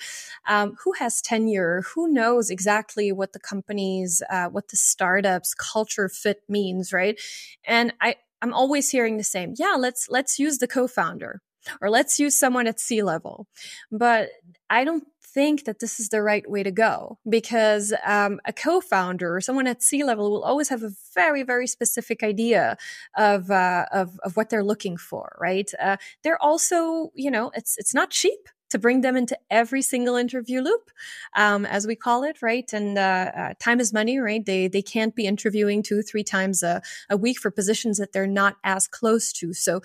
Um, 0.49 0.75
who 0.85 0.93
has 0.99 1.21
tenure? 1.23 1.85
Who 1.95 2.09
knows 2.13 2.51
exactly 2.51 3.13
what 3.13 3.33
the 3.35 3.39
company's, 3.39 4.21
uh, 4.29 4.47
what 4.49 4.69
the 4.69 4.77
startup's 4.77 5.55
culture 5.55 6.09
fit 6.09 6.43
means, 6.49 6.93
right? 6.93 7.21
And 7.65 7.93
I, 8.01 8.17
I'm 8.43 8.53
always 8.53 8.91
hearing 8.91 9.17
the 9.17 9.25
same. 9.25 9.55
Yeah, 9.57 9.77
let's 9.79 10.09
let's 10.11 10.39
use 10.39 10.59
the 10.59 10.69
co-founder 10.69 11.41
or 11.81 11.91
let's 11.91 12.19
use 12.19 12.39
someone 12.39 12.67
at 12.67 12.81
C 12.81 13.03
level. 13.03 13.47
But 13.91 14.31
I 14.69 14.85
don't 14.85 15.05
think 15.25 15.65
that 15.65 15.79
this 15.79 15.99
is 15.99 16.09
the 16.11 16.21
right 16.21 16.49
way 16.51 16.63
to 16.63 16.71
go 16.71 17.19
because 17.27 17.95
um, 18.05 18.41
a 18.45 18.53
co-founder 18.53 19.37
or 19.37 19.41
someone 19.41 19.67
at 19.67 19.83
C 19.83 20.05
level 20.05 20.31
will 20.31 20.43
always 20.43 20.69
have 20.69 20.83
a 20.83 20.91
very 21.15 21.43
very 21.43 21.67
specific 21.67 22.23
idea 22.23 22.77
of 23.17 23.51
uh, 23.51 23.87
of, 23.93 24.19
of 24.25 24.37
what 24.37 24.51
they're 24.51 24.65
looking 24.65 24.97
for 24.97 25.37
right 25.41 25.71
uh, 25.81 25.97
they're 26.23 26.43
also 26.43 27.11
you 27.15 27.31
know 27.31 27.51
it's 27.55 27.79
it's 27.79 27.95
not 27.95 28.11
cheap 28.11 28.49
to 28.73 28.79
bring 28.79 29.03
them 29.03 29.17
into 29.17 29.39
every 29.51 29.83
single 29.83 30.17
interview 30.17 30.61
loop, 30.61 30.91
um, 31.37 31.65
as 31.67 31.87
we 31.87 31.95
call 31.95 32.25
it, 32.25 32.43
right? 32.43 32.71
And 32.73 32.99
uh, 32.99 33.31
uh, 33.37 33.55
time 33.59 33.81
is 33.81 33.93
money, 33.93 34.19
right? 34.19 34.45
They 34.45 34.67
they 34.69 34.83
can't 34.83 35.15
be 35.15 35.27
interviewing 35.27 35.83
two, 35.83 36.03
three 36.03 36.25
times 36.25 36.63
a, 36.63 36.83
a 37.09 37.17
week 37.17 37.39
for 37.39 37.51
positions 37.51 37.99
that 37.99 38.13
they're 38.13 38.27
not 38.27 38.57
as 38.65 38.89
close 38.89 39.33
to. 39.35 39.53
So, 39.53 39.83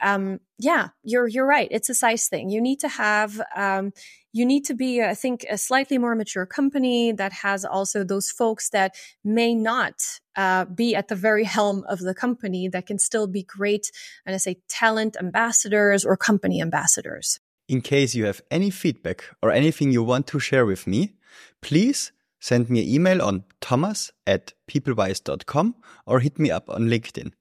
um, 0.00 0.40
yeah, 0.58 0.88
you're 1.02 1.26
you're 1.28 1.46
right. 1.46 1.68
It's 1.70 1.90
a 1.90 1.94
size 1.94 2.28
thing. 2.28 2.48
You 2.48 2.60
need 2.60 2.80
to 2.80 2.88
have. 2.88 3.40
Um, 3.54 3.92
you 4.32 4.44
need 4.44 4.66
to 4.66 4.74
be, 4.74 5.02
I 5.02 5.14
think, 5.14 5.44
a 5.50 5.56
slightly 5.56 5.98
more 5.98 6.14
mature 6.14 6.46
company 6.46 7.12
that 7.12 7.32
has 7.32 7.64
also 7.64 8.04
those 8.04 8.30
folks 8.30 8.70
that 8.70 8.94
may 9.24 9.54
not 9.54 9.94
uh, 10.36 10.66
be 10.66 10.94
at 10.94 11.08
the 11.08 11.16
very 11.16 11.44
helm 11.44 11.82
of 11.88 11.98
the 11.98 12.14
company 12.14 12.68
that 12.68 12.86
can 12.86 12.98
still 12.98 13.26
be 13.26 13.42
great, 13.42 13.90
and 14.24 14.34
I 14.34 14.38
say 14.38 14.58
talent 14.68 15.16
ambassadors 15.18 16.04
or 16.04 16.16
company 16.16 16.60
ambassadors. 16.62 17.40
In 17.68 17.82
case 17.82 18.14
you 18.14 18.24
have 18.24 18.40
any 18.50 18.70
feedback 18.70 19.24
or 19.42 19.50
anything 19.52 19.92
you 19.92 20.02
want 20.02 20.26
to 20.28 20.40
share 20.40 20.64
with 20.64 20.86
me, 20.86 21.12
please 21.60 22.12
send 22.40 22.70
me 22.70 22.80
an 22.80 22.88
email 22.88 23.22
on 23.22 23.44
thomas 23.60 24.10
at 24.26 24.54
pplwise.com 24.68 25.74
or 26.06 26.20
hit 26.20 26.38
me 26.38 26.50
up 26.50 26.70
on 26.70 26.88
LinkedIn. 26.88 27.32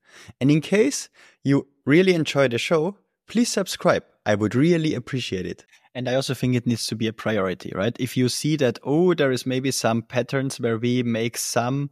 And 0.42 0.52
in 0.52 0.62
case 0.62 1.10
you 1.44 1.68
really 1.86 2.14
enjoy 2.14 2.50
the 2.50 2.58
show, 2.58 2.98
please 3.28 3.50
subscribe. 3.50 4.04
I 4.26 4.36
would 4.36 4.56
really 4.56 4.94
appreciate 4.94 5.46
it. 5.46 5.66
And 5.96 6.10
I 6.10 6.16
also 6.16 6.34
think 6.34 6.56
it 6.56 6.68
needs 6.68 6.86
to 6.88 6.96
be 6.96 7.08
a 7.08 7.14
priority, 7.14 7.72
right? 7.74 7.96
If 8.00 8.18
you 8.18 8.28
see 8.30 8.56
that, 8.58 8.80
oh, 8.84 9.14
there 9.14 9.32
is 9.32 9.46
maybe 9.46 9.72
some 9.72 10.02
patterns 10.02 10.60
where 10.60 10.78
we 10.78 11.04
make 11.04 11.38
some 11.38 11.90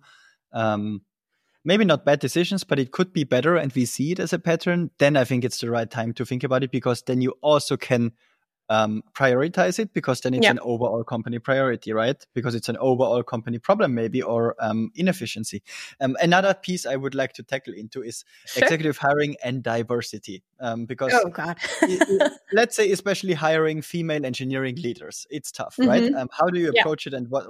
um, 0.52 1.02
maybe 1.66 1.84
not 1.84 2.06
bad 2.06 2.20
decisions, 2.20 2.64
but 2.64 2.80
it 2.80 2.92
could 2.92 3.12
be 3.12 3.24
better 3.24 3.58
and 3.58 3.74
we 3.74 3.86
see 3.86 4.12
it 4.12 4.20
as 4.20 4.32
a 4.32 4.40
pattern, 4.40 4.92
then 5.00 5.18
I 5.18 5.26
think 5.26 5.44
it's 5.44 5.60
the 5.60 5.70
right 5.70 5.90
time 5.90 6.14
to 6.14 6.26
think 6.26 6.44
about 6.44 6.64
it 6.64 6.72
because 6.72 7.02
then 7.02 7.22
you 7.22 7.34
also 7.42 7.76
can 7.76 8.14
um, 8.70 9.04
prioritize 9.14 9.80
it 9.80 9.94
because 9.94 10.22
then 10.22 10.34
it's 10.34 10.44
yeah. 10.44 10.52
an 10.52 10.60
overall 10.60 11.04
company 11.04 11.40
priority, 11.40 11.94
right? 11.94 12.26
Because 12.34 12.56
it's 12.56 12.70
an 12.70 12.78
overall 12.78 13.24
company 13.24 13.60
problem, 13.60 13.94
maybe, 13.94 14.22
or 14.22 14.56
um, 14.60 14.92
inefficiency. 14.96 15.62
Um, 16.02 16.18
another 16.22 16.54
piece 16.54 16.86
I 16.86 16.96
would 16.96 17.16
like 17.16 17.34
to 17.34 17.44
tackle 17.44 17.74
into 17.74 18.02
is 18.02 18.26
sure. 18.46 18.64
executive 18.64 18.98
hiring 18.98 19.36
and 19.44 19.62
diversity. 19.62 20.44
Um, 20.60 20.86
because, 20.86 21.14
oh 21.14 21.30
God, 21.30 21.58
let's 22.54 22.76
say, 22.76 22.92
especially 22.92 23.34
hiring 23.34 23.82
female 23.82 24.26
engineering 24.26 24.78
leaders, 24.78 25.28
it's 25.30 25.52
tough, 25.52 25.76
mm-hmm. 25.76 25.90
right? 25.90 26.14
Um, 26.14 26.30
how 26.32 26.48
do 26.48 26.60
you 26.60 26.70
approach 26.70 27.06
yeah. 27.06 27.12
it, 27.12 27.18
and 27.18 27.30
what? 27.30 27.46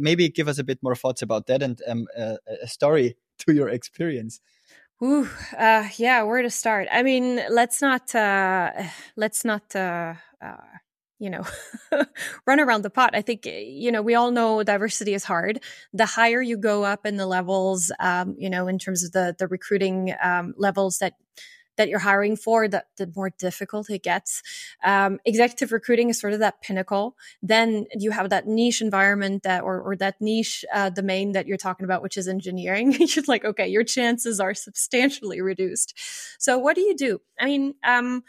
Maybe 0.00 0.28
give 0.28 0.48
us 0.48 0.58
a 0.58 0.64
bit 0.64 0.82
more 0.82 0.96
thoughts 0.96 1.22
about 1.22 1.46
that 1.46 1.62
and 1.62 1.80
um, 1.88 2.06
uh, 2.18 2.36
a 2.62 2.68
story 2.68 3.16
to 3.38 3.54
your 3.54 3.68
experience. 3.68 4.40
Ooh, 5.02 5.28
uh, 5.58 5.88
yeah, 5.96 6.22
where 6.22 6.42
to 6.42 6.50
start? 6.50 6.86
I 6.92 7.02
mean, 7.02 7.40
let's 7.50 7.82
not 7.82 8.14
uh, 8.14 8.70
let's 9.16 9.44
not 9.44 9.74
uh, 9.74 10.14
uh, 10.42 10.56
you 11.18 11.30
know 11.30 11.44
run 12.46 12.60
around 12.60 12.82
the 12.82 12.90
pot. 12.90 13.14
I 13.14 13.22
think 13.22 13.46
you 13.46 13.92
know 13.92 14.02
we 14.02 14.14
all 14.14 14.30
know 14.30 14.62
diversity 14.62 15.14
is 15.14 15.24
hard. 15.24 15.62
The 15.92 16.06
higher 16.06 16.42
you 16.42 16.56
go 16.56 16.84
up 16.84 17.06
in 17.06 17.16
the 17.16 17.26
levels, 17.26 17.92
um, 18.00 18.34
you 18.38 18.50
know, 18.50 18.66
in 18.66 18.78
terms 18.78 19.04
of 19.04 19.12
the 19.12 19.34
the 19.38 19.46
recruiting 19.46 20.14
um, 20.22 20.54
levels 20.56 20.98
that 20.98 21.14
that 21.76 21.88
you're 21.88 21.98
hiring 21.98 22.36
for, 22.36 22.68
the, 22.68 22.84
the 22.96 23.10
more 23.16 23.30
difficult 23.30 23.88
it 23.90 24.02
gets. 24.02 24.42
Um, 24.84 25.18
executive 25.24 25.72
recruiting 25.72 26.10
is 26.10 26.20
sort 26.20 26.32
of 26.32 26.40
that 26.40 26.60
pinnacle. 26.60 27.16
Then 27.42 27.86
you 27.94 28.10
have 28.10 28.30
that 28.30 28.46
niche 28.46 28.82
environment 28.82 29.42
that, 29.44 29.62
or, 29.62 29.80
or 29.80 29.96
that 29.96 30.20
niche 30.20 30.64
uh, 30.72 30.90
domain 30.90 31.32
that 31.32 31.46
you're 31.46 31.56
talking 31.56 31.84
about, 31.84 32.02
which 32.02 32.16
is 32.16 32.28
engineering. 32.28 32.92
you're 32.98 33.24
like, 33.26 33.44
okay, 33.44 33.68
your 33.68 33.84
chances 33.84 34.38
are 34.38 34.54
substantially 34.54 35.40
reduced. 35.40 35.98
So 36.38 36.58
what 36.58 36.74
do 36.74 36.82
you 36.82 36.94
do? 36.94 37.20
I 37.40 37.46
mean, 37.46 37.74
um, 37.84 38.22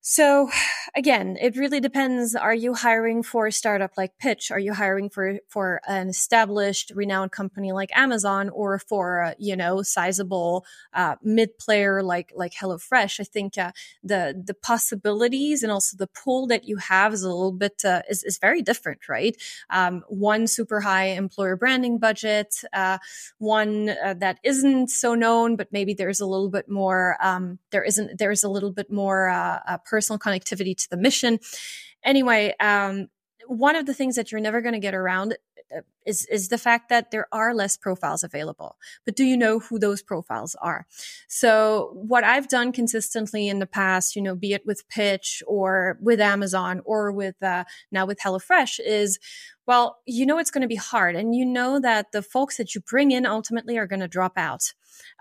so 0.00 0.48
again, 0.94 1.36
it 1.40 1.56
really 1.56 1.80
depends. 1.80 2.34
Are 2.34 2.54
you 2.54 2.74
hiring 2.74 3.22
for 3.22 3.46
a 3.46 3.52
startup 3.52 3.92
like 3.96 4.18
Pitch? 4.18 4.50
Are 4.50 4.58
you 4.58 4.72
hiring 4.72 5.10
for, 5.10 5.38
for 5.48 5.80
an 5.86 6.08
established, 6.08 6.92
renowned 6.94 7.30
company 7.32 7.72
like 7.72 7.90
Amazon 7.96 8.48
or 8.48 8.78
for 8.78 9.18
a, 9.18 9.34
you 9.38 9.54
know, 9.56 9.82
sizable, 9.82 10.64
uh, 10.94 11.16
mid 11.22 11.58
player 11.58 12.02
like, 12.02 12.32
like 12.34 12.52
HelloFresh? 12.54 13.20
I 13.20 13.24
think, 13.24 13.58
uh, 13.58 13.72
the, 14.02 14.40
the 14.44 14.54
possibilities 14.54 15.62
and 15.62 15.70
also 15.70 15.96
the 15.96 16.06
pool 16.06 16.46
that 16.48 16.64
you 16.64 16.76
have 16.76 17.12
is 17.12 17.22
a 17.22 17.28
little 17.28 17.52
bit, 17.52 17.84
uh, 17.84 18.02
is, 18.08 18.24
is 18.24 18.38
very 18.38 18.62
different, 18.62 19.08
right? 19.08 19.36
Um, 19.70 20.04
one 20.08 20.46
super 20.46 20.80
high 20.80 21.08
employer 21.08 21.56
branding 21.56 21.98
budget, 21.98 22.54
uh, 22.72 22.98
one 23.38 23.90
uh, 23.90 24.14
that 24.14 24.38
isn't 24.42 24.88
so 24.90 25.14
known, 25.14 25.56
but 25.56 25.68
maybe 25.70 25.94
there's 25.94 26.20
a 26.20 26.26
little 26.26 26.50
bit 26.50 26.68
more, 26.68 27.16
um, 27.20 27.58
there 27.70 27.84
isn't, 27.84 28.18
there's 28.18 28.42
a 28.42 28.48
little 28.48 28.72
bit 28.72 28.90
more, 28.90 29.28
uh, 29.28 29.58
personal 29.98 30.18
connectivity 30.18 30.76
to 30.76 30.88
the 30.90 30.96
mission. 30.96 31.40
Anyway, 32.04 32.54
um, 32.60 33.08
one 33.48 33.76
of 33.76 33.86
the 33.86 33.94
things 33.94 34.14
that 34.16 34.30
you're 34.30 34.40
never 34.40 34.60
going 34.60 34.74
to 34.74 34.86
get 34.88 34.94
around 34.94 35.36
uh, 35.76 35.80
is 36.06 36.24
is 36.26 36.48
the 36.48 36.56
fact 36.56 36.88
that 36.88 37.10
there 37.10 37.26
are 37.32 37.54
less 37.54 37.76
profiles 37.76 38.22
available. 38.22 38.76
But 39.04 39.16
do 39.16 39.24
you 39.24 39.36
know 39.36 39.58
who 39.58 39.78
those 39.78 40.02
profiles 40.02 40.54
are? 40.62 40.86
So 41.26 41.90
what 41.94 42.24
I've 42.24 42.48
done 42.48 42.72
consistently 42.72 43.48
in 43.48 43.58
the 43.58 43.66
past, 43.66 44.16
you 44.16 44.22
know, 44.22 44.34
be 44.34 44.52
it 44.52 44.64
with 44.64 44.88
Pitch 44.88 45.42
or 45.46 45.98
with 46.00 46.20
Amazon 46.20 46.80
or 46.84 47.12
with 47.12 47.42
uh, 47.42 47.64
now 47.90 48.06
with 48.06 48.18
HelloFresh, 48.24 48.80
is 48.84 49.18
well, 49.66 49.98
you 50.06 50.24
know 50.24 50.38
it's 50.38 50.50
going 50.50 50.62
to 50.62 50.68
be 50.76 50.76
hard, 50.92 51.16
and 51.16 51.34
you 51.34 51.44
know 51.44 51.80
that 51.80 52.12
the 52.12 52.22
folks 52.22 52.56
that 52.56 52.74
you 52.74 52.80
bring 52.80 53.10
in 53.10 53.26
ultimately 53.26 53.76
are 53.76 53.86
going 53.86 54.06
to 54.06 54.08
drop 54.08 54.38
out 54.38 54.72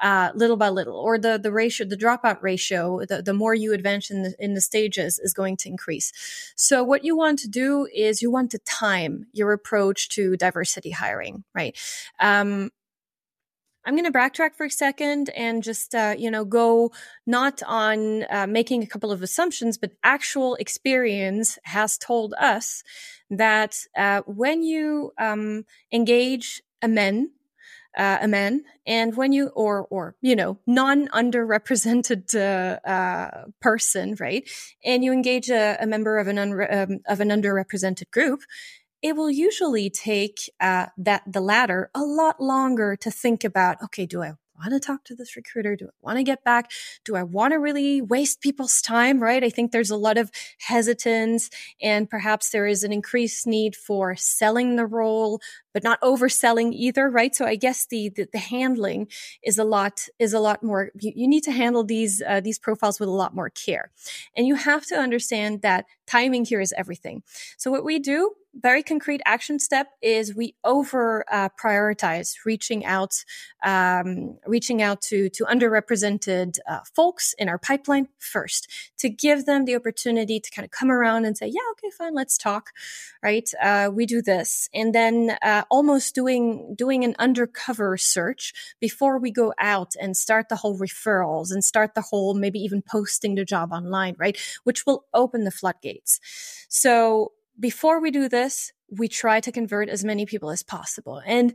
uh, 0.01 0.31
little 0.35 0.57
by 0.57 0.69
little, 0.69 0.97
or 0.97 1.17
the 1.17 1.37
the 1.37 1.51
ratio, 1.51 1.87
the 1.87 1.97
dropout 1.97 2.41
ratio, 2.41 3.05
the, 3.05 3.21
the 3.21 3.33
more 3.33 3.53
you 3.53 3.73
advance 3.73 4.09
in 4.09 4.23
the 4.23 4.35
in 4.39 4.53
the 4.53 4.61
stages 4.61 5.19
is 5.19 5.33
going 5.33 5.57
to 5.57 5.69
increase. 5.69 6.11
So 6.55 6.83
what 6.83 7.03
you 7.03 7.15
want 7.15 7.39
to 7.39 7.47
do 7.47 7.87
is 7.93 8.21
you 8.21 8.31
want 8.31 8.51
to 8.51 8.59
time 8.59 9.27
your 9.33 9.53
approach 9.53 10.09
to 10.09 10.37
diversity 10.37 10.91
hiring, 10.91 11.43
right? 11.53 11.77
Um, 12.19 12.71
I'm 13.87 13.95
going 13.95 14.11
to 14.11 14.11
backtrack 14.11 14.55
for 14.55 14.65
a 14.65 14.69
second 14.69 15.29
and 15.29 15.63
just, 15.63 15.95
uh, 15.95 16.13
you 16.17 16.29
know, 16.29 16.43
go 16.43 16.91
not 17.25 17.63
on 17.65 18.25
uh, 18.29 18.45
making 18.45 18.83
a 18.83 18.85
couple 18.85 19.13
of 19.13 19.23
assumptions, 19.23 19.77
but 19.77 19.93
actual 20.03 20.55
experience 20.55 21.57
has 21.63 21.97
told 21.97 22.33
us 22.37 22.83
that 23.29 23.77
uh, 23.97 24.23
when 24.25 24.61
you 24.61 25.13
um, 25.17 25.63
engage 25.93 26.61
a 26.81 26.89
men 26.89 27.31
uh, 27.97 28.19
a 28.21 28.27
man, 28.27 28.63
and 28.85 29.17
when 29.17 29.31
you 29.31 29.47
or 29.47 29.87
or 29.89 30.15
you 30.21 30.35
know 30.35 30.59
non 30.67 31.07
underrepresented 31.09 32.35
uh, 32.35 32.79
uh, 32.87 33.45
person, 33.59 34.15
right, 34.19 34.49
and 34.85 35.03
you 35.03 35.11
engage 35.11 35.49
a, 35.49 35.77
a 35.81 35.87
member 35.87 36.17
of 36.17 36.27
an 36.27 36.37
un- 36.37 36.67
um, 36.69 36.99
of 37.07 37.19
an 37.19 37.29
underrepresented 37.29 38.11
group, 38.11 38.41
it 39.01 39.15
will 39.15 39.31
usually 39.31 39.89
take 39.89 40.49
uh, 40.59 40.87
that 40.97 41.23
the 41.27 41.41
latter 41.41 41.89
a 41.93 42.01
lot 42.01 42.39
longer 42.39 42.95
to 42.95 43.11
think 43.11 43.43
about. 43.43 43.81
Okay, 43.83 44.05
do 44.05 44.21
I 44.21 44.33
want 44.57 44.71
to 44.71 44.79
talk 44.79 45.03
to 45.05 45.15
this 45.15 45.35
recruiter? 45.35 45.75
Do 45.75 45.85
I 45.85 45.89
want 46.01 46.17
to 46.17 46.23
get 46.23 46.43
back? 46.43 46.71
Do 47.05 47.15
I 47.15 47.23
want 47.23 47.51
to 47.51 47.57
really 47.57 48.01
waste 48.01 48.41
people's 48.41 48.81
time? 48.81 49.21
Right. 49.21 49.43
I 49.43 49.49
think 49.49 49.71
there's 49.71 49.91
a 49.91 49.97
lot 49.97 50.17
of 50.17 50.31
hesitance 50.59 51.49
and 51.81 52.09
perhaps 52.09 52.49
there 52.49 52.65
is 52.65 52.83
an 52.83 52.91
increased 52.91 53.45
need 53.45 53.75
for 53.75 54.15
selling 54.15 54.75
the 54.75 54.85
role, 54.85 55.39
but 55.77 55.83
not 55.83 56.01
overselling 56.01 56.73
either. 56.73 57.07
Right. 57.07 57.35
So 57.35 57.45
I 57.45 57.55
guess 57.55 57.85
the, 57.85 58.09
the, 58.09 58.27
the 58.31 58.39
handling 58.39 59.09
is 59.43 59.59
a 59.59 59.63
lot, 59.63 60.07
is 60.17 60.33
a 60.33 60.39
lot 60.39 60.63
more, 60.63 60.89
you, 60.99 61.11
you 61.15 61.27
need 61.27 61.43
to 61.43 61.51
handle 61.51 61.83
these, 61.83 62.19
uh, 62.27 62.39
these 62.39 62.57
profiles 62.57 62.99
with 62.99 63.09
a 63.09 63.11
lot 63.11 63.35
more 63.35 63.51
care. 63.51 63.91
And 64.35 64.47
you 64.47 64.55
have 64.55 64.87
to 64.87 64.95
understand 64.95 65.61
that 65.61 65.85
timing 66.07 66.45
here 66.45 66.61
is 66.61 66.73
everything. 66.75 67.21
So 67.57 67.69
what 67.69 67.83
we 67.83 67.99
do 67.99 68.31
very 68.59 68.81
concrete 68.81 69.21
action 69.25 69.59
step 69.59 69.87
is 70.01 70.35
we 70.35 70.55
over 70.63 71.23
uh, 71.31 71.49
prioritize 71.61 72.33
reaching 72.45 72.85
out 72.85 73.23
um, 73.63 74.37
reaching 74.45 74.81
out 74.81 75.01
to 75.01 75.29
to 75.29 75.43
underrepresented 75.45 76.57
uh, 76.67 76.79
folks 76.95 77.33
in 77.37 77.49
our 77.49 77.57
pipeline 77.57 78.07
first 78.19 78.67
to 78.97 79.09
give 79.09 79.45
them 79.45 79.65
the 79.65 79.75
opportunity 79.75 80.39
to 80.39 80.49
kind 80.51 80.65
of 80.65 80.71
come 80.71 80.89
around 80.89 81.25
and 81.25 81.37
say 81.37 81.47
yeah 81.47 81.61
okay 81.71 81.89
fine 81.95 82.13
let's 82.13 82.37
talk 82.37 82.71
right 83.21 83.51
uh, 83.61 83.89
we 83.93 84.05
do 84.05 84.21
this 84.21 84.69
and 84.73 84.93
then 84.93 85.37
uh, 85.41 85.63
almost 85.69 86.15
doing 86.15 86.75
doing 86.77 87.03
an 87.03 87.15
undercover 87.19 87.97
search 87.97 88.53
before 88.79 89.19
we 89.19 89.31
go 89.31 89.53
out 89.59 89.93
and 90.01 90.15
start 90.15 90.49
the 90.49 90.55
whole 90.55 90.77
referrals 90.77 91.51
and 91.51 91.63
start 91.63 91.95
the 91.95 92.01
whole 92.01 92.33
maybe 92.33 92.59
even 92.59 92.81
posting 92.81 93.35
the 93.35 93.45
job 93.45 93.71
online, 93.71 94.15
right? 94.17 94.37
Which 94.63 94.85
will 94.85 95.05
open 95.13 95.43
the 95.43 95.51
floodgates. 95.51 96.19
So 96.69 97.31
before 97.59 98.01
we 98.01 98.11
do 98.11 98.29
this, 98.29 98.71
we 98.89 99.07
try 99.07 99.39
to 99.39 99.51
convert 99.51 99.89
as 99.89 100.03
many 100.03 100.25
people 100.25 100.51
as 100.51 100.63
possible. 100.63 101.21
And 101.25 101.53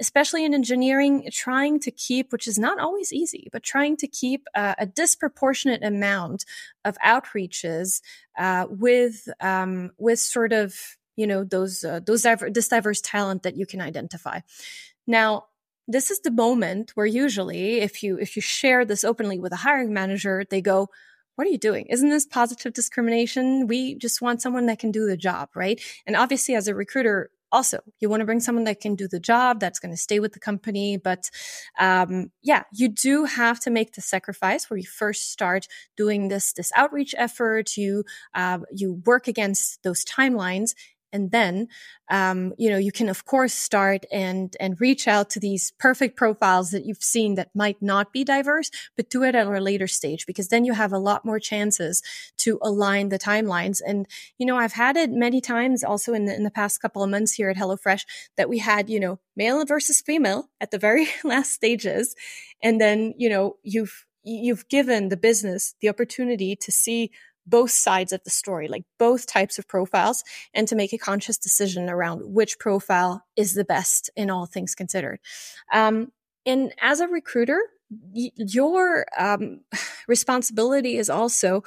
especially 0.00 0.44
in 0.44 0.54
engineering, 0.54 1.28
trying 1.32 1.78
to 1.80 1.90
keep, 1.90 2.32
which 2.32 2.48
is 2.48 2.58
not 2.58 2.80
always 2.80 3.12
easy, 3.12 3.48
but 3.52 3.62
trying 3.62 3.96
to 3.98 4.08
keep 4.08 4.46
uh, 4.54 4.74
a 4.78 4.86
disproportionate 4.86 5.84
amount 5.84 6.44
of 6.84 6.96
outreaches 7.04 8.00
uh, 8.36 8.66
with 8.68 9.28
um, 9.40 9.90
with 9.98 10.18
sort 10.18 10.52
of 10.52 10.96
you 11.16 11.26
know 11.26 11.44
those 11.44 11.84
uh, 11.84 12.00
those 12.00 12.22
diver- 12.22 12.50
this 12.50 12.68
diverse 12.68 13.00
talent 13.00 13.42
that 13.42 13.56
you 13.56 13.66
can 13.66 13.80
identify. 13.80 14.40
Now, 15.06 15.46
this 15.86 16.10
is 16.10 16.20
the 16.20 16.30
moment 16.30 16.92
where 16.94 17.06
usually, 17.06 17.80
if 17.80 18.02
you 18.02 18.18
if 18.18 18.36
you 18.36 18.42
share 18.42 18.84
this 18.84 19.04
openly 19.04 19.38
with 19.38 19.52
a 19.52 19.56
hiring 19.56 19.92
manager, 19.92 20.44
they 20.48 20.60
go. 20.60 20.88
What 21.36 21.48
are 21.48 21.50
you 21.50 21.58
doing? 21.58 21.86
Isn't 21.86 22.10
this 22.10 22.26
positive 22.26 22.74
discrimination? 22.74 23.66
We 23.66 23.96
just 23.96 24.22
want 24.22 24.40
someone 24.40 24.66
that 24.66 24.78
can 24.78 24.92
do 24.92 25.04
the 25.04 25.16
job, 25.16 25.48
right? 25.56 25.80
And 26.06 26.14
obviously, 26.14 26.54
as 26.54 26.68
a 26.68 26.76
recruiter, 26.76 27.32
also 27.54 27.78
you 28.00 28.08
want 28.10 28.20
to 28.20 28.26
bring 28.26 28.40
someone 28.40 28.64
that 28.64 28.80
can 28.80 28.96
do 28.96 29.06
the 29.06 29.20
job 29.20 29.60
that's 29.60 29.78
going 29.78 29.92
to 29.92 29.96
stay 29.96 30.18
with 30.18 30.32
the 30.32 30.40
company 30.40 30.96
but 30.96 31.30
um, 31.78 32.30
yeah 32.42 32.64
you 32.72 32.88
do 32.88 33.24
have 33.24 33.60
to 33.60 33.70
make 33.70 33.92
the 33.92 34.00
sacrifice 34.00 34.68
where 34.68 34.76
you 34.76 34.86
first 34.86 35.30
start 35.30 35.68
doing 35.96 36.28
this 36.28 36.52
this 36.52 36.72
outreach 36.76 37.14
effort 37.16 37.76
you 37.76 38.04
uh, 38.34 38.58
you 38.72 39.00
work 39.06 39.28
against 39.28 39.82
those 39.84 40.04
timelines 40.04 40.74
and 41.14 41.30
then 41.30 41.68
um, 42.10 42.52
you 42.58 42.68
know 42.68 42.76
you 42.76 42.92
can 42.92 43.08
of 43.08 43.24
course 43.24 43.54
start 43.54 44.04
and 44.12 44.54
and 44.60 44.80
reach 44.80 45.08
out 45.08 45.30
to 45.30 45.40
these 45.40 45.72
perfect 45.78 46.16
profiles 46.16 46.70
that 46.72 46.84
you've 46.84 47.02
seen 47.02 47.36
that 47.36 47.48
might 47.54 47.80
not 47.80 48.12
be 48.12 48.24
diverse 48.24 48.70
but 48.96 49.08
do 49.08 49.22
it 49.22 49.34
at 49.34 49.46
a 49.46 49.60
later 49.60 49.86
stage 49.86 50.26
because 50.26 50.48
then 50.48 50.64
you 50.66 50.74
have 50.74 50.92
a 50.92 50.98
lot 50.98 51.24
more 51.24 51.38
chances 51.38 52.02
to 52.36 52.58
align 52.60 53.08
the 53.08 53.18
timelines. 53.18 53.80
And 53.86 54.06
you 54.36 54.44
know 54.44 54.56
i've 54.56 54.72
had 54.72 54.96
it 54.96 55.10
many 55.10 55.40
times 55.40 55.82
also 55.82 56.12
in 56.12 56.26
the, 56.26 56.34
in 56.34 56.42
the 56.42 56.50
past 56.50 56.82
couple 56.82 57.02
of 57.02 57.08
months 57.08 57.32
here 57.32 57.48
at 57.48 57.56
hellofresh 57.56 58.04
that 58.36 58.48
we 58.48 58.58
had 58.58 58.90
you 58.90 59.00
know 59.00 59.20
male 59.36 59.64
versus 59.64 60.00
female 60.00 60.50
at 60.60 60.70
the 60.70 60.78
very 60.78 61.06
last 61.24 61.52
stages. 61.52 62.14
And 62.62 62.80
then 62.80 63.14
you 63.16 63.28
know 63.28 63.56
you've 63.62 64.06
you've 64.24 64.68
given 64.68 65.08
the 65.08 65.16
business 65.16 65.74
the 65.80 65.88
opportunity 65.88 66.56
to 66.56 66.72
see 66.72 67.10
both 67.46 67.70
sides 67.70 68.12
of 68.12 68.22
the 68.24 68.30
story, 68.30 68.68
like 68.68 68.84
both 68.98 69.26
types 69.26 69.58
of 69.58 69.68
profiles, 69.68 70.24
and 70.52 70.66
to 70.68 70.76
make 70.76 70.92
a 70.92 70.98
conscious 70.98 71.38
decision 71.38 71.88
around 71.88 72.22
which 72.24 72.58
profile 72.58 73.24
is 73.36 73.54
the 73.54 73.64
best 73.64 74.10
in 74.16 74.30
all 74.30 74.46
things 74.46 74.74
considered. 74.74 75.20
Um, 75.72 76.12
and 76.46 76.72
as 76.80 77.00
a 77.00 77.08
recruiter, 77.08 77.60
y- 77.90 78.32
your 78.36 79.06
um, 79.18 79.60
responsibility 80.08 80.96
is 80.96 81.10
also, 81.10 81.62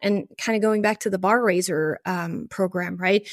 and 0.00 0.28
kind 0.38 0.56
of 0.56 0.62
going 0.62 0.82
back 0.82 1.00
to 1.00 1.10
the 1.10 1.18
bar 1.18 1.42
raiser 1.42 2.00
um, 2.06 2.46
program, 2.50 2.96
right? 2.96 3.28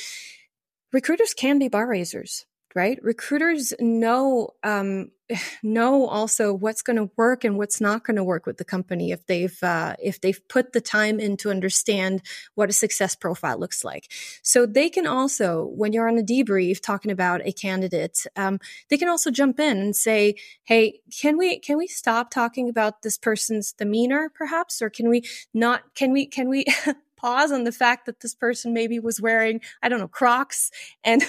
Recruiters 0.94 1.34
can 1.34 1.60
be 1.60 1.68
bar 1.68 1.88
raisers 1.88 2.46
right? 2.78 3.00
Recruiters 3.02 3.74
know 3.80 4.50
um, 4.64 5.10
know 5.64 6.08
also 6.08 6.54
what's 6.54 6.82
going 6.82 6.98
to 6.98 7.10
work 7.18 7.44
and 7.44 7.58
what's 7.58 7.82
not 7.82 8.04
going 8.04 8.16
to 8.16 8.24
work 8.24 8.46
with 8.46 8.58
the 8.58 8.66
company 8.66 9.12
if 9.12 9.26
they've 9.26 9.62
uh, 9.64 9.96
if 10.02 10.22
they've 10.22 10.46
put 10.48 10.74
the 10.74 10.82
time 10.82 11.20
in 11.20 11.38
to 11.38 11.50
understand 11.50 12.22
what 12.56 12.70
a 12.70 12.74
success 12.74 13.16
profile 13.16 13.60
looks 13.60 13.84
like. 13.84 14.12
So 14.42 14.66
they 14.66 14.90
can 14.90 15.08
also, 15.08 15.66
when 15.66 15.94
you're 15.94 16.08
on 16.08 16.18
a 16.18 16.24
debrief 16.24 16.82
talking 16.82 17.12
about 17.12 17.42
a 17.46 17.52
candidate, 17.52 18.26
um, 18.36 18.60
they 18.90 18.98
can 18.98 19.10
also 19.10 19.32
jump 19.32 19.60
in 19.60 19.78
and 19.78 19.96
say, 19.96 20.36
"Hey, 20.64 21.00
can 21.20 21.38
we 21.38 21.60
can 21.60 21.78
we 21.78 21.88
stop 21.88 22.30
talking 22.32 22.70
about 22.70 23.02
this 23.02 23.18
person's 23.18 23.74
demeanor, 23.74 24.32
perhaps, 24.34 24.82
or 24.82 24.90
can 24.90 25.10
we 25.10 25.24
not? 25.54 25.84
Can 25.96 26.12
we 26.12 26.26
can 26.26 26.50
we 26.50 26.66
pause 27.18 27.52
on 27.52 27.64
the 27.64 27.72
fact 27.72 28.06
that 28.06 28.22
this 28.22 28.36
person 28.36 28.74
maybe 28.74 29.00
was 29.00 29.20
wearing, 29.20 29.62
I 29.82 29.90
don't 29.90 30.00
know, 30.00 30.08
Crocs 30.08 30.72
and, 31.04 31.24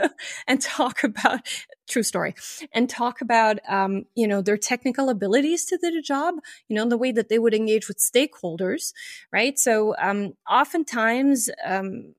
and 0.46 0.60
talk 0.60 1.04
about, 1.04 1.40
true 1.88 2.02
story, 2.02 2.34
and 2.72 2.88
talk 2.88 3.20
about, 3.20 3.58
um, 3.68 4.04
you 4.14 4.26
know, 4.26 4.40
their 4.40 4.56
technical 4.56 5.10
abilities 5.10 5.64
to 5.66 5.76
the 5.76 6.00
job, 6.02 6.36
you 6.68 6.76
know, 6.76 6.88
the 6.88 6.96
way 6.96 7.12
that 7.12 7.28
they 7.28 7.38
would 7.38 7.54
engage 7.54 7.88
with 7.88 7.98
stakeholders, 7.98 8.92
right? 9.32 9.58
So, 9.58 9.94
um, 9.98 10.34
oftentimes, 10.48 11.50
um, 11.64 12.14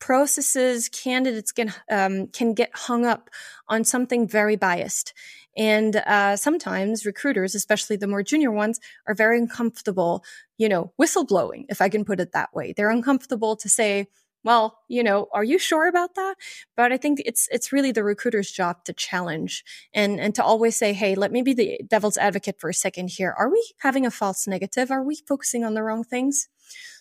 processes 0.00 0.88
candidates 0.88 1.52
can 1.52 1.72
um, 1.90 2.26
can 2.28 2.54
get 2.54 2.70
hung 2.74 3.06
up 3.06 3.30
on 3.68 3.84
something 3.84 4.26
very 4.26 4.56
biased 4.56 5.14
and 5.56 5.96
uh, 5.96 6.36
sometimes 6.36 7.04
recruiters, 7.04 7.54
especially 7.54 7.96
the 7.96 8.06
more 8.06 8.22
junior 8.22 8.50
ones, 8.50 8.80
are 9.06 9.14
very 9.14 9.38
uncomfortable, 9.38 10.24
you 10.58 10.68
know, 10.68 10.92
whistleblowing, 11.00 11.66
if 11.68 11.80
I 11.80 11.88
can 11.88 12.04
put 12.04 12.20
it 12.20 12.32
that 12.32 12.54
way. 12.54 12.72
They're 12.72 12.90
uncomfortable 12.90 13.56
to 13.56 13.68
say, 13.68 14.06
well, 14.42 14.78
you 14.88 15.02
know, 15.02 15.26
are 15.34 15.44
you 15.44 15.58
sure 15.58 15.86
about 15.86 16.14
that? 16.14 16.36
But 16.76 16.92
I 16.92 16.96
think 16.96 17.20
it's 17.26 17.46
it's 17.50 17.72
really 17.72 17.92
the 17.92 18.04
recruiter's 18.04 18.50
job 18.50 18.84
to 18.84 18.94
challenge 18.94 19.64
and 19.92 20.18
and 20.18 20.34
to 20.36 20.42
always 20.42 20.76
say, 20.76 20.94
hey, 20.94 21.14
let 21.14 21.32
me 21.32 21.42
be 21.42 21.52
the 21.52 21.80
devil's 21.86 22.16
advocate 22.16 22.58
for 22.58 22.70
a 22.70 22.74
second 22.74 23.10
here. 23.10 23.34
Are 23.36 23.50
we 23.50 23.62
having 23.80 24.06
a 24.06 24.10
false 24.10 24.46
negative? 24.46 24.90
Are 24.90 25.02
we 25.02 25.16
focusing 25.28 25.62
on 25.64 25.74
the 25.74 25.82
wrong 25.82 26.04
things? 26.04 26.48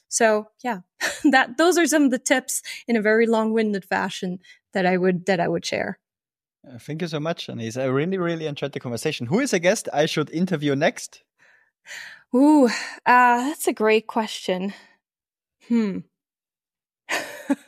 So 0.10 0.50
yeah, 0.64 0.80
that 1.32 1.58
those 1.58 1.78
are 1.78 1.86
some 1.88 2.04
of 2.04 2.12
the 2.12 2.20
tips 2.20 2.62
in 2.88 2.98
a 2.98 3.02
very 3.02 3.26
long-winded 3.26 3.86
fashion 3.86 4.40
that 4.74 4.86
I 4.86 4.98
would 4.98 5.26
that 5.28 5.40
I 5.40 5.48
would 5.48 5.66
share. 5.66 6.00
Uh, 6.68 6.78
thank 6.78 7.02
you 7.02 7.08
so 7.08 7.20
much, 7.20 7.48
Anaïs. 7.48 7.82
I 7.82 7.86
really, 7.86 8.18
really 8.18 8.46
enjoyed 8.46 8.74
the 8.74 8.80
conversation. 8.82 9.28
Who 9.28 9.40
is 9.40 9.54
a 9.54 9.60
guest 9.60 9.88
I 9.94 10.06
should 10.06 10.30
interview 10.30 10.76
next? 10.76 11.24
Ooh, 12.36 12.68
uh, 12.68 12.70
that's 13.06 13.68
a 13.68 13.74
great 13.74 14.08
question. 14.08 14.74
Hmm. 15.68 16.00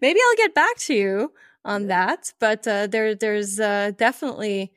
Maybe 0.00 0.20
I'll 0.20 0.36
get 0.36 0.54
back 0.54 0.76
to 0.86 0.94
you 0.94 1.32
on 1.64 1.88
that, 1.88 2.32
but 2.38 2.66
uh, 2.66 2.86
there, 2.86 3.14
there's 3.14 3.58
uh, 3.58 3.90
definitely 3.96 4.72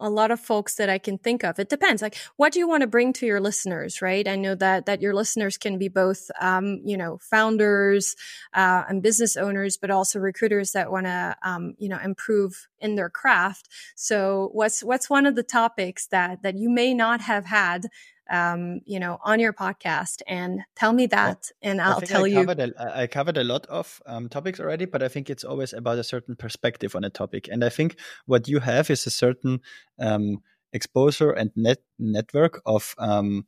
a 0.00 0.10
lot 0.10 0.30
of 0.30 0.40
folks 0.40 0.74
that 0.76 0.88
I 0.88 0.98
can 0.98 1.18
think 1.18 1.44
of. 1.44 1.58
It 1.58 1.68
depends. 1.68 2.02
Like, 2.02 2.16
what 2.36 2.52
do 2.52 2.58
you 2.58 2.68
want 2.68 2.80
to 2.82 2.86
bring 2.86 3.12
to 3.14 3.26
your 3.26 3.40
listeners, 3.40 4.02
right? 4.02 4.26
I 4.26 4.36
know 4.36 4.54
that 4.56 4.86
that 4.86 5.00
your 5.00 5.14
listeners 5.14 5.56
can 5.56 5.78
be 5.78 5.88
both, 5.88 6.30
um, 6.40 6.80
you 6.84 6.96
know, 6.96 7.18
founders 7.20 8.16
uh, 8.54 8.84
and 8.88 9.02
business 9.02 9.36
owners, 9.36 9.76
but 9.76 9.90
also 9.90 10.18
recruiters 10.18 10.72
that 10.72 10.90
want 10.90 11.06
to, 11.06 11.36
um, 11.42 11.74
you 11.78 11.88
know, 11.88 11.98
improve 12.02 12.68
in 12.80 12.94
their 12.96 13.10
craft. 13.10 13.68
So, 13.94 14.50
what's 14.52 14.82
what's 14.82 15.10
one 15.10 15.26
of 15.26 15.36
the 15.36 15.42
topics 15.42 16.06
that 16.08 16.42
that 16.42 16.56
you 16.56 16.70
may 16.70 16.94
not 16.94 17.20
have 17.20 17.46
had 17.46 17.86
um, 18.30 18.80
you 18.86 19.00
know, 19.00 19.18
on 19.24 19.40
your 19.40 19.52
podcast 19.52 20.22
and 20.26 20.60
tell 20.76 20.92
me 20.92 21.06
that, 21.06 21.50
well, 21.62 21.70
and 21.70 21.80
I'll 21.80 22.00
tell 22.00 22.24
I 22.24 22.28
you. 22.28 22.40
A, 22.48 23.00
I 23.02 23.06
covered 23.06 23.36
a 23.36 23.44
lot 23.44 23.66
of 23.66 24.00
um, 24.06 24.28
topics 24.28 24.60
already, 24.60 24.84
but 24.84 25.02
I 25.02 25.08
think 25.08 25.28
it's 25.28 25.44
always 25.44 25.72
about 25.72 25.98
a 25.98 26.04
certain 26.04 26.36
perspective 26.36 26.94
on 26.94 27.04
a 27.04 27.10
topic. 27.10 27.48
And 27.50 27.64
I 27.64 27.68
think 27.68 27.96
what 28.26 28.48
you 28.48 28.60
have 28.60 28.88
is 28.88 29.06
a 29.06 29.10
certain 29.10 29.60
um, 29.98 30.38
exposure 30.72 31.32
and 31.32 31.50
net 31.56 31.78
network 31.98 32.62
of 32.64 32.94
um, 32.98 33.46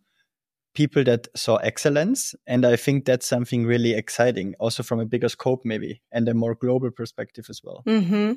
people 0.74 1.04
that 1.04 1.28
saw 1.36 1.56
excellence. 1.56 2.34
And 2.46 2.66
I 2.66 2.76
think 2.76 3.04
that's 3.04 3.26
something 3.26 3.64
really 3.64 3.94
exciting, 3.94 4.54
also 4.58 4.82
from 4.82 5.00
a 5.00 5.06
bigger 5.06 5.28
scope, 5.28 5.62
maybe, 5.64 6.02
and 6.10 6.28
a 6.28 6.34
more 6.34 6.54
global 6.56 6.90
perspective 6.90 7.46
as 7.48 7.60
well. 7.62 7.82
Mm-hmm. 7.86 8.32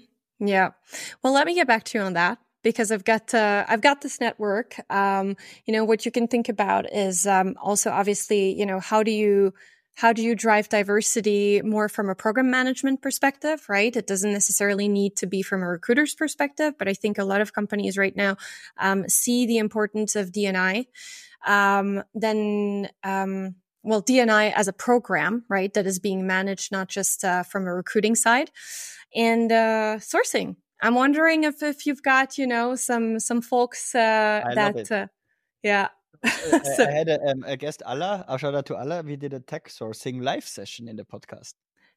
Yeah. 0.45 0.71
Well, 1.23 1.33
let 1.33 1.47
me 1.47 1.55
get 1.55 1.67
back 1.67 1.85
to 1.85 1.97
you 1.97 2.03
on 2.03 2.13
that 2.13 2.37
because 2.65 2.91
I've 2.91 3.03
got 3.03 3.31
uh, 3.33 3.63
I've 3.69 3.81
got 3.81 4.01
this 4.01 4.19
network. 4.19 4.75
Um, 4.89 5.37
you 5.65 5.71
know, 5.71 5.85
what 5.85 6.03
you 6.03 6.11
can 6.11 6.27
think 6.27 6.49
about 6.49 6.91
is 6.91 7.27
um, 7.27 7.55
also 7.61 7.91
obviously, 7.91 8.57
you 8.59 8.65
know, 8.65 8.79
how 8.79 9.03
do 9.03 9.11
you 9.11 9.53
how 9.93 10.11
do 10.11 10.23
you 10.23 10.35
drive 10.35 10.67
diversity 10.67 11.61
more 11.61 11.87
from 11.87 12.09
a 12.09 12.15
program 12.15 12.49
management 12.49 13.03
perspective, 13.03 13.63
right? 13.69 13.95
It 13.95 14.07
doesn't 14.07 14.33
necessarily 14.33 14.87
need 14.87 15.15
to 15.17 15.27
be 15.27 15.43
from 15.43 15.61
a 15.61 15.67
recruiter's 15.67 16.15
perspective, 16.15 16.73
but 16.79 16.87
I 16.87 16.95
think 16.95 17.19
a 17.19 17.23
lot 17.23 17.39
of 17.39 17.53
companies 17.53 17.99
right 17.99 18.15
now 18.15 18.35
um, 18.77 19.07
see 19.07 19.45
the 19.45 19.59
importance 19.59 20.15
of 20.15 20.31
DNI. 20.31 20.87
Um, 21.45 22.03
then, 22.15 22.89
um, 23.03 23.55
well, 23.83 24.01
DNI 24.01 24.51
as 24.53 24.67
a 24.67 24.73
program, 24.73 25.45
right, 25.47 25.71
that 25.75 25.85
is 25.85 25.99
being 25.99 26.25
managed 26.25 26.71
not 26.71 26.89
just 26.89 27.23
uh, 27.23 27.43
from 27.43 27.67
a 27.67 27.73
recruiting 27.73 28.15
side 28.15 28.49
and 29.15 29.51
uh, 29.51 29.97
sourcing, 29.99 30.55
I'm 30.85 30.93
wondering 30.93 31.45
if 31.45 31.63
if 31.63 31.87
you've 31.87 32.03
got 32.03 32.37
you 32.37 32.45
know 32.45 32.75
some 32.75 33.19
some 33.19 33.41
folks 33.41 33.95
uh, 33.95 34.43
that 34.53 34.91
uh, 34.91 35.07
yeah. 35.63 35.87
so, 36.77 36.85
I 36.85 36.91
had 36.91 37.09
a, 37.09 37.19
um, 37.27 37.43
a 37.45 37.57
guest 37.57 37.81
Allah. 37.85 38.23
A 38.27 38.37
shout 38.37 38.53
out 38.53 38.67
to 38.67 38.75
Allah. 38.75 39.01
We 39.01 39.15
did 39.15 39.33
a 39.33 39.39
tech 39.39 39.69
sourcing 39.69 40.21
live 40.21 40.45
session 40.45 40.87
in 40.87 40.95
the 40.95 41.03
podcast. 41.03 41.53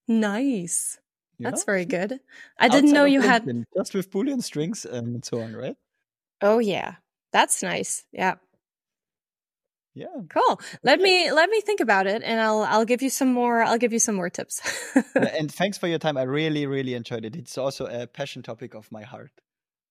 Nice. 0.06 0.98
Yeah. 1.38 1.50
That's 1.50 1.64
very 1.64 1.84
good. 1.84 2.18
I 2.58 2.68
didn't 2.68 2.92
know 2.92 3.04
you 3.04 3.20
had 3.20 3.44
just 3.76 3.94
with 3.94 4.10
boolean 4.10 4.42
strings 4.42 4.86
and 4.86 5.22
so 5.22 5.42
on, 5.42 5.54
right? 5.54 5.76
Oh 6.40 6.58
yeah, 6.58 6.94
that's 7.30 7.62
nice. 7.62 8.06
Yeah. 8.10 8.36
Yeah. 9.94 10.06
Cool. 10.28 10.60
Let 10.84 11.00
me 11.00 11.32
let 11.32 11.50
me 11.50 11.60
think 11.60 11.80
about 11.80 12.06
it 12.06 12.22
and 12.22 12.40
I'll 12.40 12.62
I'll 12.62 12.84
give 12.84 13.02
you 13.02 13.10
some 13.10 13.32
more 13.32 13.62
I'll 13.62 13.78
give 13.78 13.92
you 13.92 13.98
some 13.98 14.14
more 14.14 14.30
tips. 14.30 14.60
and 15.14 15.52
thanks 15.52 15.76
for 15.76 15.88
your 15.88 15.98
time. 15.98 16.16
I 16.16 16.22
really 16.22 16.66
really 16.66 16.94
enjoyed 16.94 17.24
it. 17.24 17.34
It's 17.34 17.58
also 17.58 17.86
a 17.86 18.06
passion 18.06 18.42
topic 18.42 18.74
of 18.74 18.92
my 18.92 19.02
heart. 19.02 19.32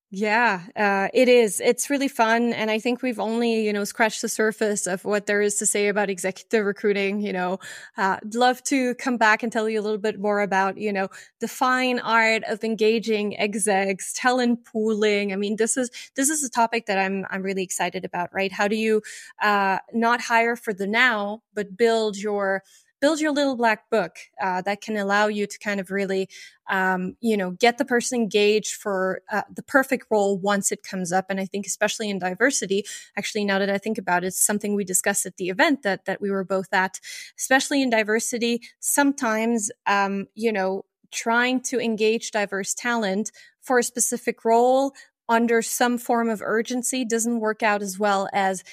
Yeah, 0.09 0.61
uh, 0.77 1.09
it 1.13 1.27
is. 1.27 1.59
It's 1.59 1.89
really 1.89 2.07
fun. 2.07 2.53
And 2.53 2.71
I 2.71 2.79
think 2.79 3.01
we've 3.01 3.19
only, 3.19 3.65
you 3.65 3.73
know, 3.73 3.83
scratched 3.83 4.21
the 4.21 4.29
surface 4.29 4.87
of 4.87 5.03
what 5.03 5.25
there 5.25 5.41
is 5.41 5.55
to 5.55 5.65
say 5.65 5.89
about 5.89 6.09
executive 6.09 6.65
recruiting. 6.65 7.19
You 7.19 7.33
know, 7.33 7.59
uh, 7.97 8.15
love 8.33 8.63
to 8.65 8.95
come 8.95 9.17
back 9.17 9.43
and 9.43 9.51
tell 9.51 9.67
you 9.67 9.81
a 9.81 9.83
little 9.83 9.97
bit 9.97 10.17
more 10.17 10.39
about, 10.39 10.77
you 10.77 10.93
know, 10.93 11.09
the 11.41 11.49
fine 11.49 11.99
art 11.99 12.43
of 12.47 12.63
engaging 12.63 13.37
execs, 13.37 14.13
talent 14.13 14.63
pooling. 14.63 15.33
I 15.33 15.35
mean, 15.35 15.57
this 15.57 15.75
is, 15.75 15.89
this 16.15 16.29
is 16.29 16.41
a 16.41 16.49
topic 16.49 16.85
that 16.85 16.97
I'm, 16.97 17.25
I'm 17.29 17.43
really 17.43 17.63
excited 17.63 18.05
about, 18.05 18.33
right? 18.33 18.51
How 18.53 18.69
do 18.69 18.77
you, 18.77 19.01
uh, 19.41 19.79
not 19.93 20.21
hire 20.21 20.55
for 20.55 20.73
the 20.73 20.87
now, 20.87 21.41
but 21.53 21.75
build 21.75 22.15
your, 22.15 22.63
build 22.99 23.19
your 23.19 23.31
little 23.31 23.55
black 23.55 23.89
book 23.89 24.17
uh, 24.41 24.61
that 24.63 24.81
can 24.81 24.97
allow 24.97 25.27
you 25.27 25.47
to 25.47 25.59
kind 25.59 25.79
of 25.79 25.91
really, 25.91 26.29
um, 26.69 27.15
you 27.21 27.37
know, 27.37 27.51
get 27.51 27.77
the 27.77 27.85
person 27.85 28.19
engaged 28.19 28.73
for 28.73 29.21
uh, 29.31 29.43
the 29.53 29.63
perfect 29.63 30.07
role 30.09 30.37
once 30.37 30.71
it 30.71 30.83
comes 30.83 31.11
up. 31.11 31.25
And 31.29 31.39
I 31.39 31.45
think, 31.45 31.65
especially 31.65 32.09
in 32.09 32.19
diversity, 32.19 32.85
actually, 33.17 33.45
now 33.45 33.59
that 33.59 33.69
I 33.69 33.77
think 33.77 33.97
about 33.97 34.23
it, 34.23 34.27
it's 34.27 34.45
something 34.45 34.75
we 34.75 34.83
discussed 34.83 35.25
at 35.25 35.37
the 35.37 35.49
event 35.49 35.83
that 35.83 36.05
that 36.05 36.21
we 36.21 36.31
were 36.31 36.43
both 36.43 36.73
at. 36.73 36.99
Especially 37.37 37.81
in 37.81 37.89
diversity, 37.89 38.61
sometimes, 38.79 39.71
um, 39.85 40.27
you 40.35 40.51
know, 40.51 40.85
trying 41.11 41.61
to 41.61 41.79
engage 41.79 42.31
diverse 42.31 42.73
talent 42.73 43.31
for 43.61 43.79
a 43.79 43.83
specific 43.83 44.43
role 44.43 44.93
under 45.29 45.61
some 45.61 45.97
form 45.97 46.29
of 46.29 46.41
urgency 46.41 47.03
doesn't 47.03 47.39
work 47.39 47.61
out 47.61 47.81
as 47.81 47.99
well 47.99 48.29
as 48.33 48.63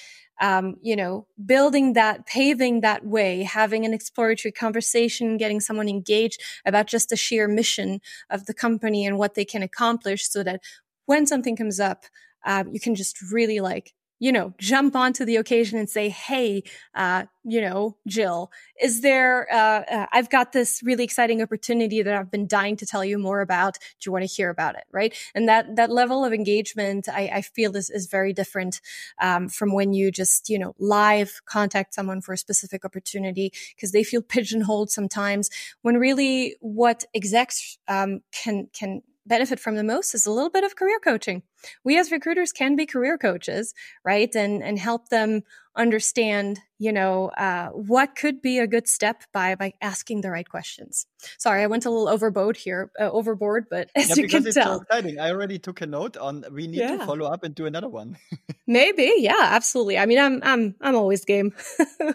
um, 0.41 0.75
you 0.81 0.95
know, 0.95 1.27
building 1.45 1.93
that, 1.93 2.25
paving 2.25 2.81
that 2.81 3.05
way, 3.05 3.43
having 3.43 3.85
an 3.85 3.93
exploratory 3.93 4.51
conversation, 4.51 5.37
getting 5.37 5.59
someone 5.59 5.87
engaged 5.87 6.41
about 6.65 6.87
just 6.87 7.09
the 7.09 7.15
sheer 7.15 7.47
mission 7.47 8.01
of 8.29 8.45
the 8.45 8.53
company 8.53 9.05
and 9.05 9.17
what 9.17 9.35
they 9.35 9.45
can 9.45 9.63
accomplish 9.63 10.27
so 10.29 10.43
that 10.43 10.61
when 11.05 11.25
something 11.25 11.55
comes 11.55 11.79
up, 11.79 12.05
uh, 12.45 12.63
you 12.71 12.79
can 12.79 12.95
just 12.95 13.21
really 13.31 13.59
like 13.59 13.93
you 14.19 14.31
know, 14.31 14.53
jump 14.57 14.95
onto 14.95 15.25
the 15.25 15.35
occasion 15.35 15.77
and 15.77 15.89
say, 15.89 16.09
Hey, 16.09 16.63
uh, 16.93 17.25
you 17.43 17.61
know, 17.61 17.97
Jill, 18.07 18.51
is 18.81 19.01
there, 19.01 19.47
uh, 19.53 19.83
uh, 19.91 20.05
I've 20.11 20.29
got 20.29 20.51
this 20.51 20.81
really 20.83 21.03
exciting 21.03 21.41
opportunity 21.41 22.01
that 22.01 22.15
I've 22.15 22.31
been 22.31 22.47
dying 22.47 22.75
to 22.77 22.85
tell 22.85 23.05
you 23.05 23.19
more 23.19 23.41
about. 23.41 23.73
Do 23.73 24.07
you 24.07 24.11
want 24.11 24.23
to 24.23 24.33
hear 24.33 24.49
about 24.49 24.75
it? 24.75 24.85
Right. 24.91 25.13
And 25.35 25.47
that, 25.47 25.75
that 25.75 25.91
level 25.91 26.25
of 26.25 26.33
engagement, 26.33 27.07
I, 27.07 27.29
I 27.33 27.41
feel 27.41 27.75
is, 27.75 27.89
is 27.89 28.07
very 28.07 28.33
different, 28.33 28.81
um, 29.21 29.49
from 29.49 29.73
when 29.73 29.93
you 29.93 30.11
just, 30.11 30.49
you 30.49 30.57
know, 30.57 30.73
live 30.79 31.41
contact 31.45 31.93
someone 31.93 32.21
for 32.21 32.33
a 32.33 32.37
specific 32.37 32.85
opportunity 32.85 33.51
because 33.75 33.91
they 33.91 34.03
feel 34.03 34.21
pigeonholed 34.27 34.89
sometimes 34.89 35.49
when 35.81 35.97
really 35.97 36.55
what 36.61 37.05
execs, 37.13 37.77
um, 37.87 38.21
can, 38.31 38.69
can, 38.73 39.01
benefit 39.25 39.59
from 39.59 39.75
the 39.75 39.83
most 39.83 40.13
is 40.13 40.25
a 40.25 40.31
little 40.31 40.49
bit 40.49 40.63
of 40.63 40.75
career 40.75 40.99
coaching. 40.99 41.43
We 41.83 41.97
as 41.97 42.11
recruiters 42.11 42.51
can 42.51 42.75
be 42.75 42.85
career 42.85 43.17
coaches, 43.17 43.73
right? 44.03 44.33
And 44.35 44.63
and 44.63 44.77
help 44.77 45.09
them 45.09 45.43
understand, 45.75 46.59
you 46.77 46.91
know, 46.91 47.29
uh, 47.29 47.69
what 47.69 48.15
could 48.15 48.41
be 48.41 48.59
a 48.59 48.67
good 48.67 48.87
step 48.87 49.23
by 49.33 49.55
by 49.55 49.73
asking 49.81 50.21
the 50.21 50.31
right 50.31 50.47
questions. 50.47 51.07
Sorry, 51.37 51.63
I 51.63 51.67
went 51.67 51.85
a 51.85 51.89
little 51.89 52.07
overboard 52.07 52.57
here, 52.57 52.91
uh, 52.99 53.09
overboard, 53.11 53.65
but 53.69 53.89
as 53.95 54.09
yeah, 54.09 54.23
you 54.23 54.27
can 54.27 54.45
it's 54.45 54.55
tell, 54.55 54.77
so 54.77 54.81
exciting. 54.81 55.19
I 55.19 55.31
already 55.31 55.59
took 55.59 55.81
a 55.81 55.87
note 55.87 56.17
on. 56.17 56.45
We 56.51 56.67
need 56.67 56.79
yeah. 56.79 56.97
to 56.97 57.05
follow 57.05 57.25
up 57.25 57.43
and 57.43 57.53
do 57.53 57.65
another 57.65 57.89
one. 57.89 58.17
Maybe, 58.67 59.15
yeah, 59.17 59.33
absolutely. 59.39 59.97
I 59.97 60.05
mean, 60.05 60.19
I'm 60.19 60.41
I'm 60.43 60.75
I'm 60.81 60.95
always 60.95 61.25
game. 61.25 61.53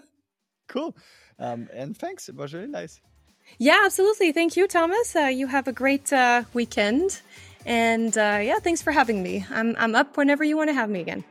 cool, 0.69 0.97
um, 1.39 1.69
and 1.73 1.97
thanks. 1.97 2.29
It 2.29 2.37
was 2.37 2.55
really 2.55 2.69
nice. 2.69 3.01
Yeah, 3.59 3.83
absolutely. 3.85 4.33
Thank 4.33 4.57
you, 4.57 4.67
Thomas. 4.67 5.15
Uh, 5.15 5.27
you 5.27 5.47
have 5.47 5.69
a 5.69 5.73
great 5.73 6.13
uh, 6.13 6.45
weekend. 6.55 7.21
And 7.67 8.17
uh, 8.17 8.41
yeah, 8.43 8.59
thanks 8.59 8.81
for 8.83 8.91
having 8.91 9.23
me. 9.23 9.45
I'm, 9.51 9.77
I'm 9.79 9.95
up 9.95 10.17
whenever 10.17 10.45
you 10.45 10.57
want 10.57 10.71
to 10.71 10.75
have 10.75 10.89
me 10.89 11.01
again. 11.01 11.25